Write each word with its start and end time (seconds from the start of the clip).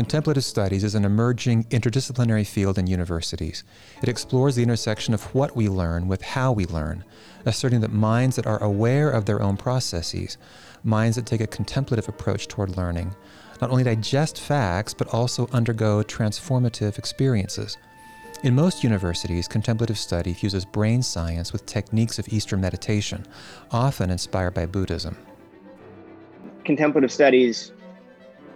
Contemplative 0.00 0.42
studies 0.42 0.82
is 0.82 0.94
an 0.94 1.04
emerging 1.04 1.64
interdisciplinary 1.64 2.46
field 2.46 2.78
in 2.78 2.86
universities. 2.86 3.64
It 4.02 4.08
explores 4.08 4.56
the 4.56 4.62
intersection 4.62 5.12
of 5.12 5.22
what 5.34 5.54
we 5.54 5.68
learn 5.68 6.08
with 6.08 6.22
how 6.22 6.52
we 6.52 6.64
learn, 6.64 7.04
asserting 7.44 7.82
that 7.82 7.92
minds 7.92 8.36
that 8.36 8.46
are 8.46 8.62
aware 8.62 9.10
of 9.10 9.26
their 9.26 9.42
own 9.42 9.58
processes, 9.58 10.38
minds 10.82 11.16
that 11.16 11.26
take 11.26 11.42
a 11.42 11.46
contemplative 11.46 12.08
approach 12.08 12.48
toward 12.48 12.78
learning, 12.78 13.14
not 13.60 13.68
only 13.68 13.84
digest 13.84 14.40
facts, 14.40 14.94
but 14.94 15.12
also 15.12 15.46
undergo 15.52 16.02
transformative 16.02 16.96
experiences. 16.96 17.76
In 18.42 18.54
most 18.54 18.82
universities, 18.82 19.46
contemplative 19.46 19.98
study 19.98 20.32
fuses 20.32 20.64
brain 20.64 21.02
science 21.02 21.52
with 21.52 21.66
techniques 21.66 22.18
of 22.18 22.26
Eastern 22.32 22.62
meditation, 22.62 23.26
often 23.70 24.08
inspired 24.08 24.54
by 24.54 24.64
Buddhism. 24.64 25.14
Contemplative 26.64 27.12
studies 27.12 27.72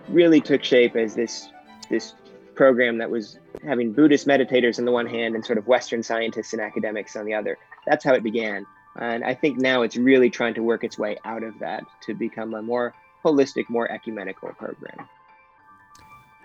really 0.09 0.41
took 0.41 0.65
shape 0.65 0.97
as 0.97 1.15
this 1.15 1.49
this 1.91 2.15
program 2.55 2.99
that 2.99 3.11
was 3.11 3.39
having 3.67 3.93
Buddhist 3.93 4.27
meditators 4.27 4.79
on 4.79 4.85
the 4.85 4.93
one 4.93 5.07
hand 5.07 5.35
and 5.35 5.45
sort 5.45 5.59
of 5.59 5.67
Western 5.67 6.03
scientists 6.03 6.53
and 6.53 6.63
academics 6.63 7.17
on 7.17 7.25
the 7.25 7.35
other. 7.35 7.59
That's 7.87 8.05
how 8.05 8.15
it 8.15 8.23
began. 8.23 8.65
And 8.97 9.25
I 9.25 9.35
think 9.35 9.59
now 9.59 9.83
it's 9.83 9.97
really 9.97 10.31
trying 10.31 10.55
to 10.55 10.63
work 10.63 10.85
its 10.85 10.99
way 10.99 11.19
out 11.25 11.43
of 11.43 11.59
that 11.59 11.83
to 12.03 12.15
become 12.15 12.55
a 12.55 12.63
more 12.63 12.95
holistic, 13.25 13.69
more 13.69 13.91
ecumenical 13.91 14.51
program. 14.51 15.09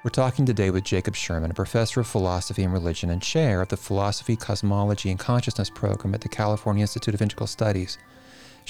We're 0.03 0.09
talking 0.11 0.45
today 0.45 0.71
with 0.71 0.85
Jacob 0.85 1.15
Sherman, 1.15 1.51
a 1.51 1.53
professor 1.53 1.99
of 1.99 2.07
philosophy 2.07 2.63
and 2.63 2.71
religion 2.71 3.09
and 3.09 3.21
chair 3.21 3.61
of 3.61 3.67
the 3.67 3.77
Philosophy, 3.77 4.37
Cosmology, 4.37 5.11
and 5.11 5.19
Consciousness 5.19 5.69
program 5.69 6.15
at 6.15 6.21
the 6.21 6.29
California 6.29 6.81
Institute 6.81 7.13
of 7.13 7.21
Integral 7.21 7.47
Studies. 7.47 7.97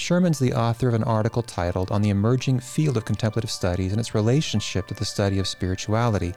Sherman's 0.00 0.38
the 0.38 0.54
author 0.54 0.88
of 0.88 0.94
an 0.94 1.04
article 1.04 1.42
titled 1.42 1.92
On 1.92 2.00
the 2.00 2.08
Emerging 2.08 2.60
Field 2.60 2.96
of 2.96 3.04
Contemplative 3.04 3.50
Studies 3.50 3.92
and 3.92 4.00
its 4.00 4.14
Relationship 4.14 4.86
to 4.86 4.94
the 4.94 5.04
Study 5.04 5.38
of 5.38 5.46
Spirituality, 5.46 6.32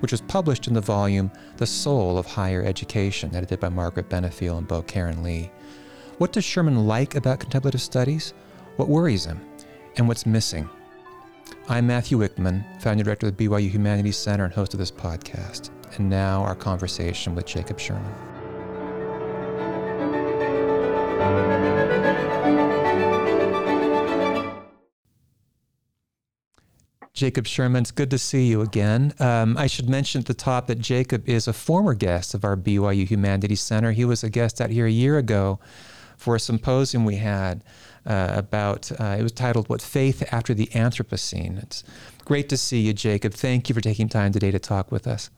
which 0.00 0.10
was 0.10 0.20
published 0.22 0.66
in 0.66 0.74
the 0.74 0.80
volume 0.80 1.30
The 1.56 1.68
Soul 1.68 2.18
of 2.18 2.26
Higher 2.26 2.64
Education, 2.64 3.32
edited 3.32 3.60
by 3.60 3.68
Margaret 3.68 4.08
Benefiel 4.08 4.58
and 4.58 4.66
Bo 4.66 4.82
Karen 4.82 5.22
Lee. 5.22 5.52
What 6.18 6.32
does 6.32 6.44
Sherman 6.44 6.88
like 6.88 7.14
about 7.14 7.38
contemplative 7.38 7.80
studies? 7.80 8.34
What 8.74 8.88
worries 8.88 9.24
him? 9.24 9.40
And 9.96 10.08
what's 10.08 10.26
missing? 10.26 10.68
I'm 11.68 11.86
Matthew 11.86 12.18
Wickman, 12.18 12.82
founder 12.82 13.04
director 13.04 13.28
of 13.28 13.36
the 13.36 13.46
BYU 13.46 13.70
Humanities 13.70 14.16
Center 14.16 14.44
and 14.44 14.52
host 14.52 14.74
of 14.74 14.80
this 14.80 14.90
podcast. 14.90 15.70
And 15.96 16.10
now 16.10 16.42
our 16.42 16.56
conversation 16.56 17.36
with 17.36 17.46
Jacob 17.46 17.78
Sherman. 17.78 18.12
Jacob 27.16 27.46
Sherman, 27.46 27.80
it's 27.80 27.90
good 27.90 28.10
to 28.10 28.18
see 28.18 28.46
you 28.46 28.60
again. 28.60 29.14
Um, 29.18 29.56
I 29.56 29.68
should 29.68 29.88
mention 29.88 30.20
at 30.20 30.26
the 30.26 30.34
top 30.34 30.66
that 30.66 30.78
Jacob 30.78 31.26
is 31.26 31.48
a 31.48 31.54
former 31.54 31.94
guest 31.94 32.34
of 32.34 32.44
our 32.44 32.58
BYU 32.58 33.06
Humanities 33.06 33.62
Center. 33.62 33.92
He 33.92 34.04
was 34.04 34.22
a 34.22 34.28
guest 34.28 34.60
out 34.60 34.68
here 34.68 34.84
a 34.84 34.90
year 34.90 35.16
ago 35.16 35.58
for 36.18 36.36
a 36.36 36.40
symposium 36.40 37.06
we 37.06 37.16
had 37.16 37.64
uh, 38.04 38.32
about, 38.34 38.92
uh, 39.00 39.16
it 39.18 39.22
was 39.22 39.32
titled 39.32 39.66
What 39.70 39.80
Faith 39.80 40.22
After 40.30 40.52
the 40.52 40.66
Anthropocene. 40.66 41.62
It's 41.62 41.84
great 42.26 42.50
to 42.50 42.58
see 42.58 42.80
you, 42.80 42.92
Jacob. 42.92 43.32
Thank 43.32 43.70
you 43.70 43.74
for 43.74 43.80
taking 43.80 44.10
time 44.10 44.32
today 44.32 44.50
to 44.50 44.58
talk 44.58 44.92
with 44.92 45.06
us. 45.06 45.30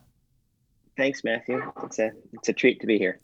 Thanks, 0.96 1.22
Matthew. 1.22 1.62
It's 1.84 2.00
a, 2.00 2.10
it's 2.32 2.48
a 2.48 2.52
treat 2.52 2.80
to 2.80 2.88
be 2.88 2.98
here. 2.98 3.20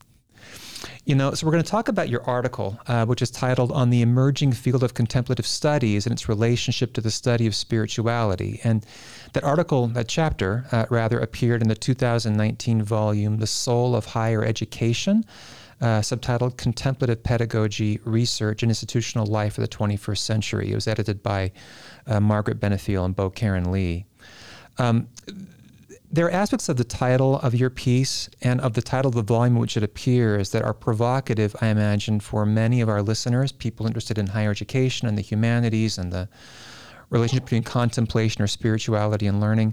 You 1.04 1.14
know, 1.14 1.32
so 1.34 1.46
we're 1.46 1.52
going 1.52 1.64
to 1.64 1.70
talk 1.70 1.88
about 1.88 2.08
your 2.08 2.22
article, 2.22 2.78
uh, 2.86 3.04
which 3.06 3.22
is 3.22 3.30
titled 3.30 3.72
On 3.72 3.90
the 3.90 4.02
Emerging 4.02 4.52
Field 4.52 4.82
of 4.82 4.94
Contemplative 4.94 5.46
Studies 5.46 6.06
and 6.06 6.12
its 6.12 6.28
Relationship 6.28 6.92
to 6.94 7.00
the 7.00 7.10
Study 7.10 7.46
of 7.46 7.54
Spirituality. 7.54 8.60
And 8.64 8.86
that 9.34 9.44
article, 9.44 9.86
that 9.88 10.08
chapter, 10.08 10.64
uh, 10.72 10.86
rather, 10.90 11.18
appeared 11.18 11.62
in 11.62 11.68
the 11.68 11.74
2019 11.74 12.82
volume, 12.82 13.38
The 13.38 13.46
Soul 13.46 13.94
of 13.94 14.06
Higher 14.06 14.44
Education, 14.44 15.24
uh, 15.80 16.00
subtitled 16.00 16.56
Contemplative 16.56 17.22
Pedagogy, 17.22 18.00
Research, 18.04 18.62
and 18.62 18.70
Institutional 18.70 19.26
Life 19.26 19.58
of 19.58 19.62
the 19.62 19.68
21st 19.68 20.18
Century. 20.18 20.72
It 20.72 20.74
was 20.74 20.88
edited 20.88 21.22
by 21.22 21.52
uh, 22.06 22.20
Margaret 22.20 22.60
Benefiel 22.60 23.04
and 23.04 23.14
Bo 23.14 23.30
Karen 23.30 23.70
Lee. 23.70 24.06
Um, 24.78 25.08
there 26.14 26.26
are 26.26 26.30
aspects 26.30 26.68
of 26.68 26.76
the 26.76 26.84
title 26.84 27.40
of 27.40 27.56
your 27.56 27.70
piece 27.70 28.28
and 28.40 28.60
of 28.60 28.74
the 28.74 28.82
title 28.82 29.08
of 29.08 29.16
the 29.16 29.22
volume 29.22 29.56
in 29.56 29.60
which 29.60 29.76
it 29.76 29.82
appears 29.82 30.50
that 30.50 30.62
are 30.62 30.72
provocative, 30.72 31.56
I 31.60 31.66
imagine, 31.68 32.20
for 32.20 32.46
many 32.46 32.80
of 32.80 32.88
our 32.88 33.02
listeners, 33.02 33.50
people 33.50 33.84
interested 33.84 34.16
in 34.16 34.28
higher 34.28 34.52
education 34.52 35.08
and 35.08 35.18
the 35.18 35.22
humanities 35.22 35.98
and 35.98 36.12
the 36.12 36.28
relationship 37.14 37.44
between 37.44 37.62
contemplation 37.62 38.42
or 38.42 38.46
spirituality 38.46 39.26
and 39.26 39.40
learning. 39.40 39.72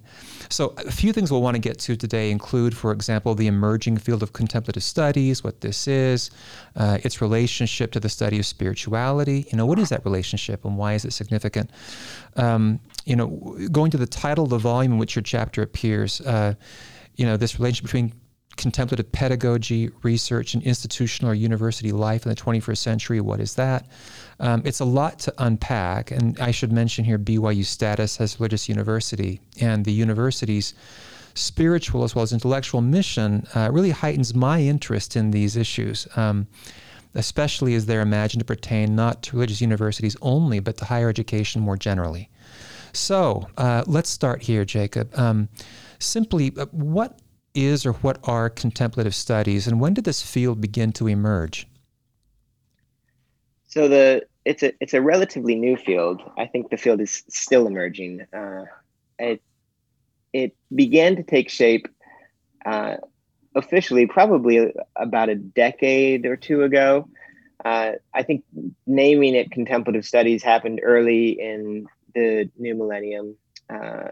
So, 0.49 0.73
a 0.77 0.91
few 0.91 1.11
things 1.11 1.31
we'll 1.31 1.41
want 1.41 1.55
to 1.55 1.59
get 1.59 1.79
to 1.79 1.95
today 1.97 2.31
include, 2.31 2.75
for 2.77 2.91
example, 2.91 3.35
the 3.35 3.47
emerging 3.47 3.97
field 3.97 4.23
of 4.23 4.31
contemplative 4.31 4.83
studies, 4.83 5.43
what 5.43 5.61
this 5.61 5.87
is, 5.87 6.31
uh, 6.75 6.99
its 7.03 7.21
relationship 7.21 7.91
to 7.93 7.99
the 7.99 8.09
study 8.09 8.39
of 8.39 8.45
spirituality. 8.45 9.47
You 9.51 9.57
know, 9.57 9.65
what 9.65 9.79
is 9.79 9.89
that 9.89 10.05
relationship 10.05 10.63
and 10.63 10.77
why 10.77 10.93
is 10.93 11.03
it 11.03 11.11
significant? 11.13 11.71
Um, 12.37 12.79
you 13.05 13.15
know, 13.15 13.27
going 13.71 13.91
to 13.91 13.97
the 13.97 14.07
title 14.07 14.43
of 14.45 14.51
the 14.51 14.57
volume 14.57 14.93
in 14.93 14.97
which 14.99 15.15
your 15.15 15.23
chapter 15.23 15.61
appears, 15.61 16.21
uh, 16.21 16.53
you 17.15 17.25
know, 17.25 17.37
this 17.37 17.59
relationship 17.59 17.85
between 17.85 18.13
contemplative 18.57 19.11
pedagogy, 19.11 19.89
research, 20.03 20.53
and 20.53 20.63
institutional 20.63 21.31
or 21.31 21.35
university 21.35 21.91
life 21.91 22.25
in 22.25 22.29
the 22.29 22.35
21st 22.35 22.77
century. 22.77 23.21
What 23.21 23.39
is 23.39 23.55
that? 23.55 23.87
Um, 24.39 24.61
it's 24.65 24.79
a 24.79 24.85
lot 24.85 25.19
to 25.19 25.33
unpack. 25.37 26.11
And 26.11 26.39
I 26.39 26.51
should 26.51 26.71
mention 26.71 27.05
here 27.05 27.17
BYU 27.17 27.65
status 27.65 28.19
as 28.19 28.39
religious 28.39 28.67
university 28.67 29.39
and 29.59 29.85
the 29.85 29.93
university's 29.93 30.73
spiritual 31.33 32.03
as 32.03 32.13
well 32.13 32.23
as 32.23 32.33
intellectual 32.33 32.81
mission 32.81 33.47
uh, 33.55 33.69
really 33.71 33.91
heightens 33.91 34.33
my 34.33 34.61
interest 34.61 35.15
in 35.15 35.31
these 35.31 35.55
issues. 35.55 36.07
Um, 36.15 36.47
especially 37.13 37.75
as 37.75 37.85
they're 37.85 38.01
imagined 38.01 38.39
to 38.39 38.45
pertain 38.45 38.95
not 38.95 39.21
to 39.23 39.35
religious 39.35 39.61
universities 39.61 40.15
only, 40.21 40.59
but 40.59 40.77
to 40.77 40.85
higher 40.85 41.09
education 41.09 41.61
more 41.61 41.75
generally. 41.75 42.29
So 42.93 43.47
uh, 43.57 43.83
let's 43.87 44.09
start 44.09 44.41
here, 44.41 44.65
Jacob. 44.65 45.17
Um, 45.17 45.49
simply, 45.99 46.53
uh, 46.57 46.65
what 46.71 47.19
is 47.53 47.85
or 47.85 47.93
what 47.93 48.19
are 48.23 48.49
contemplative 48.49 49.15
studies, 49.15 49.67
and 49.67 49.79
when 49.79 49.93
did 49.93 50.05
this 50.05 50.21
field 50.21 50.61
begin 50.61 50.91
to 50.93 51.07
emerge? 51.07 51.67
So 53.67 53.87
the 53.87 54.25
it's 54.45 54.63
a 54.63 54.73
it's 54.79 54.93
a 54.93 55.01
relatively 55.01 55.55
new 55.55 55.77
field. 55.77 56.21
I 56.37 56.45
think 56.47 56.69
the 56.69 56.77
field 56.77 57.01
is 57.01 57.23
still 57.29 57.67
emerging. 57.67 58.25
Uh, 58.33 58.65
it 59.19 59.41
it 60.33 60.55
began 60.73 61.15
to 61.17 61.23
take 61.23 61.49
shape 61.49 61.87
uh, 62.65 62.97
officially 63.55 64.07
probably 64.07 64.73
about 64.95 65.29
a 65.29 65.35
decade 65.35 66.25
or 66.25 66.35
two 66.35 66.63
ago. 66.63 67.07
Uh, 67.63 67.93
I 68.13 68.23
think 68.23 68.43
naming 68.87 69.35
it 69.35 69.51
contemplative 69.51 70.05
studies 70.05 70.41
happened 70.41 70.81
early 70.83 71.39
in 71.39 71.85
the 72.15 72.49
new 72.57 72.75
millennium. 72.75 73.35
Uh, 73.69 74.09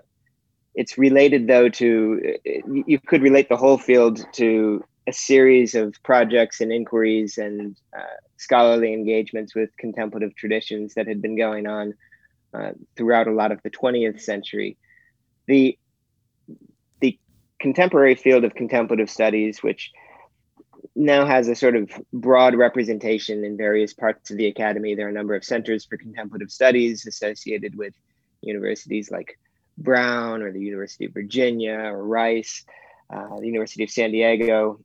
it's 0.79 0.97
related 0.97 1.45
though 1.45 1.67
to 1.67 2.37
you 2.85 2.99
could 3.01 3.21
relate 3.21 3.49
the 3.49 3.57
whole 3.57 3.77
field 3.77 4.25
to 4.31 4.81
a 5.07 5.11
series 5.11 5.75
of 5.75 5.93
projects 6.03 6.61
and 6.61 6.71
inquiries 6.71 7.37
and 7.37 7.75
uh, 7.97 8.15
scholarly 8.37 8.93
engagements 8.93 9.53
with 9.53 9.75
contemplative 9.77 10.33
traditions 10.37 10.93
that 10.93 11.05
had 11.05 11.21
been 11.21 11.37
going 11.37 11.67
on 11.67 11.93
uh, 12.53 12.71
throughout 12.95 13.27
a 13.27 13.33
lot 13.33 13.51
of 13.51 13.61
the 13.61 13.69
20th 13.69 14.21
century. 14.21 14.77
The 15.47 15.77
the 17.01 17.19
contemporary 17.59 18.15
field 18.15 18.45
of 18.45 18.55
contemplative 18.55 19.09
studies, 19.09 19.61
which 19.61 19.91
now 20.95 21.25
has 21.25 21.49
a 21.49 21.55
sort 21.55 21.75
of 21.75 21.91
broad 22.13 22.55
representation 22.55 23.43
in 23.43 23.57
various 23.57 23.93
parts 23.93 24.31
of 24.31 24.37
the 24.37 24.47
academy. 24.47 24.95
There 24.95 25.07
are 25.07 25.09
a 25.09 25.19
number 25.19 25.35
of 25.35 25.43
centers 25.43 25.83
for 25.83 25.97
contemplative 25.97 26.51
studies 26.51 27.05
associated 27.05 27.75
with 27.75 27.93
universities 28.41 29.11
like 29.11 29.37
Brown 29.79 30.41
or 30.41 30.51
the 30.51 30.59
University 30.59 31.05
of 31.05 31.13
Virginia 31.13 31.75
or 31.75 32.05
Rice, 32.05 32.65
uh, 33.09 33.39
the 33.39 33.45
University 33.45 33.83
of 33.83 33.89
San 33.89 34.11
Diego. 34.11 34.79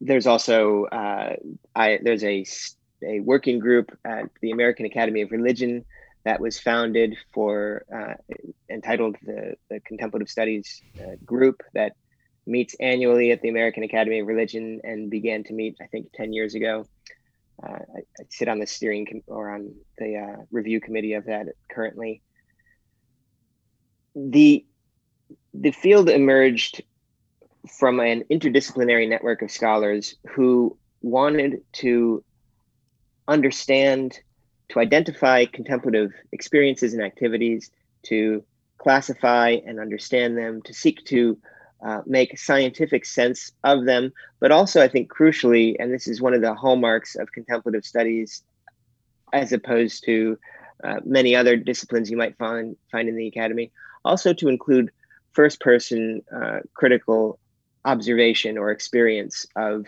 There's 0.00 0.26
also 0.26 0.84
uh, 0.84 1.36
I, 1.74 1.98
there's 2.02 2.24
a 2.24 2.44
a 3.02 3.20
working 3.20 3.58
group 3.58 3.96
at 4.04 4.26
the 4.40 4.50
American 4.50 4.86
Academy 4.86 5.22
of 5.22 5.30
Religion 5.30 5.84
that 6.24 6.40
was 6.40 6.58
founded 6.58 7.16
for 7.32 7.84
uh, 7.94 8.14
entitled 8.70 9.16
the, 9.22 9.56
the 9.68 9.80
Contemplative 9.80 10.28
Studies 10.28 10.82
uh, 11.00 11.16
Group 11.24 11.62
that 11.74 11.92
meets 12.46 12.74
annually 12.80 13.30
at 13.30 13.42
the 13.42 13.48
American 13.48 13.82
Academy 13.82 14.20
of 14.20 14.26
Religion 14.26 14.80
and 14.84 15.10
began 15.10 15.44
to 15.44 15.52
meet 15.52 15.76
I 15.80 15.86
think 15.86 16.12
ten 16.12 16.32
years 16.32 16.54
ago. 16.54 16.86
Uh, 17.62 17.68
I, 17.68 17.98
I, 18.20 18.24
sit 18.30 18.48
on 18.48 18.58
the 18.58 18.66
steering 18.66 19.06
com- 19.06 19.22
or 19.28 19.50
on 19.54 19.72
the 19.96 20.16
uh, 20.16 20.42
review 20.50 20.80
committee 20.80 21.12
of 21.12 21.26
that 21.26 21.46
currently 21.70 22.20
the 24.14 24.64
the 25.52 25.70
field 25.70 26.08
emerged 26.08 26.82
from 27.78 28.00
an 28.00 28.24
interdisciplinary 28.30 29.08
network 29.08 29.42
of 29.42 29.50
scholars 29.50 30.16
who 30.34 30.76
wanted 31.00 31.62
to 31.72 32.22
understand 33.28 34.18
to 34.70 34.80
identify 34.80 35.44
contemplative 35.44 36.12
experiences 36.32 36.94
and 36.94 37.02
activities 37.02 37.70
to 38.02 38.44
classify 38.78 39.56
and 39.66 39.78
understand 39.78 40.36
them, 40.36 40.60
to 40.62 40.74
seek 40.74 41.04
to 41.04 41.38
uh, 41.84 42.00
make 42.06 42.38
scientific 42.38 43.04
sense 43.04 43.52
of 43.62 43.84
them, 43.84 44.12
but 44.40 44.50
also, 44.50 44.82
I 44.82 44.88
think, 44.88 45.12
crucially, 45.12 45.76
and 45.78 45.92
this 45.92 46.08
is 46.08 46.20
one 46.20 46.34
of 46.34 46.40
the 46.40 46.54
hallmarks 46.54 47.14
of 47.14 47.30
contemplative 47.32 47.84
studies, 47.84 48.42
as 49.32 49.52
opposed 49.52 50.04
to 50.04 50.38
uh, 50.82 51.00
many 51.04 51.36
other 51.36 51.56
disciplines 51.56 52.10
you 52.10 52.16
might 52.16 52.36
find 52.38 52.76
find 52.90 53.08
in 53.08 53.16
the 53.16 53.26
academy, 53.26 53.70
also 54.04 54.32
to 54.32 54.48
include 54.48 54.90
first-person 55.32 56.22
uh, 56.34 56.60
critical 56.74 57.38
observation 57.84 58.56
or 58.56 58.70
experience 58.70 59.46
of 59.56 59.86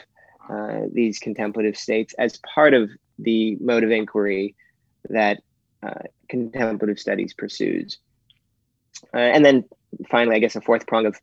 uh, 0.51 0.81
these 0.93 1.19
contemplative 1.19 1.77
states 1.77 2.15
as 2.19 2.39
part 2.55 2.75
of 2.75 2.91
the 3.19 3.57
mode 3.61 3.85
of 3.85 3.91
inquiry 3.91 4.55
that 5.09 5.41
uh, 5.83 6.03
contemplative 6.29 6.99
studies 6.99 7.33
pursues. 7.33 7.99
Uh, 9.15 9.19
and 9.19 9.45
then 9.45 9.65
finally, 10.11 10.37
I 10.37 10.39
guess 10.39 10.57
a 10.57 10.61
fourth 10.61 10.87
prong 10.87 11.07
of 11.07 11.17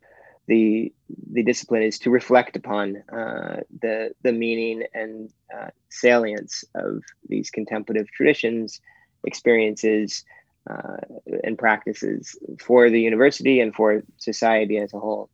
the 0.46 0.92
the 1.32 1.42
discipline 1.42 1.82
is 1.82 1.98
to 2.00 2.10
reflect 2.10 2.56
upon 2.56 2.96
uh, 3.10 3.60
the 3.80 4.10
the 4.22 4.32
meaning 4.32 4.84
and 4.92 5.30
uh, 5.54 5.68
salience 5.88 6.64
of 6.74 7.02
these 7.28 7.50
contemplative 7.50 8.08
traditions, 8.10 8.80
experiences, 9.24 10.24
uh, 10.68 10.96
and 11.42 11.58
practices 11.58 12.36
for 12.58 12.90
the 12.90 13.00
university 13.00 13.60
and 13.60 13.74
for 13.74 14.02
society 14.18 14.78
as 14.78 14.94
a 14.94 14.98
whole. 14.98 15.28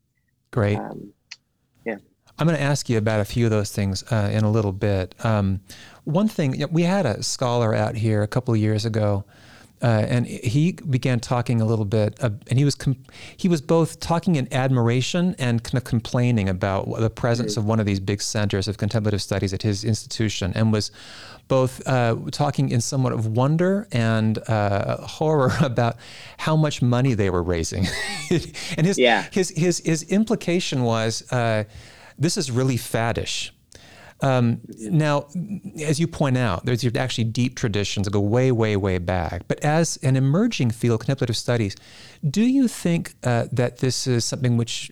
Great. 0.51 0.77
Um, 0.77 1.13
yeah. 1.85 1.97
I'm 2.39 2.47
going 2.47 2.59
to 2.59 2.63
ask 2.63 2.89
you 2.89 2.99
about 2.99 3.21
a 3.21 3.25
few 3.25 3.45
of 3.45 3.51
those 3.51 3.71
things 3.71 4.03
uh, 4.11 4.31
in 4.33 4.45
a 4.45 4.51
little 4.51 4.73
bit. 4.73 5.15
Um, 5.25 5.61
one 6.05 6.29
thing, 6.29 6.65
we 6.71 6.83
had 6.83 7.07
a 7.07 7.23
scholar 7.23 7.75
out 7.75 7.95
here 7.95 8.23
a 8.23 8.29
couple 8.29 8.55
of 8.55 8.61
years 8.61 8.85
ago 8.85 9.25
uh, 9.83 10.05
and 10.09 10.27
he 10.27 10.73
began 10.73 11.21
talking 11.21 11.61
a 11.61 11.65
little 11.65 11.85
bit, 11.85 12.23
uh, 12.23 12.31
and 12.49 12.59
he 12.59 12.65
was 12.65 12.75
com- 12.75 13.03
he 13.37 13.49
was 13.49 13.61
both 13.63 13.99
talking 14.01 14.37
in 14.37 14.47
admiration 14.53 15.35
and 15.39 15.63
kind 15.65 15.77
of 15.77 15.85
complaining 15.85 16.49
about 16.49 16.87
the 16.99 17.09
presence 17.09 17.57
of 17.57 17.65
one 17.65 17.81
of 17.81 17.87
these 17.87 18.01
big 18.01 18.21
centers 18.21 18.69
of 18.69 18.77
contemplative 18.77 19.23
studies 19.23 19.55
at 19.55 19.63
his 19.63 19.85
institution, 19.85 20.53
and 20.55 20.73
was 20.73 20.91
both 21.49 21.87
uh, 21.89 22.15
talking 22.31 22.69
in 22.69 22.81
somewhat 22.81 23.13
of 23.13 23.27
wonder 23.27 23.89
and 23.91 24.39
uh, 24.49 24.99
horror 24.99 25.53
about 25.61 25.97
how 26.39 26.57
much 26.57 26.83
money 26.83 27.15
they 27.15 27.31
were 27.31 27.43
raising. 27.43 27.87
and 28.77 28.87
his, 28.87 28.99
yeah. 28.99 29.27
his 29.33 29.51
his 29.51 29.79
his 29.85 30.03
implication 30.05 30.83
was, 30.83 31.31
uh, 31.33 31.65
this 32.19 32.37
is 32.37 32.51
really 32.51 32.77
faddish. 32.77 33.51
Um, 34.23 34.61
now, 34.79 35.29
as 35.83 35.99
you 35.99 36.07
point 36.07 36.37
out, 36.37 36.65
there's 36.65 36.85
actually 36.97 37.25
deep 37.25 37.57
traditions 37.57 38.05
that 38.05 38.13
go 38.13 38.21
way, 38.21 38.53
way, 38.53 38.77
way 38.77 38.99
back. 38.99 39.43
But 39.49 39.61
as 39.65 39.97
an 40.03 40.17
emerging 40.17 40.73
field, 40.73 41.01
contemplative 41.01 41.37
studies, 41.37 41.77
do 42.29 42.43
you 42.43 42.69
think 42.69 43.15
uh, 43.25 43.47
that 43.53 43.79
this 43.79 44.07
is 44.07 44.25
something 44.25 44.57
which 44.57 44.91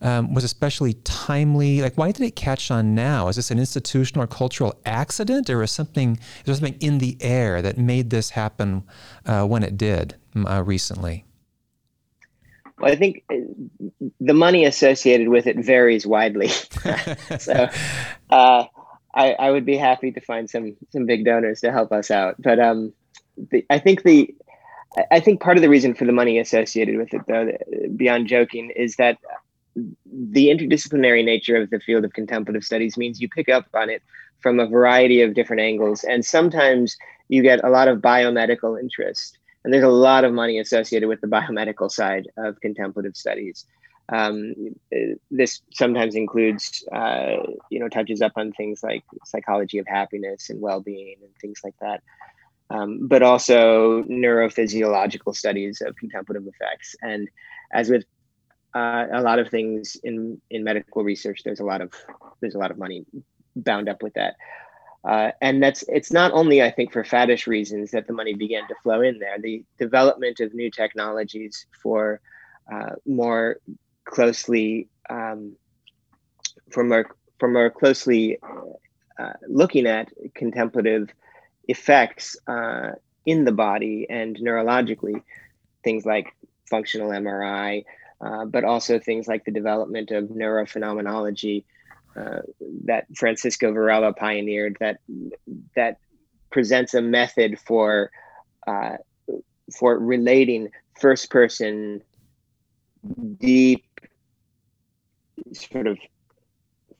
um, 0.00 0.34
was 0.34 0.44
especially 0.44 0.94
timely? 1.04 1.80
Like, 1.80 1.96
why 1.96 2.12
did 2.12 2.24
it 2.26 2.36
catch 2.36 2.70
on 2.70 2.94
now? 2.94 3.28
Is 3.28 3.36
this 3.36 3.50
an 3.50 3.58
institutional 3.58 4.24
or 4.24 4.26
cultural 4.26 4.74
accident, 4.84 5.50
or 5.50 5.62
is 5.62 5.70
something 5.70 6.16
is 6.16 6.44
there 6.44 6.54
something 6.54 6.78
in 6.80 6.98
the 6.98 7.16
air 7.20 7.62
that 7.62 7.78
made 7.78 8.10
this 8.10 8.30
happen 8.30 8.84
uh, 9.26 9.44
when 9.44 9.62
it 9.62 9.76
did 9.76 10.16
uh, 10.34 10.62
recently? 10.64 11.24
Well, 12.82 12.90
I 12.90 12.96
think 12.96 13.22
uh, 13.30 13.36
the 14.20 14.34
money 14.34 14.64
associated 14.64 15.28
with 15.28 15.46
it 15.46 15.56
varies 15.64 16.04
widely. 16.04 16.48
so 17.38 17.68
uh, 18.30 18.64
I, 19.14 19.32
I, 19.32 19.50
would 19.52 19.64
be 19.64 19.76
happy 19.76 20.10
to 20.10 20.20
find 20.20 20.50
some 20.50 20.76
some 20.90 21.06
big 21.06 21.24
donors 21.24 21.60
to 21.60 21.70
help 21.70 21.92
us 21.92 22.10
out. 22.10 22.34
But 22.40 22.58
um, 22.58 22.92
the, 23.36 23.64
I 23.70 23.78
think 23.78 24.02
the 24.02 24.34
I 25.12 25.20
think 25.20 25.40
part 25.40 25.56
of 25.56 25.62
the 25.62 25.68
reason 25.68 25.94
for 25.94 26.04
the 26.04 26.12
money 26.12 26.40
associated 26.40 26.96
with 26.96 27.14
it, 27.14 27.22
though, 27.28 27.56
beyond 27.96 28.26
joking, 28.26 28.70
is 28.74 28.96
that 28.96 29.16
the 29.74 30.48
interdisciplinary 30.48 31.24
nature 31.24 31.56
of 31.56 31.70
the 31.70 31.78
field 31.78 32.04
of 32.04 32.12
contemplative 32.12 32.64
studies 32.64 32.96
means 32.96 33.20
you 33.20 33.28
pick 33.28 33.48
up 33.48 33.66
on 33.74 33.90
it 33.90 34.02
from 34.40 34.58
a 34.58 34.66
variety 34.66 35.22
of 35.22 35.34
different 35.34 35.62
angles, 35.62 36.02
and 36.02 36.24
sometimes 36.24 36.96
you 37.28 37.42
get 37.42 37.62
a 37.62 37.70
lot 37.70 37.86
of 37.86 37.98
biomedical 38.00 38.78
interest 38.78 39.38
and 39.64 39.72
there's 39.72 39.84
a 39.84 39.88
lot 39.88 40.24
of 40.24 40.32
money 40.32 40.58
associated 40.58 41.08
with 41.08 41.20
the 41.20 41.26
biomedical 41.26 41.90
side 41.90 42.28
of 42.36 42.60
contemplative 42.60 43.16
studies. 43.16 43.66
Um, 44.08 44.54
this 45.30 45.62
sometimes 45.72 46.16
includes, 46.16 46.84
uh, 46.92 47.36
you 47.70 47.78
know, 47.78 47.88
touches 47.88 48.20
up 48.20 48.32
on 48.36 48.52
things 48.52 48.82
like 48.82 49.04
psychology 49.24 49.78
of 49.78 49.86
happiness 49.86 50.50
and 50.50 50.60
well-being 50.60 51.16
and 51.22 51.30
things 51.40 51.60
like 51.64 51.74
that. 51.80 52.02
Um, 52.68 53.06
but 53.06 53.22
also 53.22 54.02
neurophysiological 54.04 55.34
studies 55.36 55.82
of 55.82 55.94
contemplative 55.96 56.46
effects. 56.46 56.96
And 57.02 57.28
as 57.72 57.90
with 57.90 58.04
uh, 58.74 59.06
a 59.12 59.20
lot 59.20 59.38
of 59.38 59.48
things 59.50 59.96
in 60.02 60.40
in 60.50 60.64
medical 60.64 61.04
research, 61.04 61.42
there's 61.44 61.60
a 61.60 61.64
lot 61.64 61.80
of 61.80 61.92
there's 62.40 62.54
a 62.54 62.58
lot 62.58 62.70
of 62.70 62.78
money 62.78 63.04
bound 63.54 63.88
up 63.88 64.02
with 64.02 64.14
that. 64.14 64.36
Uh, 65.04 65.32
and 65.40 65.62
that's 65.62 65.82
it's 65.88 66.12
not 66.12 66.32
only 66.32 66.62
I 66.62 66.70
think 66.70 66.92
for 66.92 67.02
faddish 67.02 67.46
reasons 67.46 67.90
that 67.90 68.06
the 68.06 68.12
money 68.12 68.34
began 68.34 68.68
to 68.68 68.74
flow 68.82 69.00
in 69.00 69.18
there. 69.18 69.36
The 69.40 69.64
development 69.78 70.40
of 70.40 70.54
new 70.54 70.70
technologies 70.70 71.66
for 71.82 72.20
uh, 72.72 72.94
more 73.04 73.58
closely 74.04 74.88
um, 75.10 75.56
for 76.70 76.84
more 76.84 77.06
for 77.38 77.48
more 77.48 77.70
closely 77.70 78.38
uh, 79.18 79.32
looking 79.48 79.86
at 79.86 80.08
contemplative 80.34 81.08
effects 81.68 82.36
uh, 82.46 82.92
in 83.26 83.44
the 83.44 83.52
body 83.52 84.06
and 84.08 84.36
neurologically, 84.36 85.22
things 85.84 86.04
like 86.04 86.34
functional 86.68 87.10
MRI, 87.10 87.84
uh, 88.20 88.44
but 88.46 88.64
also 88.64 88.98
things 88.98 89.28
like 89.28 89.44
the 89.44 89.50
development 89.50 90.10
of 90.10 90.24
neurophenomenology 90.24 91.64
uh, 92.16 92.40
that 92.84 93.06
Francisco 93.14 93.72
Varela 93.72 94.12
pioneered 94.12 94.76
that 94.80 95.00
that 95.74 95.98
presents 96.50 96.94
a 96.94 97.02
method 97.02 97.58
for 97.58 98.10
uh, 98.66 98.96
for 99.78 99.98
relating 99.98 100.68
first 101.00 101.30
person 101.30 102.02
deep 103.38 103.84
sort 105.52 105.86
of 105.86 105.98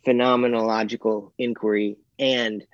phenomenological 0.07 1.31
inquiry 1.39 1.97
and 2.19 2.65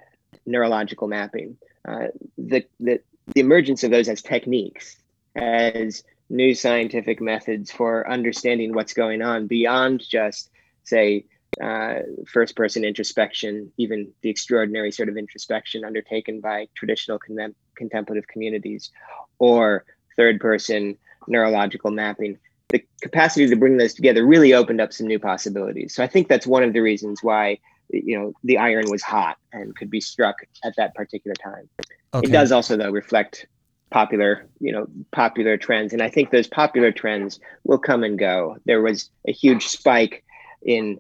neurological 0.46 1.08
mapping. 1.08 1.56
Uh, 1.86 2.06
the, 2.36 2.64
the 2.80 3.00
the 3.34 3.40
emergence 3.40 3.84
of 3.84 3.90
those 3.90 4.08
as 4.08 4.22
techniques 4.22 4.96
as 5.36 6.02
new 6.30 6.54
scientific 6.54 7.20
methods 7.20 7.70
for 7.70 8.08
understanding 8.10 8.72
what's 8.72 8.94
going 8.94 9.22
on 9.22 9.46
beyond 9.46 10.02
just 10.08 10.50
say 10.84 11.24
uh, 11.62 12.00
first 12.26 12.56
person 12.56 12.84
introspection, 12.84 13.72
even 13.78 14.12
the 14.22 14.30
extraordinary 14.30 14.92
sort 14.92 15.08
of 15.08 15.16
introspection 15.16 15.84
undertaken 15.84 16.40
by 16.40 16.68
traditional 16.76 17.18
con- 17.18 17.54
contemplative 17.76 18.26
communities, 18.28 18.90
or 19.38 19.84
third 20.16 20.40
person 20.40 20.96
neurological 21.26 21.90
mapping. 21.90 22.38
The 22.70 22.84
capacity 23.02 23.48
to 23.48 23.56
bring 23.56 23.76
those 23.76 23.94
together 23.94 24.26
really 24.26 24.52
opened 24.52 24.80
up 24.80 24.92
some 24.92 25.06
new 25.06 25.18
possibilities. 25.18 25.94
So 25.94 26.02
I 26.02 26.06
think 26.06 26.28
that's 26.28 26.46
one 26.46 26.62
of 26.62 26.72
the 26.72 26.80
reasons 26.80 27.22
why 27.22 27.58
you 27.90 28.18
know 28.18 28.32
the 28.44 28.58
iron 28.58 28.90
was 28.90 29.02
hot 29.02 29.38
and 29.52 29.74
could 29.74 29.90
be 29.90 30.00
struck 30.00 30.36
at 30.64 30.74
that 30.76 30.94
particular 30.94 31.34
time. 31.34 31.68
Okay. 32.14 32.28
It 32.28 32.32
does 32.32 32.52
also 32.52 32.76
though 32.76 32.90
reflect 32.90 33.46
popular 33.90 34.46
you 34.60 34.70
know 34.70 34.86
popular 35.12 35.56
trends 35.56 35.94
and 35.94 36.02
i 36.02 36.10
think 36.10 36.30
those 36.30 36.46
popular 36.46 36.92
trends 36.92 37.40
will 37.64 37.78
come 37.78 38.04
and 38.04 38.18
go 38.18 38.58
there 38.66 38.82
was 38.82 39.08
a 39.26 39.32
huge 39.32 39.66
spike 39.66 40.22
in 40.62 40.98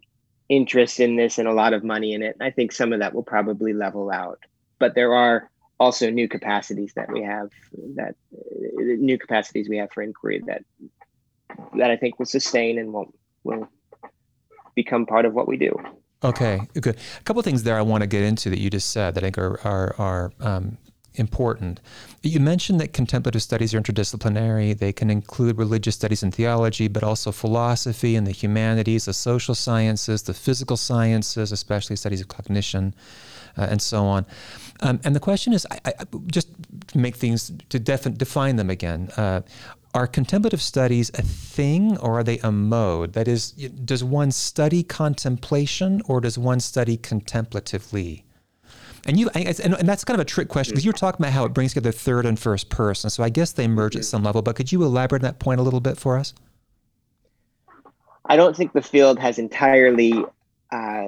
interest 0.48 1.00
in 1.00 1.16
this 1.16 1.38
and 1.38 1.46
a 1.46 1.52
lot 1.52 1.72
of 1.72 1.84
money 1.84 2.12
in 2.12 2.22
it. 2.22 2.36
I 2.40 2.50
think 2.50 2.72
some 2.72 2.92
of 2.92 3.00
that 3.00 3.14
will 3.14 3.22
probably 3.22 3.72
level 3.72 4.10
out, 4.10 4.40
but 4.78 4.94
there 4.94 5.14
are 5.14 5.50
also 5.80 6.10
new 6.10 6.28
capacities 6.28 6.92
that 6.94 7.10
we 7.12 7.22
have 7.22 7.50
that 7.94 8.14
uh, 8.34 8.80
new 8.80 9.18
capacities 9.18 9.68
we 9.68 9.76
have 9.78 9.90
for 9.92 10.02
inquiry 10.02 10.42
that 10.46 10.64
that 11.76 11.90
I 11.90 11.96
think 11.96 12.18
will 12.18 12.26
sustain 12.26 12.78
and 12.78 12.92
will 12.92 13.12
will 13.44 13.68
become 14.74 15.06
part 15.06 15.24
of 15.24 15.34
what 15.34 15.48
we 15.48 15.56
do. 15.56 15.74
Okay, 16.24 16.60
good. 16.80 16.96
A 17.20 17.22
couple 17.22 17.42
things 17.42 17.62
there 17.62 17.76
I 17.76 17.82
want 17.82 18.02
to 18.02 18.06
get 18.06 18.22
into 18.22 18.50
that 18.50 18.58
you 18.58 18.70
just 18.70 18.90
said 18.90 19.14
that 19.14 19.22
I 19.22 19.26
think 19.26 19.38
are 19.38 19.60
are, 19.64 19.94
are 19.98 20.32
um, 20.40 20.78
important. 21.18 21.80
You 22.22 22.40
mentioned 22.40 22.80
that 22.80 22.92
contemplative 22.92 23.42
studies 23.42 23.74
are 23.74 23.80
interdisciplinary. 23.80 24.78
They 24.78 24.92
can 24.92 25.10
include 25.10 25.58
religious 25.58 25.94
studies 25.94 26.22
and 26.22 26.34
theology, 26.34 26.88
but 26.88 27.02
also 27.02 27.32
philosophy 27.32 28.16
and 28.16 28.26
the 28.26 28.32
humanities, 28.32 29.06
the 29.06 29.12
social 29.12 29.54
sciences, 29.54 30.22
the 30.22 30.34
physical 30.34 30.76
sciences, 30.76 31.52
especially 31.52 31.96
studies 31.96 32.20
of 32.20 32.28
cognition, 32.28 32.94
uh, 33.56 33.66
and 33.70 33.82
so 33.82 34.04
on. 34.04 34.26
Um, 34.80 35.00
and 35.04 35.14
the 35.14 35.20
question 35.20 35.52
is, 35.52 35.66
I, 35.70 35.80
I, 35.84 35.92
just 36.26 36.48
to 36.88 36.98
make 36.98 37.16
things 37.16 37.52
to 37.68 37.78
def- 37.78 38.16
define 38.16 38.56
them 38.56 38.70
again. 38.70 39.10
Uh, 39.16 39.40
are 39.94 40.06
contemplative 40.06 40.60
studies 40.60 41.10
a 41.14 41.22
thing 41.22 41.96
or 41.98 42.18
are 42.20 42.24
they 42.24 42.38
a 42.40 42.52
mode? 42.52 43.14
That 43.14 43.26
is, 43.26 43.52
does 43.52 44.04
one 44.04 44.30
study 44.30 44.82
contemplation 44.82 46.02
or 46.04 46.20
does 46.20 46.38
one 46.38 46.60
study 46.60 46.96
contemplatively? 46.96 48.24
And 49.08 49.18
you, 49.18 49.30
and, 49.30 49.74
and 49.74 49.88
that's 49.88 50.04
kind 50.04 50.20
of 50.20 50.20
a 50.20 50.26
trick 50.26 50.48
question 50.48 50.72
because 50.72 50.84
you 50.84 50.90
were 50.90 50.98
talking 50.98 51.24
about 51.24 51.32
how 51.32 51.46
it 51.46 51.54
brings 51.54 51.72
together 51.72 51.92
third 51.92 52.26
and 52.26 52.38
first 52.38 52.68
person. 52.68 53.08
So 53.08 53.22
I 53.22 53.30
guess 53.30 53.52
they 53.52 53.66
merge 53.66 53.96
at 53.96 54.04
some 54.04 54.22
level. 54.22 54.42
But 54.42 54.54
could 54.54 54.70
you 54.70 54.84
elaborate 54.84 55.22
on 55.22 55.24
that 55.24 55.38
point 55.38 55.60
a 55.60 55.62
little 55.62 55.80
bit 55.80 55.96
for 55.96 56.18
us? 56.18 56.34
I 58.26 58.36
don't 58.36 58.54
think 58.54 58.74
the 58.74 58.82
field 58.82 59.18
has 59.18 59.38
entirely 59.38 60.12
uh, 60.70 61.06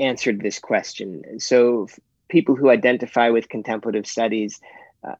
answered 0.00 0.40
this 0.40 0.58
question. 0.58 1.38
So 1.38 1.86
people 2.28 2.56
who 2.56 2.70
identify 2.70 3.30
with 3.30 3.48
contemplative 3.48 4.04
studies, 4.04 4.60
uh, 5.04 5.14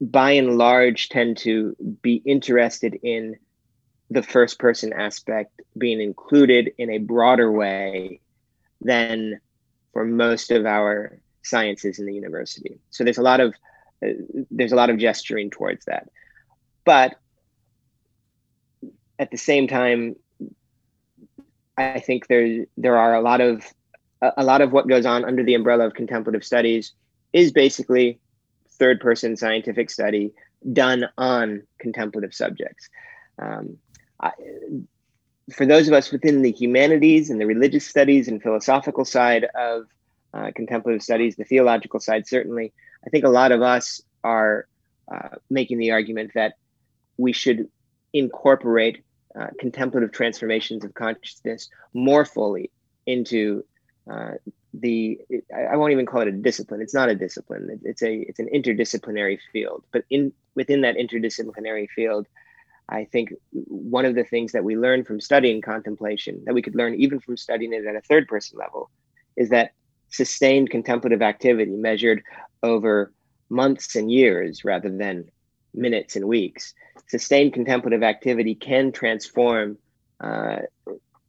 by 0.00 0.30
and 0.30 0.56
large, 0.56 1.08
tend 1.08 1.36
to 1.38 1.74
be 2.00 2.22
interested 2.24 2.96
in 3.02 3.34
the 4.08 4.22
first 4.22 4.60
person 4.60 4.92
aspect 4.92 5.62
being 5.76 6.00
included 6.00 6.70
in 6.78 6.90
a 6.90 6.98
broader 6.98 7.50
way 7.50 8.20
than 8.80 9.40
for 9.92 10.04
most 10.04 10.50
of 10.50 10.66
our 10.66 11.20
sciences 11.42 11.98
in 11.98 12.06
the 12.06 12.14
university. 12.14 12.78
So 12.90 13.04
there's 13.04 13.18
a 13.18 13.22
lot 13.22 13.40
of 13.40 13.54
uh, 14.04 14.12
there's 14.50 14.72
a 14.72 14.76
lot 14.76 14.90
of 14.90 14.98
gesturing 14.98 15.50
towards 15.50 15.84
that. 15.86 16.08
But 16.84 17.16
at 19.18 19.30
the 19.30 19.36
same 19.36 19.68
time, 19.68 20.16
I 21.76 22.00
think 22.00 22.26
there 22.26 22.66
there 22.76 22.96
are 22.96 23.14
a 23.14 23.20
lot 23.20 23.40
of 23.40 23.64
a 24.22 24.44
lot 24.44 24.60
of 24.60 24.72
what 24.72 24.88
goes 24.88 25.06
on 25.06 25.24
under 25.24 25.42
the 25.42 25.54
umbrella 25.54 25.86
of 25.86 25.94
contemplative 25.94 26.44
studies 26.44 26.92
is 27.32 27.52
basically 27.52 28.18
third 28.72 29.00
person 29.00 29.36
scientific 29.36 29.90
study 29.90 30.32
done 30.72 31.06
on 31.16 31.62
contemplative 31.78 32.34
subjects. 32.34 32.88
Um, 33.38 33.78
I, 34.20 34.32
for 35.52 35.66
those 35.66 35.88
of 35.88 35.94
us 35.94 36.10
within 36.10 36.42
the 36.42 36.52
humanities 36.52 37.30
and 37.30 37.40
the 37.40 37.46
religious 37.46 37.86
studies 37.86 38.28
and 38.28 38.42
philosophical 38.42 39.04
side 39.04 39.46
of 39.54 39.86
uh, 40.32 40.50
contemplative 40.54 41.02
studies, 41.02 41.36
the 41.36 41.44
theological 41.44 42.00
side, 42.00 42.26
certainly, 42.26 42.72
I 43.06 43.10
think 43.10 43.24
a 43.24 43.28
lot 43.28 43.52
of 43.52 43.62
us 43.62 44.00
are 44.22 44.66
uh, 45.10 45.36
making 45.48 45.78
the 45.78 45.92
argument 45.92 46.32
that 46.34 46.54
we 47.16 47.32
should 47.32 47.68
incorporate 48.12 49.02
uh, 49.38 49.48
contemplative 49.58 50.12
transformations 50.12 50.84
of 50.84 50.94
consciousness 50.94 51.68
more 51.94 52.24
fully 52.24 52.70
into 53.06 53.64
uh, 54.10 54.32
the 54.74 55.20
I 55.54 55.76
won't 55.76 55.92
even 55.92 56.06
call 56.06 56.22
it 56.22 56.28
a 56.28 56.32
discipline. 56.32 56.80
It's 56.80 56.94
not 56.94 57.08
a 57.08 57.14
discipline. 57.14 57.80
It's 57.84 58.02
a 58.02 58.14
it's 58.14 58.38
an 58.38 58.48
interdisciplinary 58.54 59.38
field. 59.52 59.84
But 59.92 60.04
in 60.10 60.32
within 60.54 60.82
that 60.82 60.96
interdisciplinary 60.96 61.88
field, 61.90 62.26
I 62.90 63.04
think 63.04 63.32
one 63.52 64.04
of 64.04 64.14
the 64.14 64.24
things 64.24 64.52
that 64.52 64.64
we 64.64 64.76
learn 64.76 65.04
from 65.04 65.20
studying 65.20 65.60
contemplation, 65.60 66.42
that 66.44 66.54
we 66.54 66.62
could 66.62 66.74
learn 66.74 66.94
even 66.96 67.20
from 67.20 67.36
studying 67.36 67.72
it 67.72 67.86
at 67.86 67.94
a 67.94 68.00
third 68.00 68.26
person 68.26 68.58
level, 68.58 68.90
is 69.36 69.50
that 69.50 69.72
sustained 70.08 70.70
contemplative 70.70 71.22
activity 71.22 71.70
measured 71.70 72.22
over 72.62 73.12
months 73.48 73.94
and 73.94 74.10
years 74.10 74.64
rather 74.64 74.88
than 74.88 75.30
minutes 75.72 76.16
and 76.16 76.26
weeks, 76.26 76.74
sustained 77.06 77.52
contemplative 77.52 78.02
activity 78.02 78.54
can 78.54 78.90
transform 78.92 79.78
uh, 80.20 80.58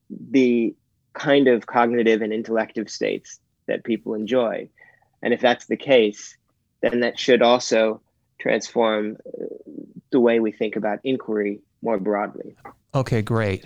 the 0.09 0.75
kind 1.13 1.47
of 1.47 1.67
cognitive 1.67 2.21
and 2.21 2.33
intellective 2.33 2.89
states 2.89 3.39
that 3.67 3.83
people 3.83 4.13
enjoy. 4.13 4.67
And 5.21 5.33
if 5.33 5.41
that's 5.41 5.67
the 5.67 5.77
case, 5.77 6.35
then 6.81 7.01
that 7.01 7.19
should 7.19 7.41
also 7.41 8.01
transform 8.39 9.17
uh, 9.27 9.45
the 10.11 10.19
way 10.19 10.39
we 10.39 10.51
think 10.51 10.75
about 10.75 10.99
inquiry 11.03 11.59
more 11.81 11.97
broadly. 11.97 12.55
Okay, 12.93 13.21
great. 13.21 13.65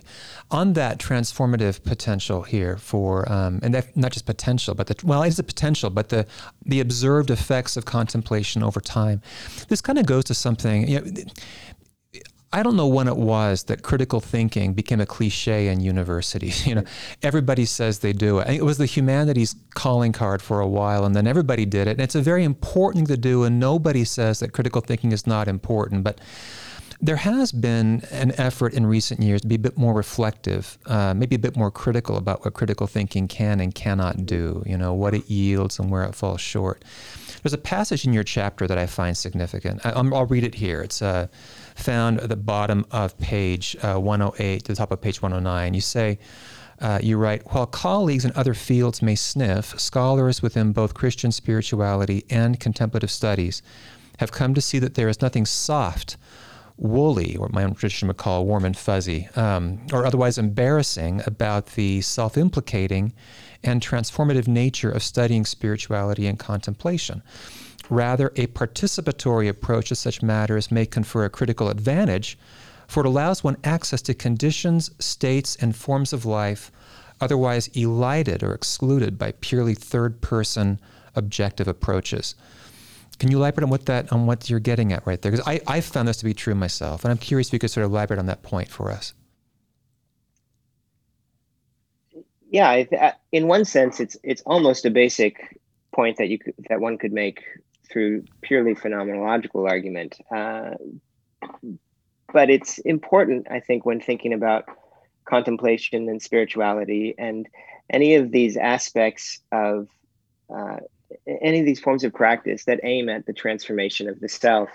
On 0.51 0.73
that 0.73 0.99
transformative 0.99 1.83
potential 1.83 2.43
here 2.43 2.77
for, 2.77 3.29
um, 3.31 3.59
and 3.63 3.73
that, 3.73 3.97
not 3.97 4.11
just 4.11 4.27
potential, 4.27 4.75
but 4.75 4.85
the 4.85 4.95
well, 5.03 5.23
it's 5.23 5.39
a 5.39 5.43
potential, 5.43 5.89
but 5.89 6.09
the 6.09 6.27
the 6.63 6.79
observed 6.79 7.31
effects 7.31 7.75
of 7.75 7.85
contemplation 7.85 8.61
over 8.61 8.79
time. 8.79 9.23
This 9.67 9.81
kind 9.81 9.97
of 9.97 10.05
goes 10.05 10.25
to 10.25 10.35
something. 10.35 10.87
You 10.87 11.01
know, 11.01 11.23
I 12.55 12.63
don't 12.63 12.77
know 12.77 12.87
when 12.87 13.09
it 13.09 13.17
was 13.17 13.63
that 13.65 13.83
critical 13.83 14.21
thinking 14.21 14.73
became 14.73 15.01
a 15.01 15.05
cliche 15.05 15.67
in 15.67 15.81
universities. 15.81 16.65
You 16.75 16.75
know, 16.75 16.83
everybody 17.21 17.65
says 17.65 17.99
they 17.99 18.13
do 18.13 18.39
it. 18.39 18.47
It 18.49 18.63
was 18.63 18.77
the 18.77 18.85
humanities 18.85 19.55
calling 19.73 20.13
card 20.13 20.41
for 20.41 20.61
a 20.61 20.67
while, 20.67 21.03
and 21.05 21.13
then 21.13 21.27
everybody 21.27 21.65
did 21.65 21.87
it. 21.87 21.91
And 21.91 21.99
it's 21.99 22.15
a 22.15 22.21
very 22.21 22.45
important 22.45 23.07
thing 23.07 23.15
to 23.17 23.21
do, 23.21 23.43
and 23.43 23.59
nobody 23.59 24.05
says 24.05 24.39
that 24.39 24.53
critical 24.53 24.81
thinking 24.81 25.11
is 25.11 25.27
not 25.27 25.49
important. 25.49 26.03
But 26.05 26.21
there 27.01 27.17
has 27.17 27.51
been 27.51 28.03
an 28.09 28.31
effort 28.39 28.73
in 28.73 28.85
recent 28.85 29.19
years 29.19 29.41
to 29.41 29.47
be 29.47 29.55
a 29.55 29.59
bit 29.59 29.77
more 29.77 29.93
reflective, 29.93 30.77
uh, 30.85 31.13
maybe 31.13 31.35
a 31.35 31.39
bit 31.39 31.57
more 31.57 31.71
critical 31.71 32.15
about 32.15 32.45
what 32.45 32.53
critical 32.53 32.87
thinking 32.87 33.27
can 33.27 33.59
and 33.59 33.75
cannot 33.75 34.25
do. 34.25 34.63
You 34.65 34.77
know, 34.77 34.93
what 34.93 35.13
it 35.13 35.29
yields 35.29 35.77
and 35.77 35.91
where 35.91 36.03
it 36.03 36.15
falls 36.15 36.39
short. 36.39 36.83
There's 37.43 37.53
a 37.53 37.59
passage 37.59 38.05
in 38.05 38.13
your 38.13 38.23
chapter 38.23 38.65
that 38.65 38.77
I 38.77 38.87
find 38.87 39.15
significant. 39.15 39.85
I, 39.85 40.01
will 40.01 40.25
read 40.25 40.43
it 40.43 40.55
here. 40.55 40.81
It's 40.81 41.01
uh, 41.01 41.27
found 41.75 42.19
at 42.21 42.29
the 42.29 42.35
bottom 42.35 42.85
of 42.91 43.17
page 43.19 43.75
uh, 43.83 43.97
108 43.97 44.63
to 44.63 44.71
the 44.71 44.75
top 44.75 44.91
of 44.91 45.01
page 45.01 45.21
109. 45.21 45.73
You 45.73 45.81
say, 45.81 46.17
uh, 46.79 46.99
you 47.01 47.17
write, 47.17 47.43
while 47.53 47.65
colleagues 47.65 48.25
in 48.25 48.31
other 48.35 48.53
fields 48.53 49.01
may 49.01 49.15
sniff, 49.15 49.79
scholars 49.79 50.41
within 50.41 50.73
both 50.73 50.93
Christian 50.93 51.31
spirituality 51.31 52.25
and 52.29 52.59
contemplative 52.59 53.11
studies 53.11 53.61
have 54.19 54.31
come 54.31 54.53
to 54.53 54.61
see 54.61 54.79
that 54.79 54.95
there 54.95 55.07
is 55.07 55.21
nothing 55.21 55.45
soft, 55.45 56.17
woolly, 56.77 57.35
or 57.37 57.49
my 57.49 57.63
own 57.63 57.73
tradition 57.73 58.07
would 58.07 58.17
call 58.17 58.45
warm 58.45 58.65
and 58.65 58.77
fuzzy, 58.77 59.29
um, 59.35 59.79
or 59.93 60.05
otherwise 60.05 60.37
embarrassing 60.37 61.21
about 61.25 61.67
the 61.67 62.01
self 62.01 62.37
implicating 62.37 63.13
and 63.63 63.81
transformative 63.81 64.47
nature 64.47 64.91
of 64.91 65.01
studying 65.01 65.45
spirituality 65.45 66.27
and 66.27 66.39
contemplation. 66.39 67.23
Rather, 67.89 68.27
a 68.35 68.47
participatory 68.47 69.47
approach 69.47 69.89
to 69.89 69.95
such 69.95 70.21
matters 70.21 70.71
may 70.71 70.85
confer 70.85 71.25
a 71.25 71.29
critical 71.29 71.69
advantage, 71.69 72.37
for 72.87 73.01
it 73.01 73.05
allows 73.05 73.43
one 73.43 73.57
access 73.63 74.01
to 74.03 74.13
conditions, 74.13 74.91
states, 74.99 75.55
and 75.55 75.75
forms 75.75 76.13
of 76.13 76.25
life 76.25 76.71
otherwise 77.21 77.67
elided 77.69 78.43
or 78.43 78.53
excluded 78.53 79.17
by 79.17 79.31
purely 79.39 79.73
third 79.73 80.21
person 80.21 80.79
objective 81.15 81.67
approaches. 81.67 82.35
Can 83.19 83.31
you 83.31 83.37
elaborate 83.37 83.63
on 83.63 83.69
what 83.69 83.85
that 83.85 84.11
on 84.11 84.25
what 84.25 84.49
you're 84.49 84.59
getting 84.59 84.91
at 84.91 85.05
right 85.07 85.21
there? 85.21 85.31
Because 85.31 85.47
I, 85.47 85.61
I 85.67 85.79
found 85.79 86.07
this 86.07 86.17
to 86.17 86.25
be 86.25 86.33
true 86.33 86.55
myself, 86.55 87.05
and 87.05 87.11
I'm 87.11 87.17
curious 87.17 87.47
if 87.47 87.53
you 87.53 87.59
could 87.59 87.71
sort 87.71 87.85
of 87.85 87.91
elaborate 87.91 88.19
on 88.19 88.25
that 88.25 88.43
point 88.43 88.69
for 88.69 88.91
us. 88.91 89.13
Yeah, 92.49 92.83
in 93.31 93.47
one 93.47 93.63
sense, 93.63 93.99
it's 93.99 94.17
it's 94.23 94.41
almost 94.45 94.85
a 94.85 94.91
basic 94.91 95.61
point 95.93 96.17
that 96.17 96.27
you 96.27 96.37
could, 96.37 96.53
that 96.69 96.81
one 96.81 96.97
could 96.97 97.13
make 97.13 97.41
through 97.91 98.25
purely 98.41 98.75
phenomenological 98.75 99.69
argument. 99.69 100.17
Uh, 100.33 100.71
but 102.33 102.49
it's 102.49 102.79
important, 102.79 103.47
I 103.49 103.59
think, 103.59 103.85
when 103.85 104.01
thinking 104.01 104.33
about 104.33 104.65
contemplation 105.25 106.09
and 106.09 106.21
spirituality 106.21 107.15
and 107.17 107.47
any 107.89 108.15
of 108.15 108.31
these 108.31 108.57
aspects 108.57 109.39
of 109.51 109.87
uh, 110.53 110.77
any 111.41 111.59
of 111.59 111.65
these 111.65 111.79
forms 111.79 112.03
of 112.03 112.13
practice 112.13 112.65
that 112.65 112.79
aim 112.83 113.09
at 113.09 113.25
the 113.25 113.33
transformation 113.33 114.09
of 114.09 114.19
the 114.19 114.29
self. 114.29 114.69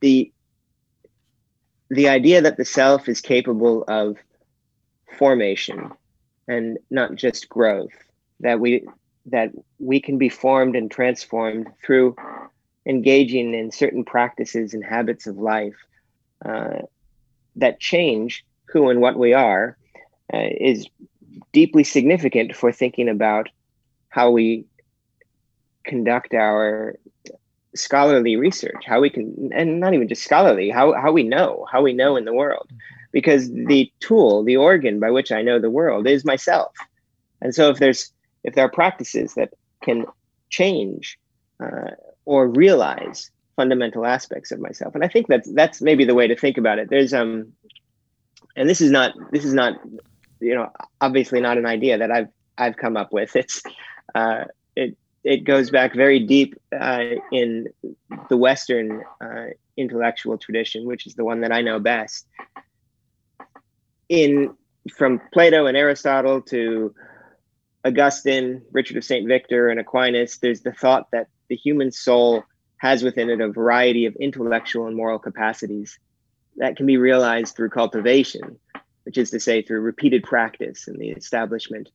The 0.00 0.32
the 1.88 2.08
idea 2.08 2.42
that 2.42 2.56
the 2.56 2.64
self 2.64 3.08
is 3.08 3.20
capable 3.20 3.84
of 3.86 4.16
formation 5.18 5.92
and 6.48 6.78
not 6.90 7.14
just 7.14 7.48
growth 7.48 7.92
that 8.40 8.60
we 8.60 8.86
that 9.26 9.50
we 9.78 10.00
can 10.00 10.18
be 10.18 10.28
formed 10.28 10.76
and 10.76 10.90
transformed 10.90 11.68
through 11.84 12.16
engaging 12.86 13.54
in 13.54 13.70
certain 13.70 14.04
practices 14.04 14.72
and 14.72 14.84
habits 14.84 15.26
of 15.26 15.38
life 15.38 15.74
uh, 16.44 16.78
that 17.56 17.80
change 17.80 18.44
who 18.68 18.88
and 18.90 19.00
what 19.00 19.18
we 19.18 19.32
are 19.34 19.76
uh, 20.32 20.38
is 20.60 20.86
deeply 21.52 21.84
significant 21.84 22.54
for 22.54 22.70
thinking 22.70 23.08
about 23.08 23.48
how 24.08 24.30
we 24.30 24.64
conduct 25.84 26.34
our 26.34 26.96
scholarly 27.74 28.36
research 28.36 28.82
how 28.86 29.00
we 29.00 29.10
can 29.10 29.50
and 29.52 29.80
not 29.80 29.92
even 29.92 30.08
just 30.08 30.22
scholarly 30.22 30.70
how, 30.70 30.94
how 30.94 31.12
we 31.12 31.22
know 31.22 31.66
how 31.70 31.82
we 31.82 31.92
know 31.92 32.16
in 32.16 32.24
the 32.24 32.32
world. 32.32 32.70
Because 33.12 33.50
the 33.50 33.90
tool 34.00 34.44
the 34.44 34.56
organ 34.56 35.00
by 35.00 35.10
which 35.10 35.32
i 35.32 35.42
know 35.42 35.58
the 35.58 35.70
world 35.70 36.06
is 36.06 36.24
myself. 36.24 36.72
And 37.40 37.54
so 37.54 37.70
if 37.70 37.78
there's 37.78 38.12
if 38.46 38.54
there 38.54 38.64
are 38.64 38.70
practices 38.70 39.34
that 39.34 39.52
can 39.82 40.06
change 40.48 41.18
uh, 41.62 41.90
or 42.24 42.48
realize 42.48 43.30
fundamental 43.56 44.06
aspects 44.06 44.52
of 44.52 44.60
myself. 44.60 44.94
And 44.94 45.04
i 45.04 45.08
think 45.08 45.26
that's 45.26 45.52
that's 45.52 45.82
maybe 45.82 46.04
the 46.04 46.14
way 46.14 46.26
to 46.28 46.36
think 46.36 46.56
about 46.56 46.78
it. 46.78 46.88
There's 46.88 47.12
um 47.12 47.52
and 48.54 48.68
this 48.68 48.80
is 48.80 48.90
not 48.90 49.12
this 49.32 49.44
is 49.44 49.52
not 49.52 49.74
you 50.40 50.54
know 50.54 50.70
obviously 51.00 51.40
not 51.40 51.58
an 51.58 51.66
idea 51.66 51.98
that 51.98 52.10
i've 52.10 52.28
i've 52.56 52.76
come 52.76 52.96
up 52.96 53.12
with. 53.12 53.34
It's 53.42 53.62
uh 54.14 54.44
it 54.76 54.96
it 55.24 55.38
goes 55.44 55.70
back 55.70 55.94
very 55.94 56.20
deep 56.20 56.54
uh, 56.78 57.16
in 57.32 57.66
the 58.28 58.36
western 58.36 59.02
uh, 59.20 59.46
intellectual 59.76 60.38
tradition 60.38 60.86
which 60.86 61.04
is 61.06 61.14
the 61.16 61.24
one 61.24 61.40
that 61.40 61.52
i 61.52 61.62
know 61.62 61.80
best. 61.80 62.26
In 64.08 64.54
from 64.96 65.20
plato 65.32 65.66
and 65.66 65.76
aristotle 65.76 66.40
to 66.42 66.94
Augustine, 67.86 68.62
Richard 68.72 68.96
of 68.96 69.04
St. 69.04 69.28
Victor, 69.28 69.68
and 69.68 69.78
Aquinas, 69.78 70.38
there's 70.38 70.62
the 70.62 70.72
thought 70.72 71.06
that 71.12 71.28
the 71.48 71.56
human 71.56 71.92
soul 71.92 72.42
has 72.78 73.02
within 73.02 73.30
it 73.30 73.40
a 73.40 73.48
variety 73.48 74.06
of 74.06 74.16
intellectual 74.16 74.86
and 74.86 74.96
moral 74.96 75.18
capacities 75.18 75.98
that 76.56 76.76
can 76.76 76.86
be 76.86 76.96
realized 76.96 77.54
through 77.54 77.70
cultivation, 77.70 78.58
which 79.04 79.16
is 79.16 79.30
to 79.30 79.40
say, 79.40 79.62
through 79.62 79.80
repeated 79.80 80.24
practice 80.24 80.88
and 80.88 80.98
the 80.98 81.10
establishment 81.10 81.88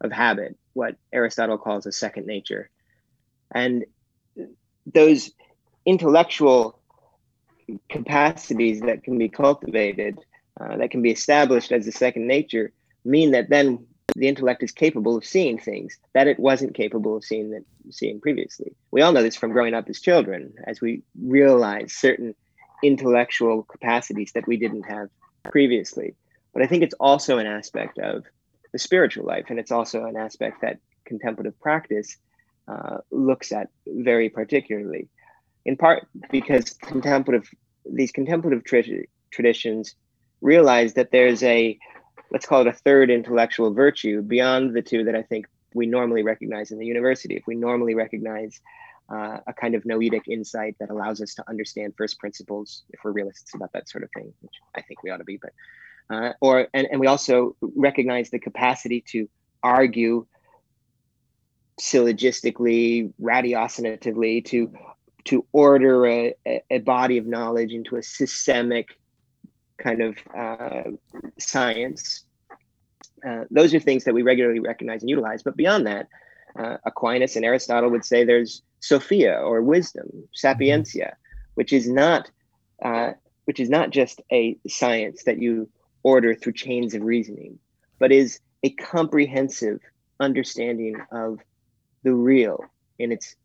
of 0.00 0.12
habit, 0.12 0.56
what 0.74 0.96
Aristotle 1.12 1.58
calls 1.58 1.86
a 1.86 1.92
second 1.92 2.26
nature. 2.26 2.70
And 3.52 3.84
those 4.86 5.30
intellectual 5.84 6.80
capacities 7.88 8.80
that 8.80 9.02
can 9.02 9.18
be 9.18 9.28
cultivated, 9.28 10.18
uh, 10.60 10.76
that 10.76 10.90
can 10.90 11.02
be 11.02 11.10
established 11.10 11.72
as 11.72 11.86
a 11.86 11.92
second 11.92 12.26
nature, 12.26 12.72
mean 13.04 13.32
that 13.32 13.48
then 13.48 13.86
the 14.14 14.28
intellect 14.28 14.62
is 14.62 14.72
capable 14.72 15.16
of 15.16 15.24
seeing 15.24 15.58
things 15.58 15.98
that 16.14 16.26
it 16.26 16.38
wasn't 16.38 16.74
capable 16.74 17.16
of 17.16 17.24
seeing 17.24 17.50
that 17.50 17.64
seeing 17.90 18.20
previously. 18.20 18.74
We 18.90 19.02
all 19.02 19.12
know 19.12 19.22
this 19.22 19.36
from 19.36 19.52
growing 19.52 19.74
up 19.74 19.88
as 19.88 20.00
children, 20.00 20.54
as 20.66 20.80
we 20.80 21.02
realize 21.20 21.92
certain 21.92 22.34
intellectual 22.82 23.62
capacities 23.62 24.32
that 24.32 24.46
we 24.46 24.56
didn't 24.56 24.84
have 24.84 25.08
previously. 25.44 26.14
But 26.52 26.62
I 26.62 26.66
think 26.66 26.82
it's 26.82 26.94
also 27.00 27.38
an 27.38 27.46
aspect 27.46 27.98
of 27.98 28.24
the 28.72 28.78
spiritual 28.78 29.26
life, 29.26 29.46
and 29.48 29.58
it's 29.58 29.72
also 29.72 30.04
an 30.04 30.16
aspect 30.16 30.60
that 30.62 30.78
contemplative 31.04 31.58
practice 31.60 32.16
uh, 32.68 32.98
looks 33.10 33.52
at 33.52 33.68
very 33.86 34.28
particularly, 34.28 35.08
in 35.64 35.76
part 35.76 36.06
because 36.30 36.74
contemplative 36.74 37.48
these 37.84 38.12
contemplative 38.12 38.64
tra- 38.64 38.84
traditions 39.30 39.96
realize 40.40 40.94
that 40.94 41.10
there's 41.10 41.42
a 41.42 41.78
let's 42.32 42.46
call 42.46 42.62
it 42.62 42.66
a 42.66 42.72
third 42.72 43.10
intellectual 43.10 43.72
virtue 43.72 44.22
beyond 44.22 44.74
the 44.74 44.82
two 44.82 45.04
that 45.04 45.14
I 45.14 45.22
think 45.22 45.46
we 45.74 45.86
normally 45.86 46.22
recognize 46.22 46.70
in 46.70 46.78
the 46.78 46.86
university. 46.86 47.36
If 47.36 47.46
we 47.46 47.54
normally 47.54 47.94
recognize 47.94 48.60
uh, 49.12 49.38
a 49.46 49.52
kind 49.52 49.74
of 49.74 49.84
noetic 49.84 50.26
insight 50.28 50.76
that 50.80 50.90
allows 50.90 51.20
us 51.20 51.34
to 51.34 51.44
understand 51.48 51.92
first 51.96 52.18
principles, 52.18 52.84
if 52.90 53.00
we're 53.04 53.12
realists 53.12 53.54
about 53.54 53.72
that 53.74 53.88
sort 53.88 54.02
of 54.02 54.10
thing, 54.16 54.32
which 54.40 54.54
I 54.74 54.80
think 54.80 55.02
we 55.02 55.10
ought 55.10 55.18
to 55.18 55.24
be, 55.24 55.36
but 55.36 55.52
uh, 56.10 56.32
or 56.40 56.68
and, 56.72 56.88
and 56.90 57.00
we 57.00 57.06
also 57.06 57.54
recognize 57.60 58.30
the 58.30 58.38
capacity 58.38 59.04
to 59.08 59.28
argue 59.62 60.26
syllogistically, 61.80 63.12
ratiocinatively, 63.20 64.44
to 64.46 64.72
to 65.24 65.46
order 65.52 66.06
a, 66.06 66.34
a 66.70 66.78
body 66.78 67.18
of 67.18 67.26
knowledge 67.26 67.72
into 67.72 67.96
a 67.96 68.02
systemic 68.02 68.88
kind 69.78 70.02
of 70.02 70.16
uh, 70.36 70.90
science. 71.38 72.24
Uh, 73.26 73.44
those 73.50 73.74
are 73.74 73.80
things 73.80 74.04
that 74.04 74.14
we 74.14 74.22
regularly 74.22 74.60
recognize 74.60 75.02
and 75.02 75.10
utilize. 75.10 75.42
But 75.42 75.56
beyond 75.56 75.86
that, 75.86 76.08
uh, 76.58 76.76
Aquinas 76.84 77.36
and 77.36 77.44
Aristotle 77.44 77.90
would 77.90 78.04
say 78.04 78.24
there's 78.24 78.62
Sophia 78.80 79.38
or 79.40 79.62
wisdom, 79.62 80.28
sapientia, 80.34 81.16
which 81.54 81.72
is 81.72 81.88
not 81.88 82.30
uh, 82.84 83.12
which 83.44 83.60
is 83.60 83.70
not 83.70 83.90
just 83.90 84.20
a 84.32 84.56
science 84.68 85.24
that 85.24 85.40
you 85.40 85.68
order 86.02 86.34
through 86.34 86.52
chains 86.52 86.94
of 86.94 87.02
reasoning, 87.02 87.58
but 87.98 88.12
is 88.12 88.40
a 88.62 88.70
comprehensive 88.70 89.80
understanding 90.20 90.96
of 91.10 91.38
the 92.04 92.14
real 92.14 92.64
in 92.98 93.12
its 93.12 93.36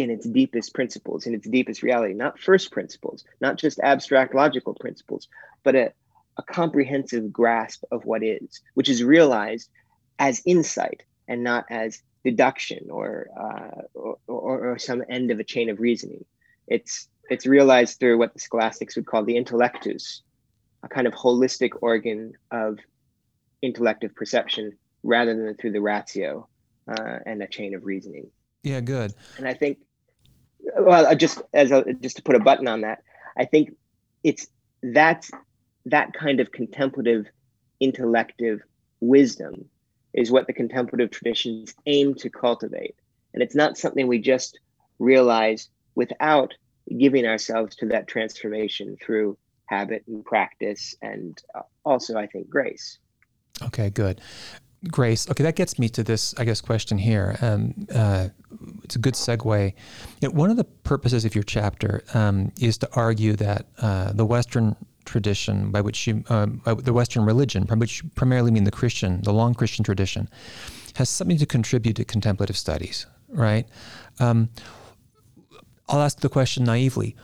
in 0.00 0.10
its 0.10 0.26
deepest 0.26 0.74
principles, 0.74 1.26
in 1.26 1.34
its 1.34 1.48
deepest 1.48 1.82
reality, 1.82 2.14
not 2.14 2.38
first 2.38 2.70
principles, 2.72 3.24
not 3.40 3.56
just 3.56 3.78
abstract 3.80 4.34
logical 4.34 4.74
principles, 4.74 5.28
but 5.62 5.74
a, 5.74 5.92
a 6.36 6.42
comprehensive 6.42 7.32
grasp 7.32 7.84
of 7.90 8.04
what 8.04 8.22
is, 8.22 8.60
which 8.74 8.88
is 8.88 9.02
realized 9.02 9.68
as 10.18 10.42
insight 10.46 11.02
and 11.28 11.42
not 11.42 11.64
as 11.70 12.02
deduction 12.24 12.88
or, 12.90 13.28
uh, 13.38 13.82
or, 13.94 14.18
or, 14.26 14.72
or 14.72 14.78
some 14.78 15.02
end 15.08 15.30
of 15.30 15.38
a 15.38 15.44
chain 15.44 15.70
of 15.70 15.80
reasoning. 15.80 16.24
It's 16.66 17.08
it's 17.30 17.46
realized 17.46 18.00
through 18.00 18.18
what 18.18 18.34
the 18.34 18.40
scholastics 18.40 18.96
would 18.96 19.06
call 19.06 19.24
the 19.24 19.36
intellectus, 19.36 20.22
a 20.82 20.88
kind 20.88 21.06
of 21.06 21.14
holistic 21.14 21.70
organ 21.80 22.32
of 22.50 22.78
intellective 23.62 24.14
perception 24.16 24.72
rather 25.04 25.34
than 25.34 25.54
through 25.54 25.72
the 25.72 25.80
ratio 25.80 26.48
uh, 26.88 27.18
and 27.24 27.40
a 27.42 27.46
chain 27.46 27.74
of 27.74 27.84
reasoning. 27.84 28.28
Yeah, 28.62 28.80
good. 28.80 29.14
And 29.38 29.46
I 29.46 29.54
think, 29.54 29.78
well, 30.78 31.14
just 31.16 31.42
as 31.52 31.70
a, 31.70 31.84
just 32.00 32.16
to 32.16 32.22
put 32.22 32.36
a 32.36 32.40
button 32.40 32.68
on 32.68 32.82
that, 32.82 33.02
I 33.36 33.44
think 33.44 33.76
it's 34.22 34.46
that's 34.82 35.30
that 35.86 36.12
kind 36.12 36.40
of 36.40 36.52
contemplative, 36.52 37.26
intellective 37.80 38.60
wisdom 39.00 39.66
is 40.12 40.30
what 40.30 40.46
the 40.46 40.52
contemplative 40.52 41.10
traditions 41.10 41.74
aim 41.86 42.14
to 42.16 42.30
cultivate, 42.30 42.96
and 43.32 43.42
it's 43.42 43.54
not 43.54 43.78
something 43.78 44.06
we 44.06 44.18
just 44.18 44.58
realize 44.98 45.68
without 45.94 46.54
giving 46.98 47.26
ourselves 47.26 47.76
to 47.76 47.86
that 47.86 48.08
transformation 48.08 48.96
through 49.00 49.38
habit 49.66 50.04
and 50.08 50.24
practice, 50.24 50.94
and 51.00 51.40
also 51.84 52.16
I 52.16 52.26
think 52.26 52.50
grace. 52.50 52.98
Okay, 53.62 53.90
good. 53.90 54.20
Grace. 54.88 55.28
Okay, 55.30 55.42
that 55.42 55.56
gets 55.56 55.78
me 55.78 55.88
to 55.90 56.02
this, 56.02 56.34
I 56.38 56.44
guess, 56.44 56.60
question 56.62 56.96
here. 56.96 57.36
Um, 57.42 57.74
uh, 57.94 58.28
it's 58.82 58.96
a 58.96 58.98
good 58.98 59.14
segue. 59.14 59.74
You 60.20 60.28
know, 60.28 60.34
one 60.34 60.50
of 60.50 60.56
the 60.56 60.64
purposes 60.64 61.24
of 61.26 61.34
your 61.34 61.44
chapter 61.44 62.02
um, 62.14 62.50
is 62.58 62.78
to 62.78 62.88
argue 62.94 63.36
that 63.36 63.66
uh, 63.78 64.12
the 64.12 64.24
Western 64.24 64.76
tradition, 65.04 65.70
by 65.70 65.82
which 65.82 66.06
you, 66.06 66.24
uh, 66.30 66.46
the 66.64 66.94
Western 66.94 67.26
religion, 67.26 67.64
by 67.64 67.74
which 67.74 68.02
you 68.02 68.10
primarily 68.14 68.50
mean 68.50 68.64
the 68.64 68.70
Christian, 68.70 69.20
the 69.22 69.32
long 69.32 69.54
Christian 69.54 69.84
tradition, 69.84 70.30
has 70.94 71.10
something 71.10 71.38
to 71.38 71.46
contribute 71.46 71.96
to 71.96 72.04
contemplative 72.04 72.56
studies, 72.56 73.06
right? 73.28 73.66
Um, 74.18 74.48
I'll 75.88 76.00
ask 76.00 76.20
the 76.20 76.28
question 76.28 76.64
naively 76.64 77.16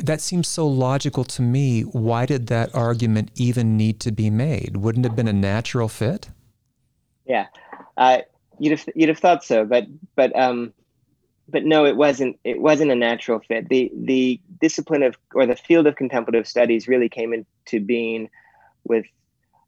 that 0.00 0.20
seems 0.20 0.46
so 0.46 0.66
logical 0.66 1.24
to 1.24 1.42
me. 1.42 1.82
Why 1.82 2.26
did 2.26 2.46
that 2.48 2.74
argument 2.74 3.30
even 3.34 3.76
need 3.76 3.98
to 4.00 4.12
be 4.12 4.30
made? 4.30 4.76
Wouldn't 4.76 5.04
it 5.04 5.08
have 5.08 5.16
been 5.16 5.28
a 5.28 5.32
natural 5.32 5.88
fit? 5.88 6.28
Yeah, 7.26 7.46
uh, 7.96 8.18
you'd 8.58 8.78
have 8.78 8.88
you'd 8.94 9.08
have 9.08 9.18
thought 9.18 9.44
so, 9.44 9.64
but 9.64 9.86
but 10.14 10.36
um, 10.38 10.72
but 11.48 11.64
no, 11.64 11.84
it 11.84 11.96
wasn't. 11.96 12.38
It 12.44 12.60
wasn't 12.60 12.90
a 12.90 12.96
natural 12.96 13.40
fit. 13.40 13.68
the 13.68 13.90
The 13.94 14.40
discipline 14.60 15.02
of 15.02 15.16
or 15.34 15.46
the 15.46 15.56
field 15.56 15.86
of 15.86 15.96
contemplative 15.96 16.48
studies 16.48 16.88
really 16.88 17.08
came 17.08 17.32
into 17.32 17.84
being 17.84 18.30
with 18.84 19.06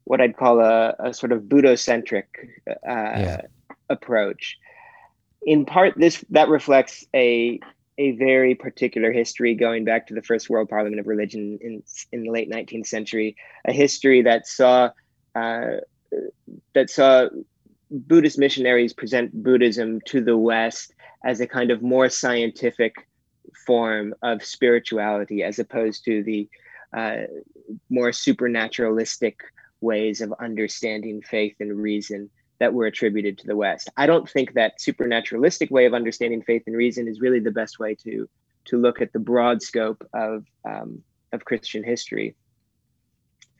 what 0.05 0.21
I'd 0.21 0.37
call 0.37 0.59
a, 0.59 0.95
a 0.99 1.13
sort 1.13 1.31
of 1.31 1.43
Buddhocentric 1.43 2.25
uh, 2.67 2.73
yeah. 2.85 3.41
approach. 3.89 4.57
In 5.43 5.65
part, 5.65 5.93
this 5.97 6.23
that 6.29 6.49
reflects 6.49 7.05
a 7.13 7.59
a 7.97 8.11
very 8.11 8.55
particular 8.55 9.11
history 9.11 9.55
going 9.55 9.85
back 9.85 10.07
to 10.07 10.13
the 10.13 10.21
First 10.21 10.49
World 10.49 10.69
Parliament 10.69 10.99
of 10.99 11.07
Religion 11.07 11.59
in 11.61 11.83
in 12.11 12.23
the 12.23 12.31
late 12.31 12.49
19th 12.49 12.87
century, 12.87 13.35
a 13.65 13.71
history 13.71 14.21
that 14.23 14.47
saw 14.47 14.89
uh, 15.35 15.77
that 16.73 16.89
saw 16.89 17.27
Buddhist 17.89 18.37
missionaries 18.37 18.93
present 18.93 19.43
Buddhism 19.43 20.01
to 20.07 20.21
the 20.21 20.37
West 20.37 20.93
as 21.23 21.39
a 21.39 21.47
kind 21.47 21.71
of 21.71 21.81
more 21.81 22.09
scientific 22.09 23.07
form 23.65 24.13
of 24.21 24.43
spirituality, 24.43 25.43
as 25.43 25.59
opposed 25.59 26.03
to 26.05 26.23
the 26.23 26.49
uh, 26.95 27.23
more 27.89 28.11
supernaturalistic 28.11 29.39
ways 29.81 30.21
of 30.21 30.33
understanding 30.39 31.21
faith 31.21 31.55
and 31.59 31.77
reason 31.77 32.29
that 32.59 32.73
were 32.73 32.85
attributed 32.85 33.37
to 33.37 33.47
the 33.47 33.55
West. 33.55 33.89
I 33.97 34.05
don't 34.05 34.29
think 34.29 34.53
that 34.53 34.79
supernaturalistic 34.79 35.69
way 35.71 35.85
of 35.85 35.93
understanding 35.93 36.41
faith 36.41 36.63
and 36.67 36.75
reason 36.75 37.07
is 37.07 37.19
really 37.19 37.39
the 37.39 37.51
best 37.51 37.79
way 37.79 37.95
to 37.95 38.29
to 38.65 38.77
look 38.77 38.99
at 38.99 39.13
the 39.13 39.19
broad 39.19 39.61
scope 39.61 40.07
of 40.13 40.45
um, 40.67 41.03
of 41.31 41.45
Christian 41.45 41.83
history. 41.83 42.35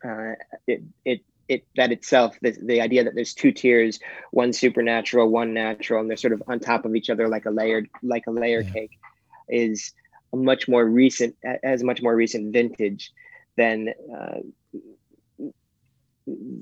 Uh, 0.04 0.34
it 0.68 0.84
it 1.04 1.22
it 1.48 1.66
that 1.76 1.92
itself 1.92 2.38
the, 2.42 2.58
the 2.64 2.82
idea 2.82 3.04
that 3.04 3.14
there's 3.16 3.34
two 3.34 3.52
tiers 3.52 4.00
one 4.32 4.52
supernatural 4.52 5.30
one 5.30 5.54
natural 5.54 6.02
and 6.02 6.10
they're 6.10 6.18
sort 6.18 6.34
of 6.34 6.42
on 6.48 6.60
top 6.60 6.86
of 6.86 6.96
each 6.96 7.10
other 7.10 7.28
like 7.28 7.46
a 7.46 7.52
layered 7.52 7.88
like 8.02 8.26
a 8.28 8.32
layer 8.32 8.62
yeah. 8.62 8.72
cake 8.72 8.98
is 9.48 9.94
a 10.34 10.38
much 10.38 10.68
more 10.68 10.84
recent 10.84 11.36
as 11.64 11.84
much 11.84 12.02
more 12.02 12.16
recent 12.16 12.52
vintage 12.52 13.12
than 13.58 13.94
uh, 14.16 14.40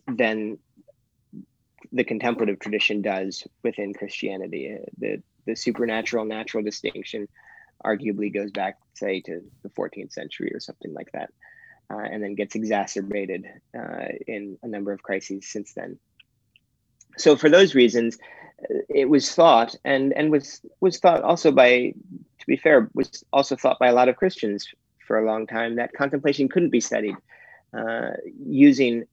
than 0.07 0.57
the 1.91 2.03
contemplative 2.03 2.59
tradition 2.59 3.01
does 3.01 3.43
within 3.63 3.93
Christianity. 3.93 4.75
Uh, 4.75 4.85
the 4.97 5.23
the 5.45 5.55
supernatural 5.55 6.25
natural 6.25 6.63
distinction 6.63 7.27
arguably 7.85 8.33
goes 8.33 8.51
back, 8.51 8.77
say, 8.93 9.19
to 9.21 9.41
the 9.61 9.69
14th 9.69 10.13
century 10.13 10.51
or 10.53 10.59
something 10.61 10.93
like 10.93 11.11
that, 11.11 11.31
uh, 11.91 11.97
and 11.99 12.23
then 12.23 12.35
gets 12.35 12.55
exacerbated 12.55 13.45
uh, 13.77 14.07
in 14.27 14.57
a 14.63 14.67
number 14.67 14.91
of 14.91 15.01
crises 15.03 15.49
since 15.49 15.73
then. 15.73 15.97
So, 17.17 17.35
for 17.35 17.49
those 17.49 17.75
reasons, 17.75 18.17
uh, 18.63 18.79
it 18.89 19.09
was 19.09 19.33
thought, 19.33 19.75
and 19.83 20.13
and 20.13 20.31
was 20.31 20.61
was 20.79 20.99
thought 20.99 21.21
also 21.21 21.51
by, 21.51 21.93
to 22.39 22.45
be 22.47 22.57
fair, 22.57 22.89
was 22.93 23.23
also 23.31 23.55
thought 23.55 23.79
by 23.79 23.87
a 23.87 23.93
lot 23.93 24.09
of 24.09 24.15
Christians 24.15 24.67
for 25.05 25.19
a 25.19 25.25
long 25.25 25.45
time 25.45 25.75
that 25.75 25.93
contemplation 25.93 26.47
couldn't 26.49 26.69
be 26.69 26.79
studied 26.79 27.15
uh, 27.77 28.11
using 28.45 29.05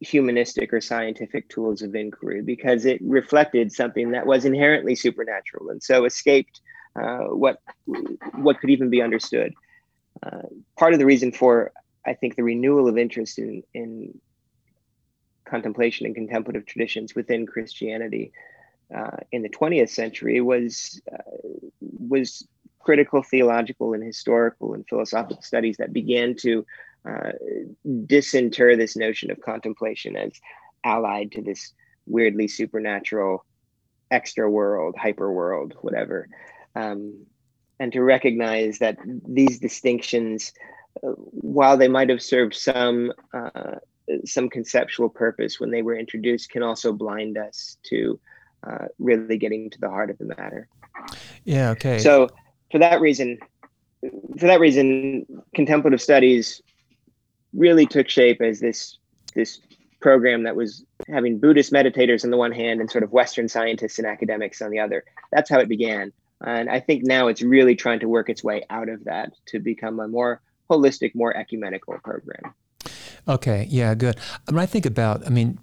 humanistic 0.00 0.72
or 0.72 0.80
scientific 0.80 1.48
tools 1.48 1.82
of 1.82 1.94
inquiry 1.94 2.40
because 2.40 2.84
it 2.84 3.00
reflected 3.02 3.72
something 3.72 4.12
that 4.12 4.26
was 4.26 4.44
inherently 4.44 4.94
supernatural 4.94 5.70
and 5.70 5.82
so 5.82 6.04
escaped 6.04 6.60
uh, 6.94 7.24
what 7.24 7.60
what 8.34 8.58
could 8.60 8.70
even 8.70 8.90
be 8.90 9.02
understood. 9.02 9.52
Uh, 10.22 10.42
part 10.76 10.92
of 10.92 10.98
the 10.98 11.06
reason 11.06 11.32
for 11.32 11.72
I 12.08 12.14
think 12.14 12.36
the 12.36 12.42
renewal 12.42 12.88
of 12.88 12.98
interest 12.98 13.38
in 13.38 13.62
in 13.74 14.18
contemplation 15.44 16.06
and 16.06 16.14
contemplative 16.14 16.66
traditions 16.66 17.14
within 17.14 17.46
Christianity 17.46 18.32
uh, 18.94 19.16
in 19.32 19.42
the 19.42 19.48
20th 19.48 19.90
century 19.90 20.40
was 20.40 21.00
uh, 21.12 21.18
was 21.80 22.46
critical 22.80 23.22
theological 23.22 23.92
and 23.92 24.02
historical 24.02 24.74
and 24.74 24.86
philosophical 24.88 25.42
studies 25.42 25.76
that 25.76 25.92
began 25.92 26.34
to 26.34 26.64
uh, 27.08 27.32
disinter 28.06 28.76
this 28.76 28.96
notion 28.96 29.30
of 29.30 29.40
contemplation 29.40 30.16
as 30.16 30.32
allied 30.84 31.32
to 31.32 31.42
this 31.42 31.72
weirdly 32.06 32.48
supernatural 32.48 33.44
extra 34.10 34.50
world, 34.50 34.94
hyper 34.96 35.30
world, 35.32 35.74
whatever. 35.82 36.28
Um, 36.74 37.26
and 37.78 37.92
to 37.92 38.02
recognize 38.02 38.78
that 38.78 38.98
these 39.26 39.58
distinctions, 39.58 40.52
while 41.02 41.76
they 41.76 41.88
might 41.88 42.08
have 42.08 42.22
served 42.22 42.54
some 42.54 43.12
uh, 43.32 43.76
some 44.24 44.48
conceptual 44.48 45.08
purpose 45.08 45.60
when 45.60 45.70
they 45.70 45.82
were 45.82 45.96
introduced, 45.96 46.50
can 46.50 46.62
also 46.62 46.92
blind 46.92 47.36
us 47.36 47.76
to 47.84 48.18
uh, 48.66 48.86
really 48.98 49.36
getting 49.36 49.70
to 49.70 49.80
the 49.80 49.88
heart 49.88 50.10
of 50.10 50.18
the 50.18 50.24
matter. 50.24 50.68
Yeah. 51.44 51.70
Okay. 51.70 51.98
So, 51.98 52.28
for 52.70 52.78
that 52.78 53.00
reason, 53.00 53.38
for 54.02 54.46
that 54.46 54.60
reason, 54.60 55.26
contemplative 55.54 56.00
studies 56.00 56.62
really 57.52 57.86
took 57.86 58.08
shape 58.08 58.40
as 58.40 58.60
this 58.60 58.98
this 59.34 59.60
program 60.00 60.44
that 60.44 60.56
was 60.56 60.84
having 61.08 61.38
Buddhist 61.38 61.72
meditators 61.72 62.24
on 62.24 62.30
the 62.30 62.36
one 62.36 62.52
hand 62.52 62.80
and 62.80 62.90
sort 62.90 63.04
of 63.04 63.12
Western 63.12 63.48
scientists 63.48 63.98
and 63.98 64.06
academics 64.06 64.62
on 64.62 64.70
the 64.70 64.78
other. 64.78 65.04
That's 65.32 65.50
how 65.50 65.58
it 65.58 65.68
began. 65.68 66.12
And 66.40 66.70
I 66.70 66.78
think 66.78 67.04
now 67.04 67.26
it's 67.26 67.42
really 67.42 67.74
trying 67.74 68.00
to 68.00 68.08
work 68.08 68.28
its 68.28 68.44
way 68.44 68.64
out 68.70 68.88
of 68.88 69.04
that 69.04 69.32
to 69.46 69.58
become 69.58 69.98
a 69.98 70.06
more 70.06 70.40
holistic, 70.70 71.14
more 71.14 71.36
ecumenical 71.36 71.98
program. 71.98 72.54
Okay, 73.26 73.66
yeah, 73.68 73.94
good. 73.94 74.16
When 74.46 74.58
I 74.58 74.66
think 74.66 74.86
about, 74.86 75.26
I 75.26 75.30
mean, 75.30 75.58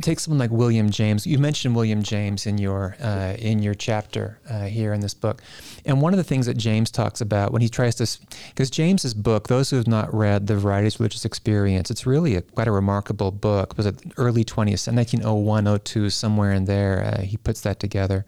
take 0.00 0.20
someone 0.20 0.38
like 0.38 0.50
William 0.50 0.90
James. 0.90 1.26
You 1.26 1.38
mentioned 1.38 1.76
William 1.76 2.02
James 2.02 2.46
in 2.46 2.58
your 2.58 2.96
uh, 3.00 3.34
in 3.38 3.62
your 3.62 3.74
chapter 3.74 4.38
uh, 4.48 4.64
here 4.64 4.92
in 4.92 5.00
this 5.00 5.14
book, 5.14 5.42
and 5.84 6.00
one 6.00 6.12
of 6.12 6.16
the 6.16 6.24
things 6.24 6.46
that 6.46 6.56
James 6.56 6.90
talks 6.90 7.20
about 7.20 7.52
when 7.52 7.62
he 7.62 7.68
tries 7.68 7.94
to, 7.96 8.26
because 8.48 8.70
James's 8.70 9.14
book, 9.14 9.48
those 9.48 9.70
who 9.70 9.76
have 9.76 9.86
not 9.86 10.12
read 10.14 10.46
The 10.46 10.56
Varieties 10.56 10.94
of 10.94 11.00
Religious 11.00 11.24
Experience, 11.24 11.90
it's 11.90 12.06
really 12.06 12.34
a, 12.34 12.42
quite 12.42 12.68
a 12.68 12.72
remarkable 12.72 13.30
book. 13.30 13.72
It 13.72 13.76
was 13.76 13.86
it 13.86 14.02
early 14.16 14.44
20th, 14.44 14.92
1901, 14.92 15.80
02, 15.80 16.10
somewhere 16.10 16.52
in 16.52 16.64
there. 16.64 17.14
Uh, 17.14 17.22
he 17.22 17.36
puts 17.36 17.60
that 17.62 17.78
together. 17.78 18.24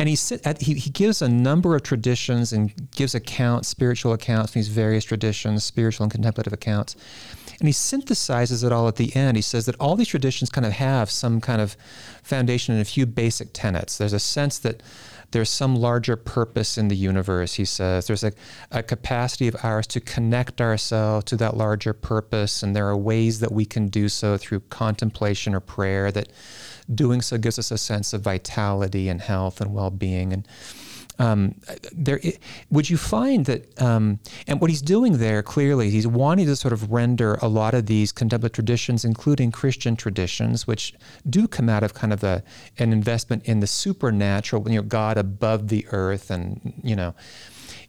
And 0.00 0.08
he, 0.08 0.16
at, 0.46 0.62
he, 0.62 0.72
he 0.74 0.88
gives 0.88 1.20
a 1.20 1.28
number 1.28 1.76
of 1.76 1.82
traditions 1.82 2.54
and 2.54 2.72
gives 2.92 3.14
accounts, 3.14 3.68
spiritual 3.68 4.14
accounts 4.14 4.52
these 4.52 4.68
various 4.68 5.04
traditions, 5.04 5.62
spiritual 5.62 6.04
and 6.04 6.10
contemplative 6.10 6.54
accounts. 6.54 6.96
And 7.58 7.68
he 7.68 7.74
synthesizes 7.74 8.64
it 8.64 8.72
all 8.72 8.88
at 8.88 8.96
the 8.96 9.14
end. 9.14 9.36
He 9.36 9.42
says 9.42 9.66
that 9.66 9.76
all 9.78 9.96
these 9.96 10.08
traditions 10.08 10.48
kind 10.48 10.64
of 10.64 10.72
have 10.72 11.10
some 11.10 11.38
kind 11.42 11.60
of 11.60 11.76
foundation 12.22 12.74
in 12.74 12.80
a 12.80 12.84
few 12.86 13.04
basic 13.04 13.50
tenets. 13.52 13.98
There's 13.98 14.14
a 14.14 14.18
sense 14.18 14.58
that 14.60 14.82
there's 15.32 15.50
some 15.50 15.76
larger 15.76 16.16
purpose 16.16 16.78
in 16.78 16.88
the 16.88 16.96
universe, 16.96 17.54
he 17.54 17.66
says. 17.66 18.06
There's 18.06 18.24
a, 18.24 18.32
a 18.70 18.82
capacity 18.82 19.48
of 19.48 19.56
ours 19.62 19.86
to 19.88 20.00
connect 20.00 20.62
ourselves 20.62 21.26
to 21.26 21.36
that 21.36 21.58
larger 21.58 21.92
purpose, 21.92 22.62
and 22.62 22.74
there 22.74 22.88
are 22.88 22.96
ways 22.96 23.40
that 23.40 23.52
we 23.52 23.66
can 23.66 23.88
do 23.88 24.08
so 24.08 24.38
through 24.38 24.60
contemplation 24.70 25.54
or 25.54 25.60
prayer, 25.60 26.10
that 26.10 26.30
doing 26.94 27.20
so 27.20 27.38
gives 27.38 27.58
us 27.58 27.70
a 27.70 27.78
sense 27.78 28.12
of 28.12 28.22
vitality 28.22 29.08
and 29.08 29.20
health 29.20 29.60
and 29.60 29.74
well 29.74 29.90
being. 29.90 30.32
And 30.32 30.46
um, 31.20 31.54
there 31.92 32.18
would 32.70 32.88
you 32.88 32.96
find 32.96 33.44
that 33.44 33.80
um, 33.80 34.18
and 34.46 34.60
what 34.60 34.70
he's 34.70 34.80
doing 34.80 35.18
there 35.18 35.42
clearly 35.42 35.90
he's 35.90 36.06
wanting 36.06 36.46
to 36.46 36.56
sort 36.56 36.72
of 36.72 36.90
render 36.90 37.34
a 37.42 37.46
lot 37.48 37.74
of 37.74 37.86
these 37.86 38.10
contemplative 38.10 38.54
traditions 38.54 39.04
including 39.04 39.52
christian 39.52 39.96
traditions 39.96 40.66
which 40.66 40.94
do 41.28 41.46
come 41.46 41.68
out 41.68 41.82
of 41.82 41.92
kind 41.92 42.12
of 42.12 42.24
a, 42.24 42.42
an 42.78 42.92
investment 42.92 43.44
in 43.44 43.60
the 43.60 43.66
supernatural 43.66 44.66
you 44.70 44.76
know 44.76 44.82
god 44.82 45.18
above 45.18 45.68
the 45.68 45.86
earth 45.92 46.30
and 46.30 46.72
you 46.82 46.96
know 46.96 47.14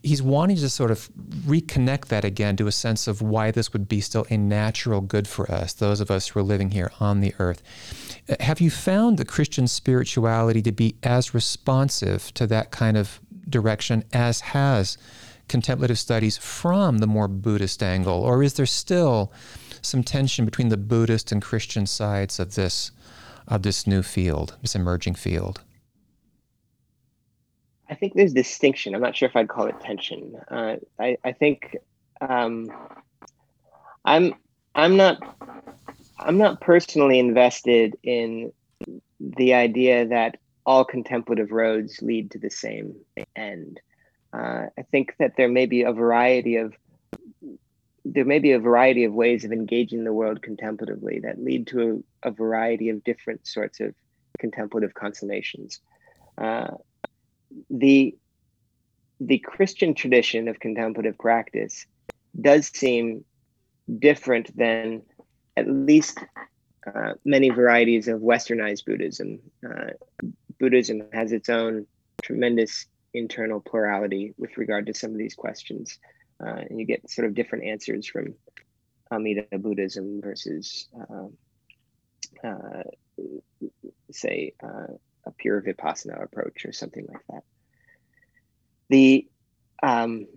he's 0.04 0.22
wanting 0.22 0.58
to 0.58 0.70
sort 0.70 0.92
of 0.92 1.10
reconnect 1.46 2.08
that 2.08 2.26
again 2.26 2.58
to 2.58 2.68
a 2.68 2.72
sense 2.72 3.08
of 3.08 3.22
why 3.22 3.50
this 3.50 3.72
would 3.72 3.88
be 3.88 4.02
still 4.02 4.26
a 4.30 4.36
natural 4.36 5.00
good 5.00 5.28
for 5.28 5.50
us 5.50 5.72
those 5.74 6.02
of 6.02 6.12
us 6.12 6.28
who 6.28 6.40
are 6.40 6.44
living 6.44 6.72
here 6.72 6.92
on 7.00 7.22
the 7.22 7.34
earth 7.40 7.64
have 8.40 8.62
you 8.62 8.70
found 8.70 9.18
the 9.18 9.26
Christian 9.26 9.68
spirituality 9.68 10.62
to 10.62 10.72
be 10.72 10.96
as 11.04 11.34
responsive 11.34 12.34
to 12.36 12.48
that 12.48 12.72
kind 12.72 12.98
of 12.98 13.20
direction 13.50 14.04
as 14.14 14.42
has 14.42 14.98
contemplative 15.48 16.00
studies 16.00 16.38
from 16.38 17.00
the 17.00 17.08
more 17.08 17.28
Buddhist 17.28 17.84
angle? 17.84 18.22
Or 18.24 18.42
is 18.44 18.54
there 18.54 18.66
still 18.66 19.32
some 19.82 20.04
tension 20.04 20.46
between 20.46 20.70
the 20.70 20.78
Buddhist 20.78 21.32
and 21.32 21.42
Christian 21.42 21.86
sides 21.86 22.40
of 22.40 22.56
this, 22.56 22.92
of 23.48 23.64
this 23.64 23.86
new 23.86 24.02
field, 24.02 24.56
this 24.62 24.76
emerging 24.76 25.16
field? 25.16 25.62
I 27.90 27.96
think 27.96 28.14
there's 28.14 28.34
distinction. 28.34 28.96
I'm 28.96 29.02
not 29.02 29.18
sure 29.18 29.28
if 29.28 29.36
I'd 29.36 29.50
call 29.50 29.68
it 29.68 29.80
tension. 29.82 30.38
Uh, 30.50 30.78
I, 30.98 31.18
I 31.26 31.34
think 31.34 31.76
um, 32.22 32.72
I'm 34.06 34.34
I'm 34.74 34.96
not 34.96 35.22
I'm 36.22 36.38
not 36.38 36.62
personally 36.62 37.20
invested 37.20 37.96
in 38.04 38.52
the 39.20 39.54
idea 39.54 40.08
that 40.08 40.38
all 40.66 40.86
contemplative 40.86 41.52
roads 41.52 42.02
lead 42.02 42.32
to 42.32 42.40
the 42.40 42.50
same 42.50 42.96
end. 43.36 43.80
Uh, 44.34 44.68
I 44.78 44.84
think 44.92 45.16
that 45.20 45.34
there 45.36 45.50
may 45.50 45.66
be 45.66 45.84
a 45.84 45.92
variety 45.92 46.58
of 46.58 46.74
there 48.04 48.26
may 48.26 48.40
be 48.40 48.52
a 48.52 48.60
variety 48.60 49.04
of 49.04 49.14
ways 49.14 49.46
of 49.46 49.52
engaging 49.52 50.04
the 50.04 50.14
world 50.14 50.42
contemplatively 50.42 51.20
that 51.20 51.40
lead 51.40 51.68
to 51.68 52.04
a, 52.24 52.30
a 52.30 52.32
variety 52.32 52.90
of 52.90 53.04
different 53.04 53.46
sorts 53.46 53.80
of 53.80 53.94
contemplative 54.40 54.94
consummations. 54.94 55.80
Uh, 56.38 56.72
the 57.70 58.16
the 59.20 59.38
Christian 59.40 59.94
tradition 59.94 60.48
of 60.48 60.60
contemplative 60.60 61.18
practice 61.18 61.86
does 62.40 62.68
seem 62.68 63.24
different 64.00 64.56
than 64.58 65.04
at 65.58 65.70
least 65.70 66.20
uh, 66.88 67.14
many 67.26 67.50
varieties 67.50 68.08
of 68.08 68.22
westernized 68.22 68.86
Buddhism. 68.86 69.40
Uh, 69.66 69.92
Buddhism 70.60 71.04
has 71.14 71.32
its 71.32 71.50
own 71.50 71.86
tremendous 72.22 72.86
internal 73.14 73.60
plurality 73.60 74.34
with 74.38 74.58
regard 74.58 74.86
to 74.88 74.94
some 74.94 75.12
of 75.12 75.18
these 75.18 75.36
questions. 75.36 76.00
Uh, 76.44 76.64
and 76.70 76.80
you 76.80 76.86
get 76.86 77.10
sort 77.10 77.28
of 77.28 77.36
different 77.36 77.66
answers 77.66 78.08
from 78.08 78.34
Amida 79.12 79.46
Buddhism 79.60 80.22
versus, 80.22 80.88
uh, 81.00 82.48
uh, 82.48 82.84
say, 84.12 84.54
uh, 84.64 84.94
a 85.26 85.32
pure 85.38 85.62
Vipassana 85.62 86.24
approach 86.24 86.66
or 86.66 86.72
something 86.72 87.06
like 87.08 87.22
that. 87.30 87.44
The 88.90 89.28
um, 89.84 90.28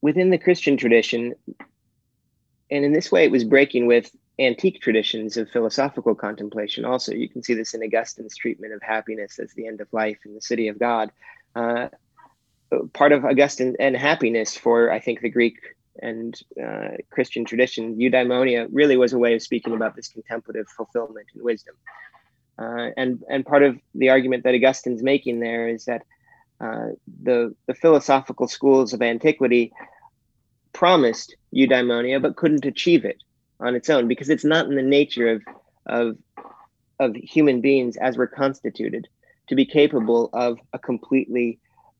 within 0.00 0.30
the 0.30 0.38
Christian 0.38 0.76
tradition, 0.76 1.34
and 2.70 2.84
in 2.84 2.92
this 2.92 3.10
way, 3.10 3.24
it 3.24 3.30
was 3.30 3.44
breaking 3.44 3.86
with 3.86 4.10
antique 4.38 4.80
traditions 4.80 5.36
of 5.36 5.50
philosophical 5.50 6.14
contemplation. 6.14 6.84
Also, 6.84 7.12
you 7.12 7.28
can 7.28 7.42
see 7.42 7.54
this 7.54 7.74
in 7.74 7.82
Augustine's 7.82 8.36
treatment 8.36 8.72
of 8.72 8.82
happiness 8.82 9.38
as 9.38 9.52
the 9.54 9.66
end 9.66 9.80
of 9.80 9.88
life 9.92 10.18
in 10.24 10.34
the 10.34 10.40
City 10.40 10.68
of 10.68 10.78
God. 10.78 11.10
Uh, 11.56 11.88
part 12.92 13.12
of 13.12 13.24
Augustine 13.24 13.76
and 13.80 13.96
happiness 13.96 14.56
for, 14.56 14.92
I 14.92 15.00
think, 15.00 15.20
the 15.20 15.30
Greek 15.30 15.58
and 16.00 16.38
uh, 16.62 16.90
Christian 17.10 17.44
tradition, 17.44 17.96
eudaimonia 17.96 18.68
really 18.70 18.96
was 18.96 19.12
a 19.12 19.18
way 19.18 19.34
of 19.34 19.42
speaking 19.42 19.74
about 19.74 19.96
this 19.96 20.08
contemplative 20.08 20.68
fulfillment 20.68 21.26
and 21.34 21.42
wisdom. 21.42 21.74
Uh, 22.58 22.90
and 22.96 23.22
and 23.28 23.46
part 23.46 23.62
of 23.62 23.78
the 23.94 24.10
argument 24.10 24.44
that 24.44 24.54
Augustine's 24.54 25.02
making 25.02 25.40
there 25.40 25.68
is 25.68 25.84
that 25.84 26.02
uh, 26.60 26.88
the 27.22 27.54
the 27.66 27.74
philosophical 27.74 28.48
schools 28.48 28.92
of 28.92 29.02
antiquity 29.02 29.72
promised 30.78 31.34
eudaimonia 31.52 32.22
but 32.22 32.36
couldn't 32.36 32.64
achieve 32.64 33.04
it 33.04 33.20
on 33.58 33.74
its 33.74 33.90
own 33.90 34.06
because 34.06 34.28
it's 34.28 34.44
not 34.44 34.66
in 34.66 34.76
the 34.76 34.90
nature 34.98 35.28
of 35.32 35.42
of 35.86 36.16
of 37.00 37.16
human 37.16 37.60
beings 37.60 37.96
as 37.96 38.16
we're 38.16 38.28
constituted 38.28 39.08
to 39.48 39.56
be 39.56 39.66
capable 39.66 40.30
of 40.32 40.56
a 40.72 40.78
completely 40.78 41.58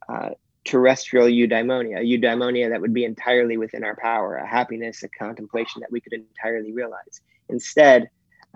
uh, 0.09 0.31
terrestrial 0.65 1.27
eudaimonia, 1.27 1.99
a 1.99 2.05
eudaimonia 2.05 2.69
that 2.69 2.81
would 2.81 2.93
be 2.93 3.05
entirely 3.05 3.57
within 3.57 3.83
our 3.83 3.97
power, 3.97 4.37
a 4.37 4.47
happiness, 4.47 5.03
a 5.03 5.09
contemplation 5.09 5.81
that 5.81 5.91
we 5.91 6.01
could 6.01 6.13
entirely 6.13 6.73
realize. 6.73 7.21
Instead, 7.49 8.09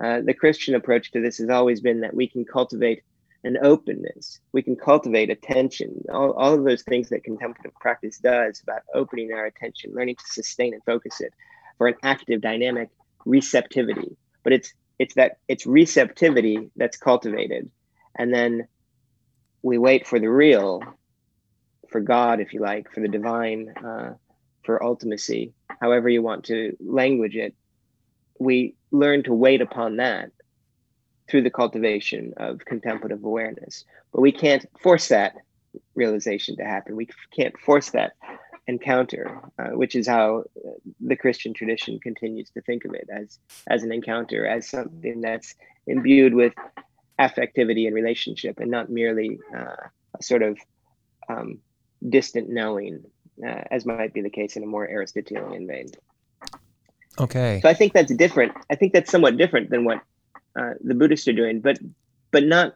uh, 0.02 0.20
the 0.20 0.34
Christian 0.34 0.74
approach 0.76 1.10
to 1.12 1.20
this 1.20 1.38
has 1.38 1.48
always 1.48 1.80
been 1.80 2.00
that 2.00 2.14
we 2.14 2.28
can 2.28 2.44
cultivate 2.44 3.02
an 3.44 3.58
openness. 3.62 4.40
We 4.52 4.62
can 4.62 4.76
cultivate 4.76 5.30
attention, 5.30 6.04
all, 6.12 6.32
all 6.32 6.54
of 6.54 6.64
those 6.64 6.82
things 6.82 7.08
that 7.08 7.24
contemplative 7.24 7.74
practice 7.80 8.18
does 8.18 8.60
about 8.62 8.82
opening 8.94 9.32
our 9.32 9.46
attention, 9.46 9.92
learning 9.94 10.16
to 10.16 10.24
sustain 10.26 10.74
and 10.74 10.82
focus 10.84 11.20
it 11.20 11.32
for 11.78 11.88
an 11.88 11.94
active, 12.02 12.40
dynamic 12.40 12.88
receptivity. 13.24 14.16
But 14.44 14.52
it's 14.52 14.72
it's 14.98 15.14
that 15.14 15.38
it's 15.48 15.66
receptivity 15.66 16.70
that's 16.76 16.96
cultivated. 16.96 17.70
And 18.16 18.32
then 18.32 18.68
we 19.62 19.78
wait 19.78 20.06
for 20.06 20.20
the 20.20 20.30
real 20.30 20.82
for 21.88 22.00
god 22.00 22.40
if 22.40 22.52
you 22.52 22.60
like 22.60 22.90
for 22.92 23.00
the 23.00 23.08
divine 23.08 23.68
uh, 23.84 24.14
for 24.64 24.78
ultimacy 24.78 25.52
however 25.80 26.08
you 26.08 26.22
want 26.22 26.44
to 26.44 26.76
language 26.80 27.36
it. 27.36 27.54
We 28.38 28.76
learn 28.90 29.24
to 29.24 29.34
wait 29.34 29.60
upon 29.60 29.96
that 29.96 30.30
through 31.32 31.42
the 31.42 31.50
cultivation 31.50 32.32
of 32.36 32.64
contemplative 32.64 33.24
awareness 33.24 33.84
but 34.12 34.20
we 34.20 34.30
can't 34.30 34.66
force 34.80 35.08
that 35.08 35.34
realization 35.96 36.56
to 36.56 36.62
happen 36.62 36.94
we 36.94 37.08
can't 37.34 37.58
force 37.58 37.90
that 37.90 38.12
encounter, 38.66 39.40
uh, 39.58 39.70
which 39.70 39.94
is 39.94 40.06
how 40.06 40.44
the 41.00 41.16
Christian 41.16 41.52
tradition 41.52 41.98
continues 41.98 42.50
to 42.50 42.60
think 42.62 42.84
of 42.84 42.94
it 42.94 43.08
as 43.12 43.38
as 43.66 43.82
an 43.82 43.92
encounter, 43.92 44.46
as 44.46 44.68
something 44.68 45.20
that's 45.20 45.54
imbued 45.86 46.34
with 46.34 46.54
affectivity 47.18 47.86
and 47.86 47.94
relationship, 47.94 48.60
and 48.60 48.70
not 48.70 48.90
merely 48.90 49.38
uh, 49.56 49.76
a 50.18 50.22
sort 50.22 50.42
of 50.42 50.58
um, 51.28 51.58
distant 52.08 52.48
knowing, 52.48 53.04
uh, 53.46 53.62
as 53.70 53.84
might 53.84 54.14
be 54.14 54.22
the 54.22 54.30
case 54.30 54.56
in 54.56 54.62
a 54.62 54.66
more 54.66 54.88
Aristotelian 54.88 55.66
vein. 55.66 55.88
Okay. 57.18 57.60
So 57.62 57.68
I 57.68 57.74
think 57.74 57.92
that's 57.92 58.14
different. 58.14 58.52
I 58.70 58.74
think 58.74 58.92
that's 58.92 59.10
somewhat 59.10 59.36
different 59.36 59.70
than 59.70 59.84
what 59.84 60.00
uh, 60.58 60.74
the 60.82 60.94
Buddhists 60.94 61.28
are 61.28 61.32
doing, 61.32 61.60
but 61.60 61.78
but 62.30 62.44
not 62.44 62.74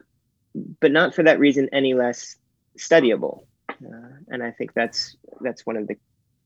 but 0.79 0.91
not 0.91 1.13
for 1.13 1.23
that 1.23 1.39
reason 1.39 1.69
any 1.71 1.93
less 1.93 2.35
studyable. 2.77 3.45
Uh, 3.69 4.17
and 4.29 4.43
I 4.43 4.51
think 4.51 4.73
that's 4.73 5.15
that's 5.41 5.65
one 5.65 5.77
of 5.77 5.87
the 5.87 5.97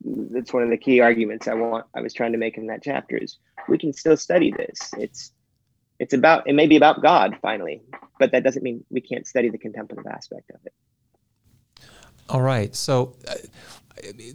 that's 0.04 0.52
one 0.52 0.64
of 0.64 0.70
the 0.70 0.78
key 0.78 1.00
arguments 1.00 1.48
I 1.48 1.54
want 1.54 1.86
I 1.96 2.02
was 2.02 2.14
trying 2.14 2.32
to 2.32 2.38
make 2.38 2.58
in 2.58 2.68
that 2.68 2.84
chapter 2.84 3.18
is 3.18 3.38
we 3.68 3.78
can 3.78 3.94
still 3.94 4.18
study 4.18 4.52
this. 4.52 4.92
It's 4.98 5.32
it's 6.00 6.14
about 6.14 6.48
it 6.48 6.54
may 6.54 6.68
be 6.68 6.78
about 6.78 7.02
God 7.02 7.38
finally, 7.42 7.84
but 8.20 8.32
that 8.32 8.44
doesn't 8.44 8.64
mean 8.64 8.84
we 8.90 9.02
can't 9.02 9.28
study 9.28 9.50
the 9.50 9.58
contemplative 9.58 10.08
aspect 10.08 10.50
of 10.52 10.60
it. 10.66 10.74
All 12.28 12.42
right. 12.42 12.76
So 12.76 13.16
uh, 13.28 13.36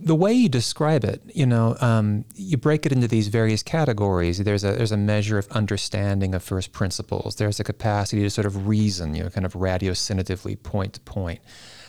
the 0.01 0.15
way 0.15 0.33
you 0.33 0.49
describe 0.49 1.05
it, 1.05 1.23
you 1.35 1.47
know, 1.47 1.77
um, 1.81 2.25
you 2.35 2.57
break 2.57 2.87
it 2.87 2.93
into 2.93 3.09
these 3.09 3.29
various 3.29 3.63
categories. 3.63 4.39
There's 4.39 4.65
a 4.65 4.73
there's 4.73 4.93
a 4.93 4.97
measure 4.97 5.39
of 5.39 5.49
understanding 5.51 6.35
of 6.35 6.43
first 6.43 6.73
principles. 6.73 7.37
There's 7.37 7.61
a 7.61 7.65
capacity 7.65 8.23
to 8.23 8.31
sort 8.31 8.47
of 8.47 8.67
reason, 8.67 9.15
you 9.15 9.25
know, 9.25 9.31
kind 9.31 9.47
of 9.47 9.55
ratiocinatively, 9.55 10.63
point 10.63 10.95
to 10.95 11.01
point 11.01 11.41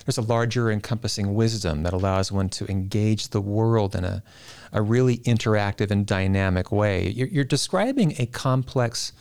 there's 0.08 0.18
a 0.18 0.22
larger 0.22 0.72
encompassing 0.72 1.36
wisdom 1.36 1.84
that 1.84 1.92
allows 1.92 2.32
one 2.32 2.48
to 2.48 2.66
engage 2.72 3.28
the 3.28 3.42
world 3.42 3.94
in 3.94 4.06
a, 4.06 4.24
a 4.72 4.82
really 4.82 5.18
interactive 5.18 5.92
and 5.92 6.06
dynamic 6.06 6.72
way. 6.72 7.10
You're, 7.10 7.28
you're 7.28 7.44
describing 7.44 8.16
a 8.18 8.26
complex, 8.26 9.12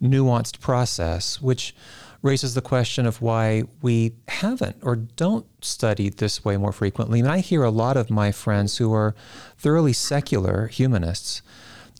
nuanced 0.00 0.60
process, 0.60 1.42
which 1.42 1.74
raises 2.22 2.54
the 2.54 2.60
question 2.60 3.06
of 3.06 3.22
why 3.22 3.62
we 3.80 4.12
haven't 4.26 4.76
or 4.82 4.96
don't 4.96 5.46
study 5.64 6.08
this 6.08 6.44
way 6.44 6.56
more 6.56 6.72
frequently. 6.72 7.20
And 7.20 7.28
I 7.28 7.38
hear 7.38 7.62
a 7.62 7.70
lot 7.70 7.96
of 7.96 8.10
my 8.10 8.32
friends 8.32 8.78
who 8.78 8.92
are 8.92 9.14
thoroughly 9.56 9.92
secular 9.92 10.66
humanists 10.66 11.42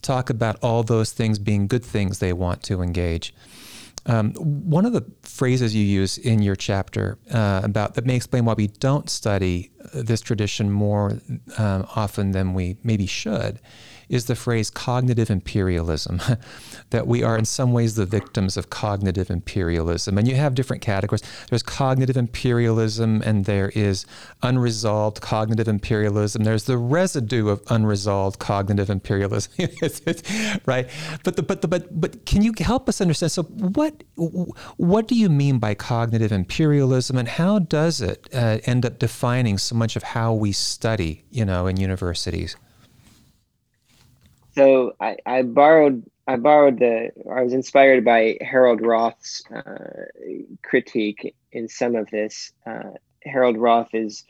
talk 0.01 0.29
about 0.29 0.57
all 0.61 0.83
those 0.83 1.11
things 1.11 1.39
being 1.39 1.67
good 1.67 1.83
things 1.83 2.19
they 2.19 2.33
want 2.33 2.63
to 2.63 2.81
engage. 2.81 3.33
Um, 4.05 4.33
one 4.33 4.85
of 4.85 4.93
the 4.93 5.05
phrases 5.23 5.75
you 5.75 5.83
use 5.83 6.17
in 6.17 6.41
your 6.41 6.55
chapter 6.55 7.17
uh, 7.31 7.61
about 7.63 7.95
that 7.95 8.05
may 8.05 8.15
explain 8.15 8.45
why 8.45 8.53
we 8.53 8.67
don't 8.67 9.09
study 9.09 9.71
this 9.93 10.21
tradition 10.21 10.71
more 10.71 11.19
um, 11.57 11.85
often 11.95 12.31
than 12.31 12.53
we 12.53 12.77
maybe 12.83 13.05
should 13.05 13.59
is 14.09 14.25
the 14.25 14.35
phrase 14.35 14.69
cognitive 14.69 15.29
imperialism, 15.29 16.19
that 16.89 17.07
we 17.07 17.23
are 17.23 17.37
in 17.37 17.45
some 17.45 17.71
ways 17.71 17.95
the 17.95 18.05
victims 18.05 18.57
of 18.57 18.69
cognitive 18.69 19.29
imperialism. 19.29 20.17
And 20.17 20.27
you 20.27 20.35
have 20.35 20.55
different 20.55 20.81
categories. 20.81 21.21
There's 21.49 21.63
cognitive 21.63 22.17
imperialism, 22.17 23.21
and 23.23 23.45
there 23.45 23.69
is 23.69 24.05
unresolved 24.41 25.21
cognitive 25.21 25.67
imperialism. 25.67 26.43
There's 26.43 26.63
the 26.63 26.77
residue 26.77 27.49
of 27.49 27.61
unresolved 27.69 28.39
cognitive 28.39 28.89
imperialism, 28.89 29.53
right? 30.65 30.89
But 31.23 31.35
the, 31.35 31.43
but 31.43 31.61
the, 31.61 31.67
but 31.67 32.01
but 32.01 32.25
can 32.25 32.41
you 32.41 32.53
help 32.59 32.89
us 32.89 32.99
understand? 32.99 33.31
So 33.31 33.43
what 33.43 34.03
what 34.77 35.07
do 35.07 35.15
you 35.15 35.29
mean 35.29 35.59
by 35.59 35.75
cognitive 35.75 36.31
imperialism, 36.31 37.17
and 37.17 37.27
how 37.27 37.59
does 37.59 38.01
it 38.01 38.27
uh, 38.33 38.57
end 38.65 38.85
up 38.85 38.97
defining 38.97 39.57
so 39.57 39.75
much 39.75 39.95
of 39.95 40.03
how 40.03 40.33
we 40.33 40.51
study, 40.51 41.23
you 41.29 41.45
know, 41.45 41.67
in 41.67 41.77
universities? 41.77 42.55
So 44.59 44.93
I, 44.99 45.15
I 45.25 45.41
borrowed 45.43 46.03
I 46.27 46.35
borrowed 46.35 46.79
the 46.79 47.11
I 47.33 47.41
was 47.41 47.53
inspired 47.53 48.03
by 48.03 48.37
Harold 48.41 48.81
Roth's 48.81 49.41
uh, 49.49 50.05
critique 50.63 51.33
in 51.51 51.69
some 51.69 51.95
of 51.95 52.09
this. 52.09 52.51
Uh, 52.65 52.91
Harold 53.23 53.57
Roth 53.57 53.93
is 53.93 54.25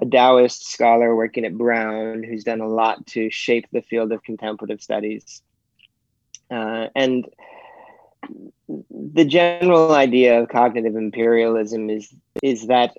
a 0.00 0.06
Taoist 0.06 0.66
scholar 0.72 1.14
working 1.14 1.44
at 1.44 1.56
Brown 1.56 2.22
who's 2.22 2.44
done 2.44 2.60
a 2.60 2.68
lot 2.68 3.06
to 3.08 3.30
shape 3.30 3.66
the 3.70 3.82
field 3.82 4.12
of 4.12 4.22
contemplative 4.22 4.80
studies. 4.80 5.42
Uh, 6.50 6.86
and 6.94 7.28
the 8.90 9.24
general 9.24 9.92
idea 9.92 10.40
of 10.40 10.48
cognitive 10.48 10.96
imperialism 10.96 11.90
is 11.90 12.14
is 12.42 12.68
that 12.68 12.96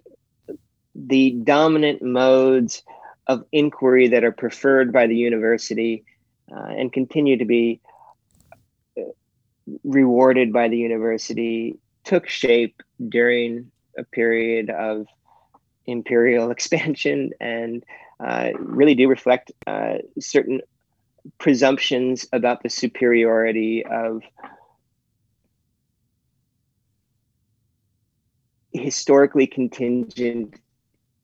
the 0.94 1.32
dominant 1.32 2.04
modes 2.04 2.84
of 3.26 3.46
inquiry 3.52 4.10
that 4.10 4.24
are 4.24 4.32
preferred 4.32 4.94
by 4.94 5.08
the 5.08 5.16
university 5.16 6.04
uh, 6.51 6.73
and 6.77 6.91
continue 6.91 7.38
to 7.38 7.45
be 7.45 7.81
uh, 8.97 9.01
rewarded 9.83 10.53
by 10.53 10.67
the 10.67 10.77
university 10.77 11.77
took 12.03 12.27
shape 12.27 12.81
during 13.10 13.71
a 13.97 14.03
period 14.03 14.69
of 14.69 15.07
imperial 15.86 16.51
expansion 16.57 17.31
and 17.39 17.83
uh, 18.19 18.49
really 18.57 18.95
do 18.95 19.07
reflect 19.07 19.51
uh, 19.67 19.95
certain 20.19 20.62
presumptions 21.38 22.25
about 22.31 22.63
the 22.63 22.69
superiority 22.69 23.86
of 23.86 24.21
historically 28.71 29.45
contingent 29.45 30.55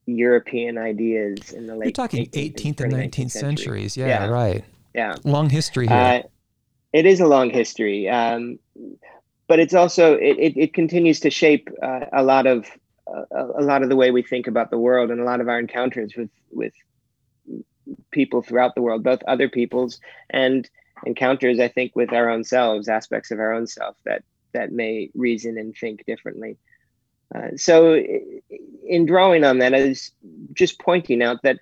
European 0.06 0.78
ideas 0.78 1.54
in 1.54 1.66
the 1.66 1.76
late. 1.76 1.86
You're 1.86 1.92
talking 1.94 2.28
18th 2.28 2.82
and 2.82 2.94
19th 2.94 3.32
centuries. 3.32 3.96
Yeah, 3.96 4.08
yeah, 4.08 4.26
right 4.26 4.66
yeah. 4.94 5.16
Long 5.24 5.50
history 5.50 5.88
here. 5.88 5.96
Uh, 5.96 6.22
it 6.92 7.06
is 7.06 7.20
a 7.20 7.28
long 7.28 7.50
history 7.50 8.08
um, 8.10 8.60
but 9.48 9.60
it's 9.60 9.74
also 9.74 10.16
it, 10.16 10.38
it, 10.40 10.58
it 10.58 10.74
continues 10.74 11.20
to 11.22 11.30
shape 11.30 11.70
uh, 11.82 12.06
a 12.14 12.24
lot 12.24 12.48
of 12.48 12.68
uh, 13.08 13.26
a 13.58 13.62
lot 13.62 13.84
of 13.84 13.90
the 13.90 13.96
way 13.96 14.12
we 14.12 14.24
think 14.24 14.48
about 14.48 14.70
the 14.70 14.78
world 14.78 15.12
and 15.12 15.20
a 15.20 15.26
lot 15.26 15.42
of 15.42 15.50
our 15.50 15.60
encounters 15.60 16.14
with 16.16 16.30
with 16.52 16.74
people 18.12 18.42
throughout 18.42 18.76
the 18.76 18.82
world 18.82 19.04
both 19.04 19.22
other 19.28 19.50
people's 19.50 20.00
and 20.30 20.70
encounters 21.06 21.60
i 21.60 21.68
think 21.68 21.96
with 21.96 22.14
our 22.14 22.30
own 22.30 22.44
selves 22.44 22.88
aspects 22.88 23.32
of 23.32 23.40
our 23.40 23.54
own 23.54 23.68
self 23.68 23.98
that 24.06 24.24
that 24.54 24.72
may 24.72 25.10
reason 25.16 25.58
and 25.58 25.76
think 25.76 26.06
differently. 26.06 26.58
Uh, 27.34 27.50
so 27.58 27.96
in 28.86 29.06
drawing 29.06 29.44
on 29.44 29.58
that 29.58 29.74
i 29.74 29.88
was 29.88 30.12
just 30.54 30.80
pointing 30.80 31.24
out 31.24 31.42
that 31.42 31.60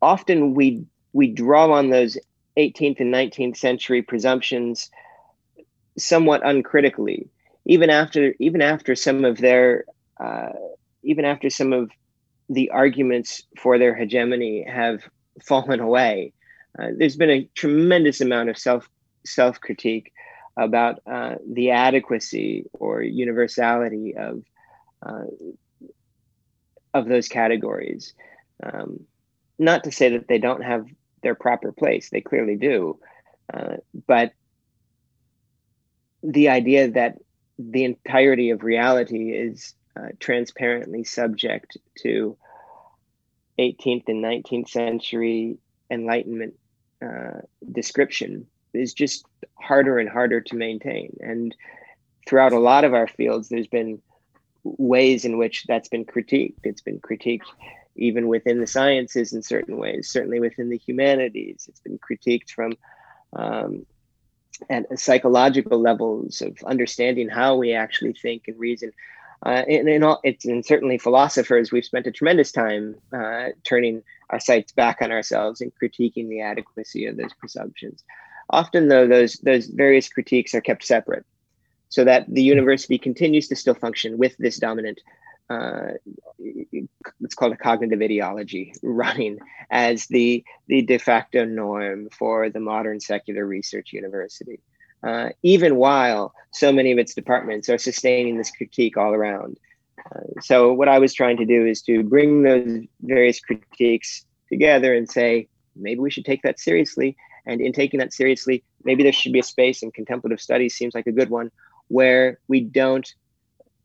often 0.00 0.54
we 0.54 0.86
we 1.18 1.26
draw 1.26 1.72
on 1.72 1.90
those 1.90 2.16
18th 2.56 3.00
and 3.00 3.12
19th 3.12 3.56
century 3.56 4.02
presumptions 4.02 4.88
somewhat 5.98 6.46
uncritically 6.46 7.28
even 7.66 7.90
after 7.90 8.34
even 8.38 8.62
after 8.62 8.94
some 8.94 9.24
of 9.24 9.38
their 9.38 9.84
uh, 10.20 10.52
even 11.02 11.24
after 11.24 11.50
some 11.50 11.72
of 11.72 11.90
the 12.48 12.70
arguments 12.70 13.42
for 13.58 13.78
their 13.78 13.94
hegemony 13.94 14.64
have 14.64 15.02
fallen 15.44 15.80
away. 15.80 16.32
Uh, 16.78 16.88
there's 16.96 17.16
been 17.16 17.30
a 17.30 17.48
tremendous 17.54 18.20
amount 18.20 18.48
of 18.48 18.56
self 18.56 18.88
self 19.26 19.60
critique 19.60 20.12
about 20.56 21.00
uh, 21.04 21.34
the 21.52 21.72
adequacy 21.72 22.64
or 22.72 23.02
universality 23.02 24.14
of 24.16 24.42
uh, 25.04 25.26
of 26.94 27.06
those 27.06 27.28
categories. 27.28 28.14
Um, 28.62 29.00
not 29.58 29.84
to 29.84 29.92
say 29.92 30.10
that 30.10 30.28
they 30.28 30.38
don't 30.38 30.62
have 30.62 30.86
their 31.22 31.34
proper 31.34 31.72
place. 31.72 32.10
They 32.10 32.20
clearly 32.20 32.56
do. 32.56 32.98
Uh, 33.52 33.76
but 34.06 34.32
the 36.22 36.48
idea 36.48 36.90
that 36.90 37.18
the 37.58 37.84
entirety 37.84 38.50
of 38.50 38.62
reality 38.62 39.30
is 39.30 39.74
uh, 39.98 40.08
transparently 40.20 41.04
subject 41.04 41.76
to 42.02 42.36
18th 43.58 44.04
and 44.08 44.24
19th 44.24 44.68
century 44.68 45.58
Enlightenment 45.90 46.54
uh, 47.02 47.40
description 47.72 48.46
is 48.74 48.92
just 48.92 49.24
harder 49.54 49.98
and 49.98 50.08
harder 50.08 50.40
to 50.42 50.56
maintain. 50.56 51.16
And 51.20 51.54
throughout 52.28 52.52
a 52.52 52.58
lot 52.58 52.84
of 52.84 52.94
our 52.94 53.06
fields, 53.06 53.48
there's 53.48 53.66
been 53.66 54.00
ways 54.64 55.24
in 55.24 55.38
which 55.38 55.64
that's 55.66 55.88
been 55.88 56.04
critiqued. 56.04 56.58
It's 56.64 56.82
been 56.82 57.00
critiqued 57.00 57.46
even 57.98 58.28
within 58.28 58.60
the 58.60 58.66
sciences 58.66 59.32
in 59.32 59.42
certain 59.42 59.76
ways, 59.76 60.08
certainly 60.08 60.40
within 60.40 60.70
the 60.70 60.78
humanities. 60.78 61.66
It's 61.68 61.80
been 61.80 61.98
critiqued 61.98 62.50
from 62.50 62.74
um, 63.34 63.86
at 64.70 64.98
psychological 64.98 65.80
levels 65.80 66.40
of 66.40 66.56
understanding 66.64 67.28
how 67.28 67.56
we 67.56 67.72
actually 67.72 68.14
think 68.14 68.48
and 68.48 68.58
reason. 68.58 68.92
Uh, 69.44 69.62
and, 69.68 69.88
and, 69.88 70.04
all, 70.04 70.20
and 70.44 70.64
certainly 70.64 70.98
philosophers, 70.98 71.70
we've 71.70 71.84
spent 71.84 72.06
a 72.06 72.12
tremendous 72.12 72.50
time 72.50 72.96
uh, 73.12 73.48
turning 73.64 74.02
our 74.30 74.40
sights 74.40 74.72
back 74.72 74.98
on 75.00 75.12
ourselves 75.12 75.60
and 75.60 75.72
critiquing 75.80 76.28
the 76.28 76.40
adequacy 76.40 77.06
of 77.06 77.16
those 77.16 77.32
presumptions. 77.34 78.02
Often, 78.50 78.88
though, 78.88 79.06
those, 79.06 79.34
those 79.34 79.66
various 79.66 80.08
critiques 80.08 80.54
are 80.54 80.60
kept 80.60 80.84
separate 80.84 81.24
so 81.88 82.04
that 82.04 82.26
the 82.28 82.42
university 82.42 82.98
continues 82.98 83.48
to 83.48 83.56
still 83.56 83.74
function 83.74 84.18
with 84.18 84.36
this 84.38 84.58
dominant 84.58 85.00
uh, 85.50 85.92
it's 86.38 87.34
called 87.34 87.52
a 87.52 87.56
cognitive 87.56 88.00
ideology 88.00 88.74
running 88.82 89.38
as 89.70 90.06
the 90.06 90.44
the 90.66 90.82
de 90.82 90.98
facto 90.98 91.44
norm 91.44 92.08
for 92.10 92.50
the 92.50 92.60
modern 92.60 93.00
secular 93.00 93.46
research 93.46 93.92
university. 93.92 94.60
Uh, 95.02 95.28
even 95.42 95.76
while 95.76 96.34
so 96.52 96.72
many 96.72 96.90
of 96.90 96.98
its 96.98 97.14
departments 97.14 97.68
are 97.68 97.78
sustaining 97.78 98.36
this 98.36 98.50
critique 98.50 98.96
all 98.96 99.14
around. 99.14 99.56
Uh, 100.12 100.40
so 100.40 100.72
what 100.72 100.88
i 100.88 100.98
was 100.98 101.14
trying 101.14 101.36
to 101.36 101.44
do 101.44 101.66
is 101.66 101.82
to 101.82 102.02
bring 102.02 102.42
those 102.42 102.80
various 103.02 103.40
critiques 103.40 104.24
together 104.48 104.94
and 104.94 105.08
say 105.08 105.48
maybe 105.76 106.00
we 106.00 106.10
should 106.10 106.24
take 106.24 106.42
that 106.42 106.58
seriously. 106.58 107.16
And 107.46 107.60
in 107.60 107.72
taking 107.72 108.00
that 108.00 108.12
seriously 108.12 108.64
maybe 108.84 109.02
there 109.02 109.12
should 109.12 109.32
be 109.32 109.38
a 109.38 109.44
space 109.44 109.82
and 109.82 109.94
contemplative 109.94 110.40
studies 110.40 110.74
seems 110.74 110.94
like 110.94 111.06
a 111.06 111.12
good 111.12 111.30
one 111.30 111.50
where 111.88 112.38
we 112.48 112.60
don't 112.60 113.08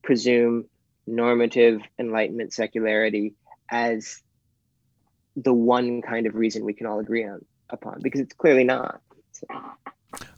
presume 0.03 0.65
normative 1.05 1.81
enlightenment 1.99 2.53
secularity 2.53 3.33
as 3.69 4.21
the 5.35 5.53
one 5.53 6.01
kind 6.01 6.27
of 6.27 6.35
reason 6.35 6.63
we 6.63 6.73
can 6.73 6.87
all 6.87 6.99
agree 6.99 7.25
on 7.25 7.43
upon 7.69 7.99
because 8.01 8.21
it's 8.21 8.33
clearly 8.33 8.63
not 8.63 9.01
so. 9.31 9.47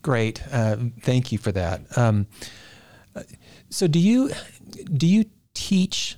great 0.02 0.42
uh, 0.52 0.78
thank 1.02 1.32
you 1.32 1.38
for 1.38 1.52
that 1.52 1.82
um, 1.98 2.26
so 3.70 3.88
do 3.88 4.00
you 4.00 4.32
do 4.94 5.08
you 5.08 5.26
teach 5.54 6.18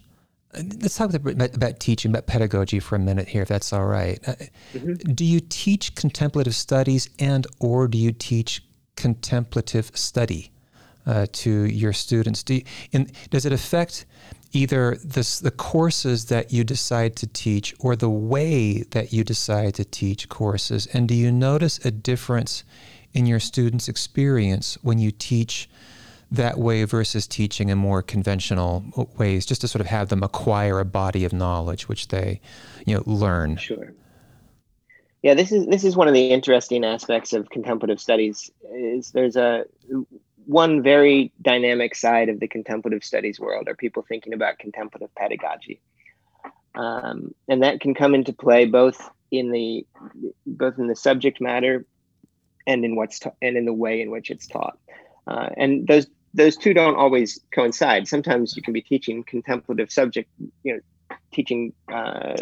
let's 0.54 0.98
talk 0.98 1.14
about, 1.14 1.56
about, 1.56 1.80
teaching 1.80 2.12
about 2.12 2.26
pedagogy 2.26 2.80
for 2.80 2.96
a 2.96 3.00
minute 3.00 3.28
here 3.28 3.42
if 3.42 3.48
that's 3.48 3.74
all 3.74 3.86
right 3.86 4.20
uh, 4.28 4.34
mm-hmm. 4.74 4.94
do 5.14 5.26
you 5.26 5.40
teach 5.40 5.96
contemplative 5.96 6.56
studies 6.56 7.10
and 7.20 7.48
or 7.60 7.88
do 7.88 7.98
you 7.98 8.12
teach 8.12 8.64
contemplative 8.96 9.92
study 9.96 10.52
uh, 11.06 11.26
to 11.32 11.66
your 11.66 11.94
students 11.94 12.44
do 12.44 12.56
you, 12.56 12.64
in, 12.92 13.10
does 13.30 13.46
it 13.46 13.52
affect 13.52 14.06
either 14.54 14.98
this, 15.04 15.40
the 15.40 15.52
courses 15.52 16.26
that 16.26 16.52
you 16.52 16.64
decide 16.64 17.16
to 17.18 17.28
teach 17.28 17.76
or 17.80 17.96
the 17.96 18.10
way 18.10 18.84
that 18.92 19.14
you 19.14 19.24
decide 19.24 19.76
to 19.76 19.86
teach 19.86 20.30
courses? 20.30 20.88
And 20.88 21.08
do 21.08 21.16
you 21.16 21.32
notice 21.32 21.84
a 21.86 21.92
difference 21.92 22.64
in 23.14 23.26
your 23.26 23.40
students' 23.40 23.88
experience 23.88 24.78
when 24.82 25.00
you 25.00 25.12
teach 25.12 25.70
that 26.30 26.58
way 26.58 26.84
versus 26.84 27.26
teaching 27.28 27.70
in 27.70 27.78
more 27.78 28.02
conventional 28.02 28.84
ways, 29.18 29.46
just 29.46 29.62
to 29.62 29.68
sort 29.68 29.80
of 29.80 29.88
have 29.88 30.10
them 30.10 30.24
acquire 30.24 30.80
a 30.80 30.86
body 30.86 31.24
of 31.24 31.32
knowledge 31.34 31.88
which 31.88 32.10
they, 32.10 32.42
you 32.86 32.96
know, 32.96 33.04
learn? 33.06 33.58
Sure. 33.58 33.94
Yeah, 35.24 35.34
this 35.34 35.52
is 35.52 35.66
this 35.66 35.84
is 35.84 35.96
one 35.96 36.08
of 36.08 36.14
the 36.14 36.28
interesting 36.28 36.86
aspects 36.86 37.34
of 37.34 37.50
contemplative 37.50 38.00
studies. 38.00 38.52
Is 38.72 39.12
there's 39.12 39.36
a 39.36 39.66
one 40.48 40.82
very 40.82 41.34
dynamic 41.42 41.94
side 41.94 42.30
of 42.30 42.40
the 42.40 42.48
contemplative 42.48 43.04
studies 43.04 43.38
world 43.38 43.68
are 43.68 43.76
people 43.76 44.06
thinking 44.08 44.34
about 44.34 44.58
contemplative 44.58 45.14
pedagogy. 45.14 45.82
Um, 46.74 47.36
and 47.50 47.64
that 47.64 47.82
can 47.82 47.94
come 47.94 48.16
into 48.16 48.32
play 48.32 48.66
both 48.66 49.10
in 49.30 49.52
the 49.52 49.86
both 50.46 50.80
in 50.80 50.88
the 50.88 50.96
subject 50.96 51.42
matter 51.42 51.86
and 52.66 52.86
in 52.86 52.96
what's 52.96 53.20
ta- 53.20 53.34
and 53.42 53.58
in 53.58 53.66
the 53.66 53.74
way 53.74 54.02
in 54.02 54.10
which 54.10 54.32
it's 54.32 54.48
taught. 54.48 54.78
Uh, 55.28 55.50
and 55.58 55.86
those 55.86 56.08
those 56.34 56.56
two 56.56 56.74
don't 56.74 56.96
always 56.96 57.42
coincide. 57.54 58.08
Sometimes 58.08 58.56
you 58.56 58.62
can 58.62 58.74
be 58.74 58.82
teaching 58.82 59.26
contemplative 59.26 59.92
subject, 59.92 60.30
you 60.64 60.76
know, 60.76 61.18
teaching 61.34 61.74
uh, 61.92 62.38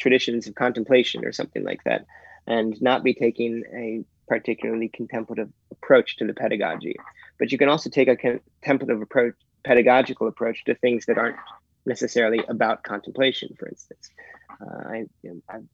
traditions 0.00 0.48
of 0.48 0.56
contemplation 0.56 1.24
or 1.24 1.30
something 1.30 1.62
like 1.62 1.84
that, 1.84 2.04
and 2.48 2.80
not 2.82 3.04
be 3.04 3.14
taking 3.14 3.62
a 3.76 4.02
particularly 4.26 4.88
contemplative 4.88 5.50
approach 5.70 6.16
to 6.16 6.26
the 6.26 6.34
pedagogy. 6.34 6.96
But 7.38 7.52
you 7.52 7.58
can 7.58 7.68
also 7.68 7.90
take 7.90 8.08
a 8.08 8.16
contemplative 8.16 9.02
approach, 9.02 9.34
pedagogical 9.64 10.28
approach 10.28 10.64
to 10.64 10.74
things 10.74 11.06
that 11.06 11.18
aren't 11.18 11.36
necessarily 11.86 12.40
about 12.48 12.82
contemplation, 12.82 13.54
for 13.58 13.68
instance. 13.68 14.10
Uh, 14.60 14.88
I, 14.88 14.96
you 15.22 15.30
know, 15.30 15.40
I've 15.48 15.64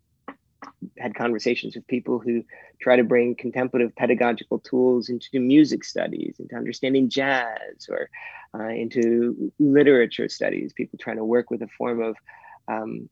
had 0.98 1.14
conversations 1.14 1.74
with 1.74 1.86
people 1.86 2.18
who 2.18 2.42
try 2.80 2.96
to 2.96 3.04
bring 3.04 3.34
contemplative 3.34 3.94
pedagogical 3.96 4.58
tools 4.58 5.08
into 5.08 5.40
music 5.40 5.84
studies, 5.84 6.36
into 6.38 6.56
understanding 6.56 7.08
jazz, 7.08 7.88
or 7.88 8.08
uh, 8.58 8.68
into 8.68 9.52
literature 9.58 10.28
studies. 10.28 10.72
People 10.72 10.98
trying 10.98 11.16
to 11.16 11.24
work 11.24 11.50
with 11.50 11.62
a 11.62 11.68
form 11.78 12.02
of 12.02 12.16
um, 12.68 13.08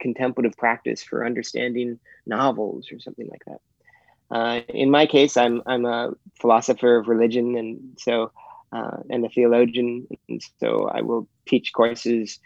contemplative 0.00 0.52
practice 0.56 1.02
for 1.02 1.24
understanding 1.24 1.98
novels 2.26 2.90
or 2.92 2.98
something 2.98 3.28
like 3.28 3.44
that. 3.46 3.60
Uh, 4.30 4.60
in 4.68 4.90
my 4.90 5.06
case, 5.06 5.36
I'm 5.36 5.62
I'm 5.66 5.84
a 5.84 6.12
philosopher 6.40 6.98
of 6.98 7.08
religion, 7.08 7.56
and 7.56 7.98
so 7.98 8.30
uh, 8.72 8.98
and 9.08 9.24
a 9.24 9.28
theologian, 9.28 10.06
and 10.28 10.42
so 10.60 10.88
I 10.88 11.00
will 11.00 11.28
teach 11.46 11.72
courses 11.72 12.38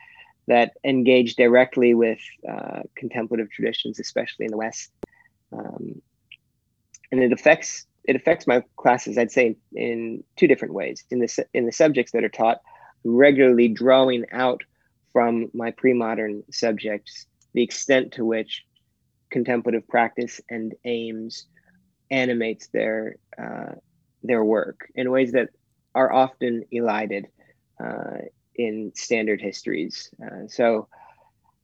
that 0.49 0.73
engage 0.85 1.37
directly 1.37 1.95
with 1.95 2.21
uh, 2.49 2.81
contemplative 2.97 3.51
traditions, 3.51 3.99
especially 3.99 4.47
in 4.47 4.51
the 4.51 4.57
West, 4.57 4.91
um, 5.53 6.01
and 7.11 7.23
it 7.23 7.33
affects 7.33 7.87
it 8.05 8.17
affects 8.17 8.47
my 8.47 8.63
classes. 8.77 9.19
I'd 9.19 9.33
say 9.33 9.57
in 9.75 10.23
two 10.37 10.47
different 10.47 10.75
ways. 10.75 11.05
In 11.11 11.19
the 11.19 11.47
in 11.53 11.67
the 11.67 11.73
subjects 11.73 12.13
that 12.13 12.25
are 12.25 12.29
taught, 12.29 12.59
regularly 13.05 13.69
drawing 13.69 14.25
out 14.31 14.63
from 15.13 15.51
my 15.53 15.71
pre-modern 15.73 16.43
subjects 16.51 17.27
the 17.55 17.63
extent 17.63 18.13
to 18.13 18.25
which 18.25 18.65
contemplative 19.31 19.87
practice 19.89 20.41
and 20.49 20.75
aims 20.85 21.47
animates 22.13 22.69
their 22.69 23.17
uh, 23.43 23.73
their 24.23 24.45
work 24.45 24.87
in 24.95 25.11
ways 25.11 25.33
that 25.33 25.49
are 25.95 26.13
often 26.13 26.65
elided 26.71 27.27
uh, 27.83 28.19
in 28.55 28.93
standard 28.95 29.41
histories. 29.41 30.11
Uh, 30.25 30.47
so, 30.47 30.87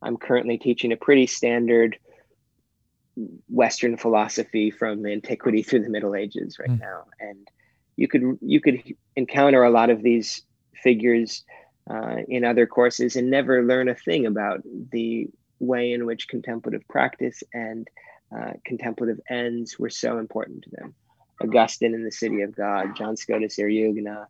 I'm 0.02 0.16
currently 0.16 0.58
teaching 0.58 0.92
a 0.92 0.96
pretty 0.96 1.26
standard 1.26 1.98
Western 3.48 3.96
philosophy 3.96 4.70
from 4.70 5.06
antiquity 5.06 5.62
through 5.62 5.82
the 5.82 5.90
Middle 5.90 6.14
Ages 6.14 6.58
right 6.58 6.70
mm. 6.70 6.80
now, 6.80 7.04
and 7.20 7.46
you 7.96 8.08
could 8.08 8.38
you 8.40 8.61
could 8.61 8.82
encounter 9.14 9.62
a 9.62 9.70
lot 9.70 9.90
of 9.90 10.02
these 10.02 10.42
figures 10.82 11.44
uh, 11.90 12.16
in 12.28 12.44
other 12.44 12.66
courses 12.66 13.16
and 13.16 13.30
never 13.30 13.64
learn 13.64 13.88
a 13.88 13.94
thing 13.94 14.26
about 14.26 14.62
the 14.92 15.28
way 15.58 15.92
in 15.92 16.06
which 16.06 16.28
contemplative 16.28 16.87
practice 16.88 17.42
and 17.52 17.88
uh, 18.35 18.53
contemplative 18.64 19.21
ends 19.29 19.79
were 19.79 19.91
so 19.91 20.19
important 20.19 20.64
to 20.64 20.71
them. 20.71 20.95
Augustine 21.41 21.95
in 21.95 22.05
the 22.05 22.12
City 22.12 22.43
of 22.43 22.55
God, 22.55 22.97
John 22.97 23.17
Scotus 23.17 23.57
Eriugena, 23.59 24.27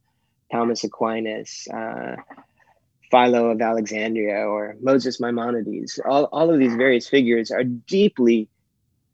Thomas 0.52 0.84
Aquinas, 0.84 1.66
uh, 1.72 2.16
Philo 3.10 3.50
of 3.50 3.60
Alexandria, 3.60 4.46
or 4.46 4.76
Moses 4.80 5.18
Maimonides. 5.20 5.98
All, 6.04 6.24
all 6.24 6.52
of 6.52 6.58
these 6.58 6.74
various 6.74 7.08
figures 7.08 7.50
are 7.50 7.64
deeply 7.64 8.48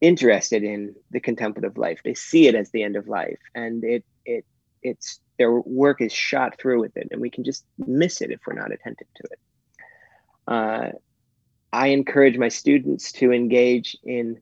interested 0.00 0.64
in 0.64 0.94
the 1.10 1.20
contemplative 1.20 1.78
life. 1.78 2.00
They 2.04 2.14
see 2.14 2.48
it 2.48 2.54
as 2.54 2.70
the 2.70 2.82
end 2.82 2.96
of 2.96 3.08
life, 3.08 3.38
and 3.54 3.84
it 3.84 4.04
it 4.24 4.44
it's 4.82 5.20
their 5.38 5.52
work 5.52 6.00
is 6.00 6.12
shot 6.12 6.58
through 6.58 6.80
with 6.80 6.96
it, 6.96 7.08
and 7.10 7.20
we 7.20 7.30
can 7.30 7.44
just 7.44 7.64
miss 7.78 8.20
it 8.20 8.30
if 8.30 8.40
we're 8.46 8.54
not 8.54 8.72
attentive 8.72 9.06
to 9.16 9.28
it. 9.30 9.38
Uh, 10.46 10.90
I 11.72 11.88
encourage 11.88 12.36
my 12.36 12.48
students 12.48 13.12
to 13.12 13.32
engage 13.32 13.96
in 14.04 14.40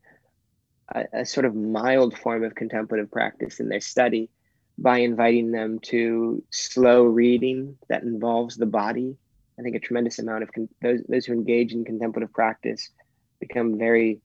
a, 0.88 1.04
a 1.12 1.26
sort 1.26 1.46
of 1.46 1.54
mild 1.54 2.16
form 2.18 2.44
of 2.44 2.54
contemplative 2.54 3.10
practice 3.10 3.60
in 3.60 3.68
their 3.68 3.80
study 3.80 4.30
by 4.78 4.98
inviting 4.98 5.52
them 5.52 5.78
to 5.80 6.42
slow 6.50 7.04
reading 7.04 7.76
that 7.88 8.02
involves 8.02 8.56
the 8.56 8.66
body. 8.66 9.16
I 9.58 9.62
think 9.62 9.76
a 9.76 9.80
tremendous 9.80 10.18
amount 10.18 10.42
of 10.42 10.52
con- 10.52 10.68
those 10.80 11.02
those 11.08 11.26
who 11.26 11.34
engage 11.34 11.72
in 11.72 11.84
contemplative 11.84 12.32
practice 12.32 12.90
become 13.38 13.78
very 13.78 14.20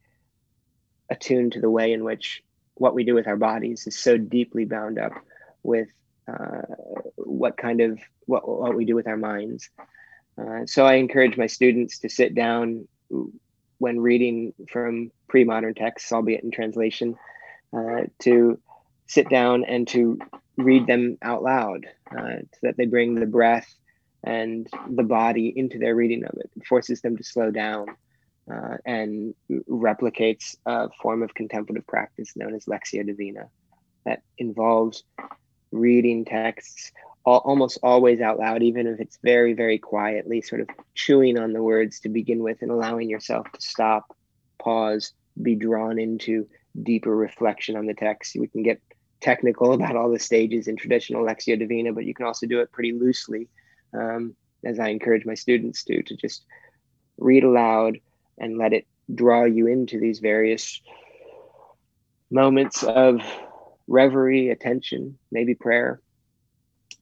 attuned 1.10 1.54
to 1.54 1.62
the 1.62 1.70
way 1.70 1.94
in 1.94 2.04
which 2.04 2.44
what 2.76 2.94
we 2.94 3.04
do 3.04 3.14
with 3.14 3.28
our 3.28 3.38
bodies 3.38 3.88
is 3.88 3.98
so 3.98 4.18
deeply 4.18 4.66
bound 4.66 5.00
up 5.00 5.14
with 5.64 5.88
uh, 6.28 6.62
what 7.16 7.58
kind 7.58 7.82
of 7.82 8.00
what 8.26 8.48
what 8.48 8.76
we 8.76 8.86
do 8.86 8.96
with 8.96 9.08
our 9.08 9.18
minds. 9.18 9.70
Uh, 10.40 10.66
so 10.66 10.86
I 10.86 10.96
encourage 10.96 11.38
my 11.38 11.48
students 11.48 12.00
to 12.00 12.10
sit 12.10 12.36
down 12.36 12.88
when 13.80 14.00
reading 14.00 14.54
from 14.72 15.12
pre-modern 15.28 15.74
texts, 15.74 16.12
albeit 16.12 16.44
in 16.44 16.52
translation, 16.52 17.16
uh, 17.76 18.04
to 18.20 18.60
sit 19.08 19.30
down 19.30 19.64
and 19.66 19.88
to 19.88 20.20
read 20.58 20.88
them 20.88 21.18
out 21.22 21.44
loud, 21.44 21.86
uh, 22.12 22.40
so 22.40 22.60
that 22.64 22.78
they 22.78 22.86
bring 22.86 23.16
the 23.16 23.26
breath 23.26 23.74
and 24.24 24.68
the 24.90 25.04
body 25.04 25.54
into 25.56 25.78
their 25.78 25.96
reading 25.96 26.24
of 26.24 26.34
it. 26.38 26.50
It 26.56 26.66
forces 26.66 27.02
them 27.02 27.18
to 27.18 27.24
slow 27.24 27.52
down 27.52 27.88
uh, 28.52 28.78
and 28.86 29.36
replicates 29.70 30.56
a 30.66 30.90
form 31.02 31.22
of 31.22 31.34
contemplative 31.34 31.86
practice 31.86 32.36
known 32.36 32.56
as 32.56 32.66
lectio 32.66 33.06
divina 33.06 33.50
that 34.06 34.22
involves 34.38 35.04
reading 35.72 36.26
texts 36.26 36.92
all, 37.28 37.42
almost 37.44 37.78
always 37.84 38.22
out 38.22 38.40
loud, 38.40 38.64
even 38.64 38.88
if 38.88 39.02
it's 39.02 39.20
very, 39.22 39.52
very 39.52 39.78
quietly, 39.78 40.42
sort 40.42 40.62
of 40.62 40.70
chewing 40.96 41.38
on 41.38 41.52
the 41.52 41.62
words 41.62 42.00
to 42.00 42.10
begin 42.10 42.42
with 42.42 42.62
and 42.62 42.72
allowing 42.72 43.10
yourself 43.10 43.52
to 43.52 43.60
stop, 43.60 44.16
pause, 44.58 45.12
be 45.40 45.54
drawn 45.54 46.00
into 46.00 46.48
deeper 46.82 47.14
reflection 47.14 47.76
on 47.76 47.86
the 47.86 47.94
text. 47.94 48.38
We 48.40 48.48
can 48.48 48.64
get 48.64 48.82
technical 49.20 49.74
about 49.74 49.98
all 49.98 50.10
the 50.10 50.20
stages 50.20 50.70
in 50.70 50.78
traditional 50.78 51.22
Lectio 51.22 51.60
Divina, 51.60 51.92
but 51.92 52.06
you 52.06 52.14
can 52.14 52.26
also 52.26 52.48
do 52.48 52.62
it 52.62 52.72
pretty 52.72 52.94
loosely, 52.94 53.50
um, 53.94 54.34
as 54.64 54.80
I 54.80 54.88
encourage 54.88 55.26
my 55.26 55.36
students 55.36 55.84
to, 55.84 56.02
to 56.04 56.16
just 56.16 56.46
read 57.18 57.44
aloud 57.44 57.98
and 58.38 58.58
let 58.58 58.72
it 58.72 58.88
draw 59.14 59.44
you 59.44 59.68
into 59.68 60.00
these 60.00 60.20
various 60.20 60.82
moments 62.32 62.84
of 62.84 63.20
reverie, 63.86 64.50
attention, 64.50 65.18
maybe 65.30 65.56
prayer, 65.56 66.00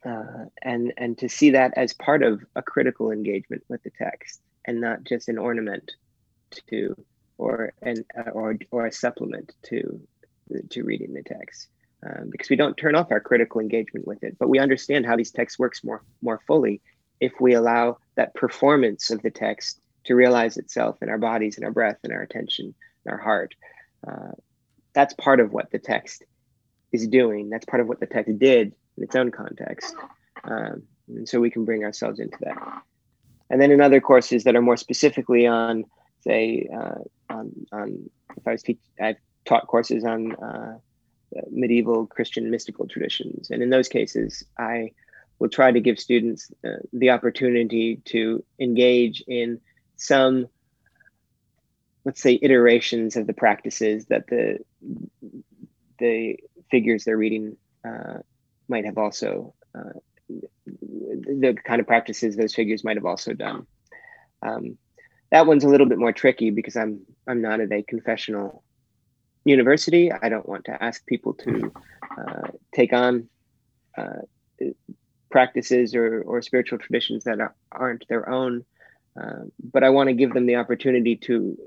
uh, 0.06 0.46
and 0.62 0.94
and 0.98 1.18
to 1.18 1.30
see 1.30 1.52
that 1.52 1.74
as 1.76 1.94
part 1.94 2.24
of 2.24 2.44
a 2.56 2.62
critical 2.62 3.12
engagement 3.12 3.64
with 3.68 3.82
the 3.84 3.92
text 3.92 4.42
and 4.66 4.80
not 4.80 5.04
just 5.04 5.30
an 5.30 5.38
ornament 5.38 5.92
to 6.70 6.96
or 7.38 7.74
an 7.82 8.06
uh, 8.18 8.30
or 8.32 8.58
or 8.72 8.86
a 8.86 8.92
supplement 8.92 9.54
to 9.64 10.00
to 10.70 10.84
reading 10.84 11.14
the 11.14 11.24
text. 11.24 11.68
Um, 12.06 12.30
because 12.30 12.52
we 12.52 12.56
don't 12.56 12.78
turn 12.78 12.94
off 12.94 13.10
our 13.10 13.20
critical 13.20 13.62
engagement 13.62 14.06
with 14.06 14.24
it 14.24 14.38
but 14.38 14.50
we 14.50 14.60
understand 14.60 15.08
how 15.08 15.16
these 15.16 15.32
texts 15.32 15.58
works 15.58 15.84
more 15.84 16.04
more 16.22 16.40
fully 16.46 16.82
if 17.20 17.34
we 17.40 17.54
allow 17.54 17.98
that 18.16 18.36
performance 18.36 19.10
of 19.10 19.24
the 19.24 19.32
text 19.32 19.80
to 20.06 20.14
realize 20.14 20.58
itself 20.58 20.98
in 21.02 21.10
our 21.10 21.18
bodies 21.18 21.58
and 21.58 21.66
our 21.66 21.72
breath 21.72 21.98
and 22.04 22.14
our 22.14 22.22
attention 22.22 22.76
and 23.06 23.12
our 23.12 23.18
heart. 23.18 23.56
Uh, 24.08 24.32
that's 24.94 25.14
part 25.16 25.40
of 25.40 25.52
what 25.52 25.72
the 25.72 25.80
text 25.80 26.24
is 26.92 27.08
doing. 27.08 27.50
That's 27.50 27.66
part 27.66 27.82
of 27.82 27.88
what 27.88 28.00
the 28.00 28.06
text 28.06 28.38
did 28.38 28.74
in 28.98 29.04
its 29.04 29.16
own 29.16 29.32
context. 29.32 29.96
Um, 30.44 30.84
and 31.08 31.28
so 31.28 31.40
we 31.40 31.52
can 31.52 31.66
bring 31.66 31.84
ourselves 31.84 32.20
into 32.20 32.38
that. 32.42 32.58
And 33.50 33.62
then 33.62 33.72
in 33.72 33.82
other 33.82 34.02
courses 34.02 34.44
that 34.44 34.56
are 34.56 34.62
more 34.62 34.78
specifically 34.78 35.46
on, 35.46 35.86
say, 36.22 36.68
uh, 36.74 37.00
on, 37.30 37.52
on 37.72 38.10
if 38.36 38.48
I 38.48 38.52
was 38.52 38.64
teach, 38.64 38.80
I've 39.00 39.18
taught 39.46 39.68
courses 39.68 40.04
on 40.04 40.36
uh, 40.36 40.78
medieval 41.52 42.08
Christian 42.08 42.50
mystical 42.50 42.88
traditions, 42.88 43.52
and 43.52 43.62
in 43.62 43.70
those 43.70 43.88
cases, 43.88 44.44
I 44.58 44.92
will 45.40 45.50
try 45.50 45.72
to 45.72 45.80
give 45.80 46.00
students 46.00 46.52
uh, 46.66 46.78
the 46.94 47.12
opportunity 47.12 48.02
to 48.06 48.44
engage 48.60 49.24
in 49.28 49.60
some, 49.98 50.48
let's 52.06 52.22
say, 52.22 52.40
iterations 52.42 53.16
of 53.16 53.28
the 53.28 53.34
practices 53.34 54.06
that 54.06 54.28
the 54.28 54.60
the 56.00 56.38
figures 56.72 57.06
they're 57.06 57.18
reading 57.18 57.58
uh, 57.88 58.20
might 58.68 58.86
have 58.86 58.98
also 58.98 59.54
uh, 59.78 60.00
the 60.28 61.56
kind 61.64 61.82
of 61.82 61.88
practices 61.88 62.36
those 62.36 62.56
figures 62.56 62.84
might 62.84 62.98
have 62.98 63.06
also 63.06 63.34
done. 63.34 63.66
Um, 64.42 64.78
that 65.32 65.48
one's 65.48 65.64
a 65.64 65.70
little 65.70 65.88
bit 65.88 65.98
more 65.98 66.14
tricky 66.14 66.50
because 66.50 66.76
I'm 66.76 67.02
I'm 67.28 67.42
not 67.42 67.60
at 67.60 67.72
a 67.72 67.84
confessional 67.84 68.64
university. 69.44 70.12
I 70.12 70.30
don't 70.30 70.48
want 70.48 70.66
to 70.66 70.84
ask 70.84 71.06
people 71.06 71.34
to 71.36 71.72
uh, 72.18 72.48
take 72.74 72.94
on 72.94 73.30
uh, 73.98 74.22
practices 75.30 75.96
or, 75.96 76.22
or 76.22 76.42
spiritual 76.42 76.80
traditions 76.80 77.26
that 77.26 77.40
are, 77.40 77.56
aren't 77.72 78.08
their 78.08 78.30
own. 78.30 78.64
Uh, 79.20 79.44
but 79.72 79.84
I 79.84 79.90
want 79.90 80.08
to 80.08 80.14
give 80.14 80.34
them 80.34 80.46
the 80.46 80.56
opportunity 80.56 81.16
to 81.18 81.58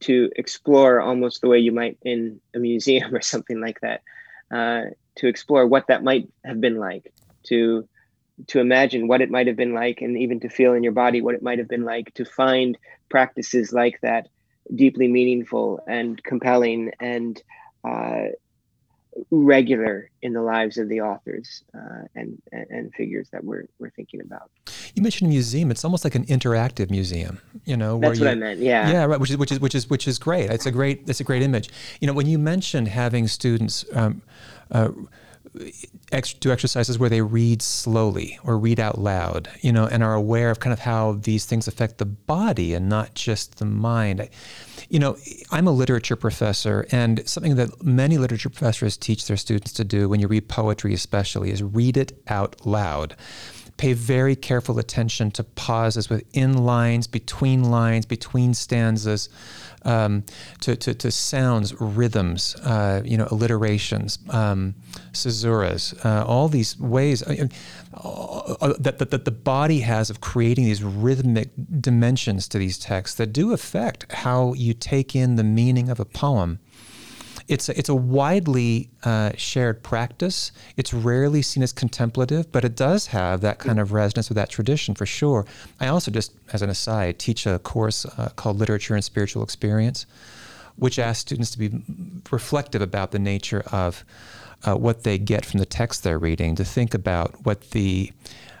to 0.00 0.30
explore 0.36 1.00
almost 1.00 1.40
the 1.40 1.48
way 1.48 1.58
you 1.58 1.72
might 1.72 1.98
in 2.02 2.40
a 2.54 2.58
museum 2.58 3.14
or 3.18 3.20
something 3.20 3.60
like 3.60 3.80
that. 3.80 4.02
To 5.18 5.26
explore 5.26 5.66
what 5.66 5.86
that 5.88 6.02
might 6.02 6.28
have 6.44 6.60
been 6.60 6.78
like, 6.78 7.12
to 7.44 7.88
to 8.48 8.60
imagine 8.60 9.08
what 9.08 9.20
it 9.20 9.30
might 9.30 9.48
have 9.48 9.56
been 9.56 9.74
like, 9.74 10.00
and 10.00 10.16
even 10.16 10.40
to 10.40 10.48
feel 10.48 10.74
in 10.74 10.82
your 10.82 10.92
body 10.92 11.20
what 11.20 11.34
it 11.34 11.42
might 11.42 11.58
have 11.58 11.68
been 11.68 11.84
like 11.84 12.14
to 12.14 12.24
find 12.24 12.78
practices 13.08 13.72
like 13.72 14.00
that 14.02 14.28
deeply 14.74 15.08
meaningful 15.08 15.80
and 15.88 16.22
compelling 16.22 16.92
and 17.00 17.42
uh, 17.84 18.26
regular 19.30 20.10
in 20.22 20.32
the 20.32 20.42
lives 20.42 20.78
of 20.78 20.88
the 20.88 21.00
authors 21.00 21.64
uh, 21.74 22.02
and, 22.14 22.40
and 22.52 22.92
figures 22.94 23.28
that 23.30 23.44
we're, 23.44 23.66
we're 23.78 23.90
thinking 23.90 24.20
about. 24.20 24.50
You 24.94 25.02
mentioned 25.02 25.28
a 25.28 25.32
museum. 25.32 25.70
It's 25.70 25.84
almost 25.84 26.04
like 26.04 26.14
an 26.14 26.24
interactive 26.26 26.90
museum, 26.90 27.40
you 27.64 27.76
know. 27.76 27.98
That's 27.98 28.20
what 28.20 28.28
I 28.28 28.34
meant. 28.34 28.60
Yeah. 28.60 28.90
Yeah, 28.90 29.04
right. 29.04 29.20
Which 29.20 29.30
is 29.30 29.36
which 29.36 29.52
is 29.52 29.60
which 29.60 29.74
is 29.74 29.88
which 29.90 30.08
is 30.08 30.18
great. 30.18 30.50
It's 30.50 30.66
a 30.66 30.70
great. 30.70 31.08
It's 31.08 31.20
a 31.20 31.24
great 31.24 31.42
image. 31.42 31.70
You 32.00 32.06
know, 32.06 32.12
when 32.12 32.26
you 32.26 32.38
mentioned 32.38 32.88
having 32.88 33.28
students. 33.28 33.84
Um, 33.92 34.22
uh, 34.70 34.90
ex- 36.12 36.34
do 36.34 36.50
exercises 36.50 36.98
where 36.98 37.08
they 37.08 37.22
read 37.22 37.62
slowly 37.62 38.38
or 38.44 38.58
read 38.58 38.80
out 38.80 38.98
loud, 38.98 39.48
you 39.60 39.72
know, 39.72 39.86
and 39.86 40.02
are 40.02 40.14
aware 40.14 40.50
of 40.50 40.60
kind 40.60 40.72
of 40.72 40.80
how 40.80 41.12
these 41.12 41.46
things 41.46 41.68
affect 41.68 41.98
the 41.98 42.04
body 42.04 42.74
and 42.74 42.88
not 42.88 43.14
just 43.14 43.58
the 43.58 43.64
mind. 43.64 44.20
I, 44.20 44.30
you 44.88 44.98
know, 44.98 45.16
I'm 45.50 45.66
a 45.66 45.72
literature 45.72 46.16
professor, 46.16 46.86
and 46.90 47.26
something 47.28 47.56
that 47.56 47.82
many 47.82 48.18
literature 48.18 48.48
professors 48.48 48.96
teach 48.96 49.26
their 49.26 49.36
students 49.36 49.72
to 49.74 49.84
do 49.84 50.08
when 50.08 50.20
you 50.20 50.28
read 50.28 50.48
poetry, 50.48 50.94
especially, 50.94 51.50
is 51.50 51.62
read 51.62 51.96
it 51.96 52.12
out 52.28 52.64
loud 52.66 53.14
pay 53.78 53.92
very 53.94 54.36
careful 54.36 54.78
attention 54.78 55.30
to 55.30 55.44
pauses 55.44 56.10
within 56.10 56.58
lines, 56.64 57.06
between 57.06 57.70
lines, 57.70 58.04
between 58.04 58.52
stanzas, 58.52 59.28
um, 59.84 60.24
to, 60.60 60.76
to, 60.76 60.92
to, 60.92 61.10
sounds, 61.10 61.72
rhythms, 61.80 62.56
uh, 62.56 63.00
you 63.04 63.16
know, 63.16 63.28
alliterations, 63.30 64.18
um, 64.30 64.74
caesuras, 65.12 65.94
uh, 66.04 66.24
all 66.26 66.48
these 66.48 66.78
ways 66.78 67.22
uh, 67.22 67.46
uh, 67.94 68.74
that, 68.80 68.98
that, 68.98 69.10
that 69.10 69.24
the 69.24 69.30
body 69.30 69.80
has 69.80 70.10
of 70.10 70.20
creating 70.20 70.64
these 70.64 70.82
rhythmic 70.82 71.50
dimensions 71.80 72.48
to 72.48 72.58
these 72.58 72.78
texts 72.78 73.16
that 73.16 73.32
do 73.32 73.52
affect 73.52 74.12
how 74.12 74.52
you 74.54 74.74
take 74.74 75.14
in 75.14 75.36
the 75.36 75.44
meaning 75.44 75.88
of 75.88 76.00
a 76.00 76.04
poem 76.04 76.58
it's 77.48 77.68
a, 77.70 77.78
it's 77.78 77.88
a 77.88 77.94
widely 77.94 78.90
uh, 79.04 79.32
shared 79.36 79.82
practice. 79.82 80.52
It's 80.76 80.92
rarely 80.92 81.40
seen 81.40 81.62
as 81.62 81.72
contemplative, 81.72 82.52
but 82.52 82.64
it 82.64 82.76
does 82.76 83.06
have 83.08 83.40
that 83.40 83.58
kind 83.58 83.80
of 83.80 83.92
resonance 83.92 84.28
with 84.28 84.36
that 84.36 84.50
tradition 84.50 84.94
for 84.94 85.06
sure. 85.06 85.46
I 85.80 85.88
also 85.88 86.10
just, 86.10 86.32
as 86.52 86.60
an 86.60 86.68
aside, 86.68 87.18
teach 87.18 87.46
a 87.46 87.58
course 87.58 88.04
uh, 88.04 88.28
called 88.36 88.58
Literature 88.58 88.94
and 88.94 89.02
Spiritual 89.02 89.42
Experience, 89.42 90.04
which 90.76 90.98
asks 90.98 91.22
students 91.22 91.50
to 91.52 91.58
be 91.58 91.82
reflective 92.30 92.82
about 92.82 93.12
the 93.12 93.18
nature 93.18 93.64
of 93.72 94.04
uh, 94.64 94.74
what 94.74 95.04
they 95.04 95.16
get 95.18 95.46
from 95.46 95.58
the 95.58 95.66
text 95.66 96.04
they're 96.04 96.18
reading, 96.18 96.54
to 96.56 96.64
think 96.64 96.92
about 96.92 97.46
what 97.46 97.70
the 97.70 98.12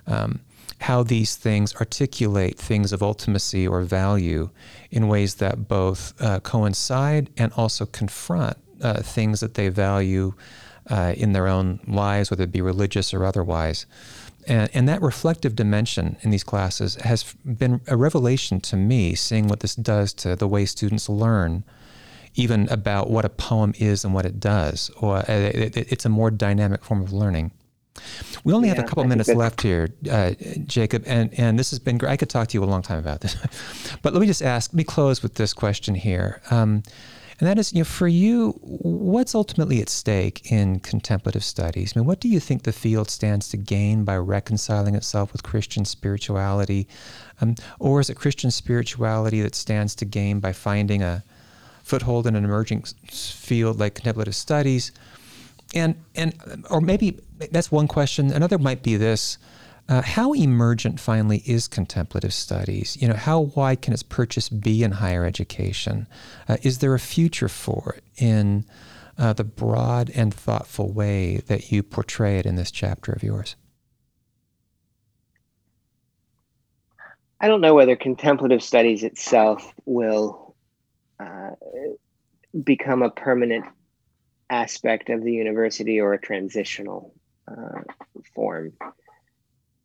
um, 0.06 0.40
how 0.80 1.02
these 1.02 1.34
things 1.34 1.74
articulate 1.76 2.56
things 2.56 2.92
of 2.92 3.00
ultimacy 3.00 3.68
or 3.68 3.82
value 3.82 4.48
in 4.92 5.08
ways 5.08 5.34
that 5.34 5.66
both 5.66 6.14
uh, 6.22 6.38
coincide 6.40 7.28
and 7.36 7.52
also 7.54 7.84
confront 7.84 8.56
uh, 8.82 9.02
things 9.02 9.40
that 9.40 9.54
they 9.54 9.68
value 9.68 10.34
uh, 10.90 11.14
in 11.16 11.32
their 11.32 11.46
own 11.46 11.80
lives, 11.86 12.30
whether 12.30 12.44
it 12.44 12.52
be 12.52 12.60
religious 12.60 13.12
or 13.12 13.24
otherwise. 13.24 13.86
And, 14.46 14.70
and, 14.72 14.88
that 14.88 15.02
reflective 15.02 15.54
dimension 15.54 16.16
in 16.22 16.30
these 16.30 16.44
classes 16.44 16.94
has 16.96 17.34
been 17.44 17.82
a 17.86 17.96
revelation 17.96 18.60
to 18.62 18.76
me, 18.76 19.14
seeing 19.14 19.46
what 19.46 19.60
this 19.60 19.74
does 19.74 20.14
to 20.14 20.36
the 20.36 20.48
way 20.48 20.64
students 20.64 21.08
learn, 21.08 21.64
even 22.34 22.66
about 22.70 23.10
what 23.10 23.26
a 23.26 23.28
poem 23.28 23.74
is 23.78 24.04
and 24.04 24.14
what 24.14 24.24
it 24.24 24.40
does. 24.40 24.90
Or 25.00 25.18
uh, 25.18 25.24
it, 25.28 25.76
it, 25.76 25.92
it's 25.92 26.06
a 26.06 26.08
more 26.08 26.30
dynamic 26.30 26.82
form 26.82 27.02
of 27.02 27.12
learning. 27.12 27.52
We 28.44 28.52
only 28.52 28.68
yeah, 28.68 28.76
have 28.76 28.84
a 28.84 28.86
couple 28.86 29.04
minutes 29.04 29.28
left 29.28 29.60
here, 29.60 29.88
uh, 30.10 30.32
Jacob, 30.64 31.02
and, 31.06 31.36
and 31.38 31.58
this 31.58 31.70
has 31.70 31.78
been 31.78 31.98
great. 31.98 32.10
I 32.10 32.16
could 32.16 32.30
talk 32.30 32.48
to 32.48 32.54
you 32.54 32.62
a 32.62 32.66
long 32.66 32.80
time 32.80 32.98
about 32.98 33.20
this, 33.20 33.36
but 34.02 34.12
let 34.12 34.20
me 34.20 34.26
just 34.26 34.42
ask. 34.42 34.72
Let 34.72 34.76
me 34.76 34.84
close 34.84 35.22
with 35.22 35.34
this 35.34 35.52
question 35.52 35.94
here. 35.94 36.40
Um, 36.50 36.84
and 37.40 37.48
that 37.48 37.58
is, 37.58 37.72
you 37.72 37.80
know, 37.80 37.84
for 37.84 38.08
you, 38.08 38.52
what's 38.62 39.34
ultimately 39.34 39.80
at 39.80 39.88
stake 39.88 40.50
in 40.50 40.80
contemplative 40.80 41.44
studies? 41.44 41.92
I 41.94 42.00
mean, 42.00 42.06
what 42.06 42.18
do 42.18 42.28
you 42.28 42.40
think 42.40 42.64
the 42.64 42.72
field 42.72 43.10
stands 43.10 43.48
to 43.50 43.56
gain 43.56 44.04
by 44.04 44.16
reconciling 44.16 44.96
itself 44.96 45.32
with 45.32 45.44
Christian 45.44 45.84
spirituality? 45.84 46.88
Um, 47.40 47.54
or 47.78 48.00
is 48.00 48.10
it 48.10 48.16
Christian 48.16 48.50
spirituality 48.50 49.40
that 49.42 49.54
stands 49.54 49.94
to 49.96 50.04
gain 50.04 50.40
by 50.40 50.52
finding 50.52 51.02
a 51.02 51.22
foothold 51.84 52.26
in 52.26 52.34
an 52.34 52.44
emerging 52.44 52.82
field 53.08 53.78
like 53.78 53.94
contemplative 53.94 54.34
studies? 54.34 54.90
And, 55.74 55.94
and 56.16 56.66
or 56.70 56.80
maybe 56.80 57.20
that's 57.52 57.70
one 57.70 57.86
question. 57.86 58.32
Another 58.32 58.58
might 58.58 58.82
be 58.82 58.96
this 58.96 59.38
uh, 59.88 60.02
how 60.02 60.32
emergent 60.34 61.00
finally 61.00 61.42
is 61.46 61.66
contemplative 61.66 62.34
studies? 62.34 62.96
You 63.00 63.08
know, 63.08 63.14
how 63.14 63.40
wide 63.40 63.80
can 63.80 63.94
its 63.94 64.02
purchase 64.02 64.48
be 64.48 64.82
in 64.82 64.92
higher 64.92 65.24
education? 65.24 66.06
Uh, 66.46 66.58
is 66.62 66.78
there 66.78 66.94
a 66.94 67.00
future 67.00 67.48
for 67.48 67.94
it 67.96 68.04
in 68.16 68.66
uh, 69.16 69.32
the 69.32 69.44
broad 69.44 70.10
and 70.14 70.32
thoughtful 70.32 70.92
way 70.92 71.38
that 71.46 71.72
you 71.72 71.82
portray 71.82 72.38
it 72.38 72.46
in 72.46 72.56
this 72.56 72.70
chapter 72.70 73.12
of 73.12 73.22
yours? 73.22 73.56
I 77.40 77.48
don't 77.48 77.60
know 77.60 77.74
whether 77.74 77.96
contemplative 77.96 78.62
studies 78.62 79.04
itself 79.04 79.72
will 79.86 80.56
uh, 81.20 81.50
become 82.64 83.02
a 83.02 83.10
permanent 83.10 83.64
aspect 84.50 85.08
of 85.08 85.22
the 85.22 85.32
university 85.32 86.00
or 86.00 86.14
a 86.14 86.20
transitional 86.20 87.14
uh, 87.46 87.80
form. 88.34 88.72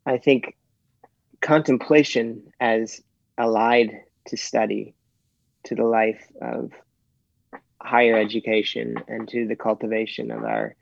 I 0.06 0.18
think 0.18 0.56
contemplation 1.40 2.52
as 2.60 3.00
allied 3.38 4.00
to 4.28 4.36
study, 4.36 4.94
to 5.64 5.74
the 5.74 5.84
life 5.84 6.24
of 6.40 6.72
higher 7.80 8.18
education, 8.18 8.96
and 9.08 9.28
to 9.28 9.46
the 9.46 9.56
cultivation 9.56 10.30
of 10.30 10.44
our 10.44 10.76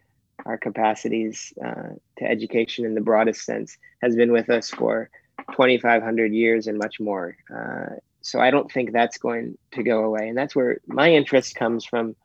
our 0.45 0.59
capacities 0.59 1.53
uh, 1.65 1.91
to 2.19 2.25
education 2.25 2.85
in 2.85 2.95
the 2.95 3.01
broadest 3.01 3.45
sense 3.45 3.77
has 4.03 4.17
been 4.17 4.33
with 4.33 4.51
us 4.51 4.71
for 4.71 5.09
2,500 5.53 6.33
years 6.33 6.67
and 6.67 6.79
much 6.79 6.99
more. 6.99 7.37
Uh, 7.55 7.95
so 8.23 8.41
I 8.41 8.51
don't 8.51 8.71
think 8.71 8.91
that's 8.91 9.19
going 9.19 9.57
to 9.73 9.83
go 9.83 10.05
away, 10.05 10.29
and 10.29 10.37
that's 10.37 10.57
where 10.57 10.79
my 10.87 11.13
interest 11.13 11.55
comes 11.55 11.85
from. 11.85 12.17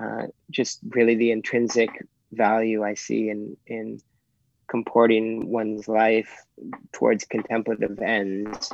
Uh, 0.00 0.26
just 0.50 0.80
really 0.90 1.14
the 1.14 1.30
intrinsic 1.30 1.90
value 2.32 2.84
I 2.84 2.94
see 2.94 3.28
in 3.28 3.56
in 3.66 4.00
comporting 4.68 5.50
one's 5.50 5.88
life 5.88 6.44
towards 6.92 7.24
contemplative 7.24 8.00
ends. 8.00 8.72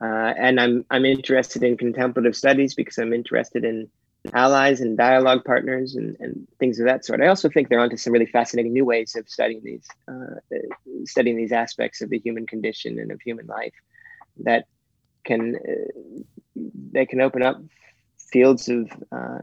Uh, 0.00 0.32
and 0.38 0.60
I'm 0.60 0.84
I'm 0.90 1.04
interested 1.04 1.62
in 1.62 1.76
contemplative 1.76 2.36
studies 2.36 2.74
because 2.74 2.98
I'm 2.98 3.12
interested 3.12 3.64
in 3.64 3.88
allies 4.32 4.80
and 4.80 4.96
dialogue 4.96 5.44
partners 5.44 5.94
and, 5.96 6.16
and 6.20 6.46
things 6.58 6.78
of 6.78 6.86
that 6.86 7.04
sort. 7.04 7.20
I 7.20 7.26
also 7.26 7.48
think 7.48 7.68
they're 7.68 7.80
onto 7.80 7.96
some 7.96 8.12
really 8.12 8.26
fascinating 8.26 8.72
new 8.72 8.84
ways 8.84 9.16
of 9.16 9.28
studying 9.28 9.62
these 9.64 9.86
uh, 10.06 10.36
studying 11.04 11.36
these 11.36 11.52
aspects 11.52 12.00
of 12.00 12.10
the 12.10 12.18
human 12.18 12.46
condition 12.46 12.98
and 12.98 13.10
of 13.10 13.20
human 13.20 13.46
life 13.46 13.74
that 14.44 14.66
can 15.24 15.56
uh, 15.56 16.22
they 16.92 17.06
can 17.06 17.20
open 17.20 17.42
up 17.42 17.60
fields 18.18 18.68
of 18.68 18.90
uh, 19.10 19.38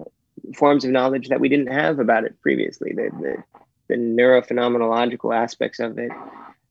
forms 0.55 0.85
of 0.85 0.91
knowledge 0.91 1.29
that 1.29 1.39
we 1.39 1.49
didn't 1.49 1.71
have 1.71 1.99
about 1.99 2.23
it 2.23 2.39
previously. 2.41 2.93
The, 2.93 3.09
the, 3.21 3.43
the 3.87 3.95
neurophenomenological 3.95 5.35
aspects 5.35 5.79
of 5.79 5.97
it, 5.97 6.11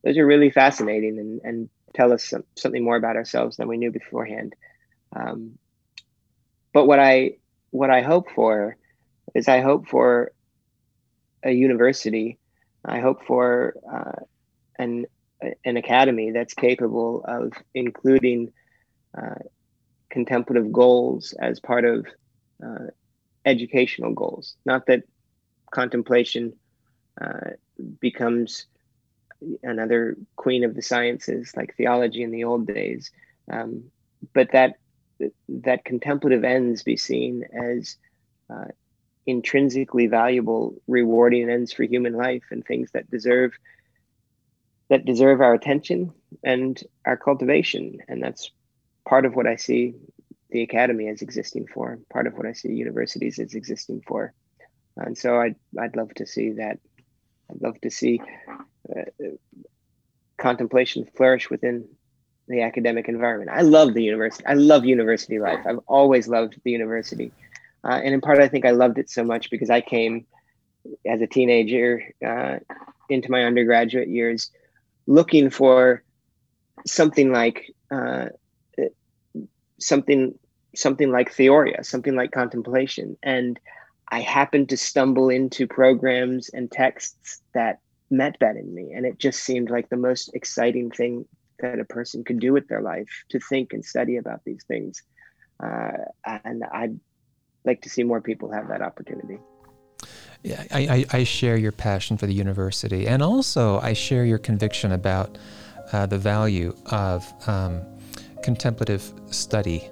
those 0.03 0.19
are 0.19 0.27
really 0.27 0.51
fascinating 0.51 1.19
and, 1.19 1.41
and 1.45 1.71
tell 1.95 2.13
us 2.13 2.25
some, 2.25 2.45
something 2.57 2.85
more 2.85 2.97
about 2.97 3.17
ourselves 3.17 3.57
than 3.57 3.69
we 3.69 3.77
knew 3.77 3.91
beforehand. 3.91 4.55
Um, 5.15 5.59
but 6.73 6.87
what 6.87 6.99
I 6.99 7.37
what 7.71 7.91
I 7.91 8.03
hope 8.03 8.31
for 8.35 8.77
is 9.35 9.49
I 9.49 9.61
hope 9.61 9.89
for 9.89 10.33
a 11.43 11.53
university. 11.53 12.39
I 12.85 13.01
hope 13.01 13.25
for 13.27 13.75
uh, 13.91 14.25
an 14.79 15.07
an 15.65 15.77
academy 15.77 16.31
that's 16.33 16.55
capable 16.55 17.25
of 17.27 17.53
including 17.75 18.53
uh, 19.17 19.43
contemplative 20.11 20.73
goals 20.73 21.35
as 21.39 21.61
part 21.61 21.85
of 21.85 22.07
uh, 22.65 22.87
educational 23.45 24.13
goals. 24.13 24.57
Not 24.65 24.87
that 24.87 25.03
contemplation 25.71 26.55
uh, 27.21 27.51
becomes 28.01 28.67
another 29.63 30.17
queen 30.37 30.65
of 30.65 30.75
the 30.75 30.83
sciences 30.83 31.53
like 31.57 31.77
theology 31.77 32.23
in 32.23 32.31
the 32.31 32.45
old 32.45 32.67
days, 32.67 33.11
um, 33.51 33.85
but 34.33 34.53
that 34.53 34.75
that 35.49 35.85
contemplative 35.85 36.45
ends 36.45 36.83
be 36.83 36.97
seen 36.97 37.45
as 37.53 37.97
uh, 38.51 38.67
intrinsically 39.27 40.07
valuable, 40.07 40.75
rewarding 40.87 41.49
ends 41.49 41.73
for 41.73 41.85
human 41.85 42.15
life 42.15 42.45
and 42.51 42.65
things 42.65 42.91
that 42.93 43.11
deserve 43.11 43.53
that 44.89 45.05
deserve 45.05 45.41
our 45.41 45.55
attention 45.55 46.13
and 46.43 46.83
our 47.07 47.17
cultivation, 47.17 47.99
and 48.09 48.23
that's 48.23 48.51
part 49.09 49.25
of 49.25 49.35
what 49.35 49.47
I 49.47 49.57
see 49.57 49.95
the 50.51 50.63
academy 50.63 51.09
as 51.09 51.23
existing 51.23 51.67
for, 51.67 51.99
part 52.13 52.27
of 52.27 52.35
what 52.35 52.47
I 52.47 52.53
see 52.53 52.73
universities 52.73 53.39
as 53.39 53.55
existing 53.55 54.03
for. 54.07 54.33
And 54.97 55.19
so 55.19 55.41
I'd, 55.41 55.57
I'd 55.79 55.97
love 55.97 56.15
to 56.15 56.27
see 56.27 56.53
that. 56.53 56.79
I'd 57.51 57.63
love 57.63 57.81
to 57.83 57.91
see 57.91 58.21
uh, 58.95 59.03
contemplation 60.39 61.07
flourish 61.17 61.51
within 61.51 61.89
the 62.49 62.63
academic 62.63 63.09
environment. 63.09 63.51
I 63.53 63.63
love 63.63 63.95
the 63.95 64.03
university. 64.03 64.45
I 64.47 64.55
love 64.55 64.85
university 64.85 65.39
life. 65.39 65.61
I've 65.67 65.81
always 65.87 66.29
loved 66.29 66.61
the 66.63 66.71
university. 66.71 67.33
Uh, 67.83 68.01
and 68.05 68.15
in 68.15 68.21
part, 68.21 68.39
I 68.39 68.49
think 68.49 68.65
I 68.65 68.71
loved 68.71 68.99
it 68.99 69.11
so 69.11 69.25
much 69.25 69.51
because 69.51 69.71
I 69.71 69.81
came 69.81 70.27
as 71.07 71.21
a 71.21 71.27
teenager 71.27 72.03
uh, 72.25 72.59
into 73.09 73.31
my 73.31 73.45
undergraduate 73.45 74.09
years 74.09 74.51
looking 75.07 75.51
for 75.51 76.03
something 76.87 77.33
like 77.33 77.71
uh, 77.91 78.27
something 79.79 80.35
something 80.75 81.11
like 81.11 81.33
theoria, 81.33 81.85
something 81.85 82.17
like 82.17 82.33
contemplation. 82.33 83.17
And 83.23 83.59
I 84.09 84.21
happened 84.21 84.69
to 84.69 84.77
stumble 84.77 85.29
into 85.29 85.67
programs 85.67 86.49
and 86.51 86.71
texts 86.71 87.43
that 87.55 87.81
met 88.11 88.37
that 88.41 88.57
in 88.57 88.75
me. 88.75 88.93
And 88.95 89.07
it 89.07 89.19
just 89.19 89.41
seemed 89.41 89.71
like 89.71 89.89
the 89.89 89.97
most 89.97 90.35
exciting 90.35 90.91
thing 90.91 91.27
that 91.61 91.79
a 91.79 91.85
person 91.85 92.25
could 92.25 92.41
do 92.41 92.53
with 92.53 92.69
their 92.69 92.83
life 92.83 93.25
to 93.31 93.41
think 93.41 93.73
and 93.73 93.85
study 93.85 94.17
about 94.17 94.41
these 94.45 94.65
things. 94.65 95.03
Uh, 95.63 95.93
and 96.45 96.65
I'd 96.65 96.99
like 97.65 97.83
to 97.83 97.89
see 97.89 98.03
more 98.03 98.21
people 98.21 98.53
have 98.53 98.69
that 98.69 98.83
opportunity. 98.83 99.39
Yeah, 100.43 100.63
I, 100.71 100.81
I, 100.81 101.19
I, 101.19 101.25
share 101.25 101.57
your 101.57 101.73
passion 101.73 102.19
for 102.19 102.27
the 102.27 102.35
university. 102.35 103.07
And 103.07 103.23
also, 103.23 103.79
I 103.81 103.95
share 103.95 104.27
your 104.27 104.37
conviction 104.37 104.93
about 104.93 105.39
uh, 105.91 106.05
the 106.05 106.19
value 106.19 106.77
of 106.87 107.33
um, 107.49 107.81
contemplative 108.43 109.11
study 109.31 109.91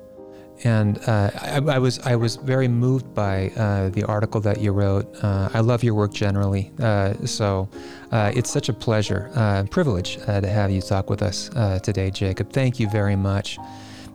and 0.64 0.98
uh, 1.06 1.30
I, 1.34 1.60
I, 1.66 1.78
was 1.78 1.98
I 2.00 2.16
was 2.16 2.36
very 2.36 2.68
moved 2.68 3.14
by 3.14 3.50
uh, 3.56 3.88
the 3.90 4.04
article 4.04 4.40
that 4.42 4.60
you 4.60 4.72
wrote. 4.72 5.06
Uh, 5.22 5.48
I 5.52 5.60
love 5.60 5.82
your 5.82 5.94
work 5.94 6.12
generally, 6.12 6.72
uh, 6.80 7.14
so 7.24 7.68
uh, 8.10 8.32
it's 8.34 8.50
such 8.50 8.68
a 8.68 8.72
pleasure, 8.72 9.30
uh, 9.34 9.64
privilege 9.64 10.16
to 10.16 10.48
have 10.48 10.70
you 10.70 10.80
talk 10.80 11.10
with 11.10 11.22
us 11.22 11.48
today, 11.82 12.10
Jacob. 12.10 12.52
Thank 12.52 12.78
you 12.80 12.88
very 12.90 13.16
much, 13.16 13.58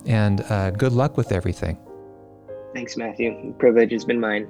and 0.06 0.38
good 0.78 0.92
luck 0.92 1.16
with 1.16 1.32
everything. 1.32 1.78
Thanks, 2.74 2.96
Matthew. 2.96 3.34
The 3.46 3.52
privilege 3.52 3.92
has 3.92 4.04
been 4.04 4.20
mine. 4.20 4.48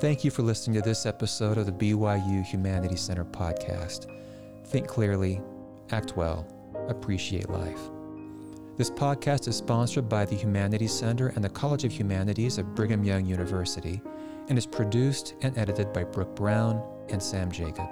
Thank 0.00 0.22
you 0.22 0.30
for 0.30 0.42
listening 0.42 0.80
to 0.80 0.88
this 0.88 1.06
episode 1.06 1.58
of 1.58 1.66
the 1.66 1.72
BYU 1.72 2.44
Humanities 2.44 3.00
Center 3.00 3.24
podcast. 3.24 4.06
Think 4.66 4.86
clearly, 4.86 5.40
act 5.90 6.16
well, 6.16 6.46
appreciate 6.88 7.50
life. 7.50 7.80
This 8.76 8.92
podcast 8.92 9.48
is 9.48 9.56
sponsored 9.56 10.08
by 10.08 10.24
the 10.24 10.36
Humanities 10.36 10.92
Center 10.92 11.32
and 11.34 11.42
the 11.42 11.48
College 11.48 11.82
of 11.82 11.90
Humanities 11.90 12.58
of 12.58 12.76
Brigham 12.76 13.02
Young 13.02 13.26
University 13.26 14.00
and 14.48 14.56
is 14.56 14.66
produced 14.66 15.34
and 15.42 15.58
edited 15.58 15.92
by 15.92 16.04
Brooke 16.04 16.36
Brown 16.36 16.80
and 17.08 17.20
Sam 17.20 17.50
Jacob. 17.50 17.88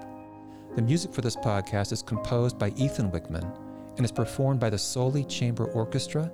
The 0.77 0.83
music 0.83 1.13
for 1.13 1.23
this 1.23 1.35
podcast 1.35 1.91
is 1.91 2.03
composed 2.03 2.57
by 2.57 2.69
Ethan 2.77 3.11
Wickman 3.11 3.53
and 3.97 4.05
is 4.05 4.13
performed 4.13 4.61
by 4.61 4.71
the 4.71 4.79
Soli 4.79 5.25
Chamber 5.25 5.65
Orchestra 5.73 6.31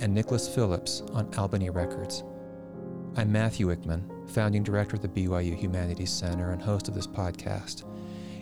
and 0.00 0.12
Nicholas 0.12 0.54
Phillips 0.54 1.00
on 1.14 1.32
Albany 1.38 1.70
Records. 1.70 2.24
I'm 3.16 3.32
Matthew 3.32 3.68
Wickman, 3.68 4.13
founding 4.26 4.62
director 4.62 4.96
of 4.96 5.02
the 5.02 5.08
BYU 5.08 5.56
Humanities 5.56 6.10
Center 6.10 6.50
and 6.50 6.60
host 6.60 6.88
of 6.88 6.94
this 6.94 7.06
podcast. 7.06 7.84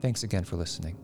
Thanks 0.00 0.24
again 0.24 0.44
for 0.44 0.56
listening. 0.56 0.96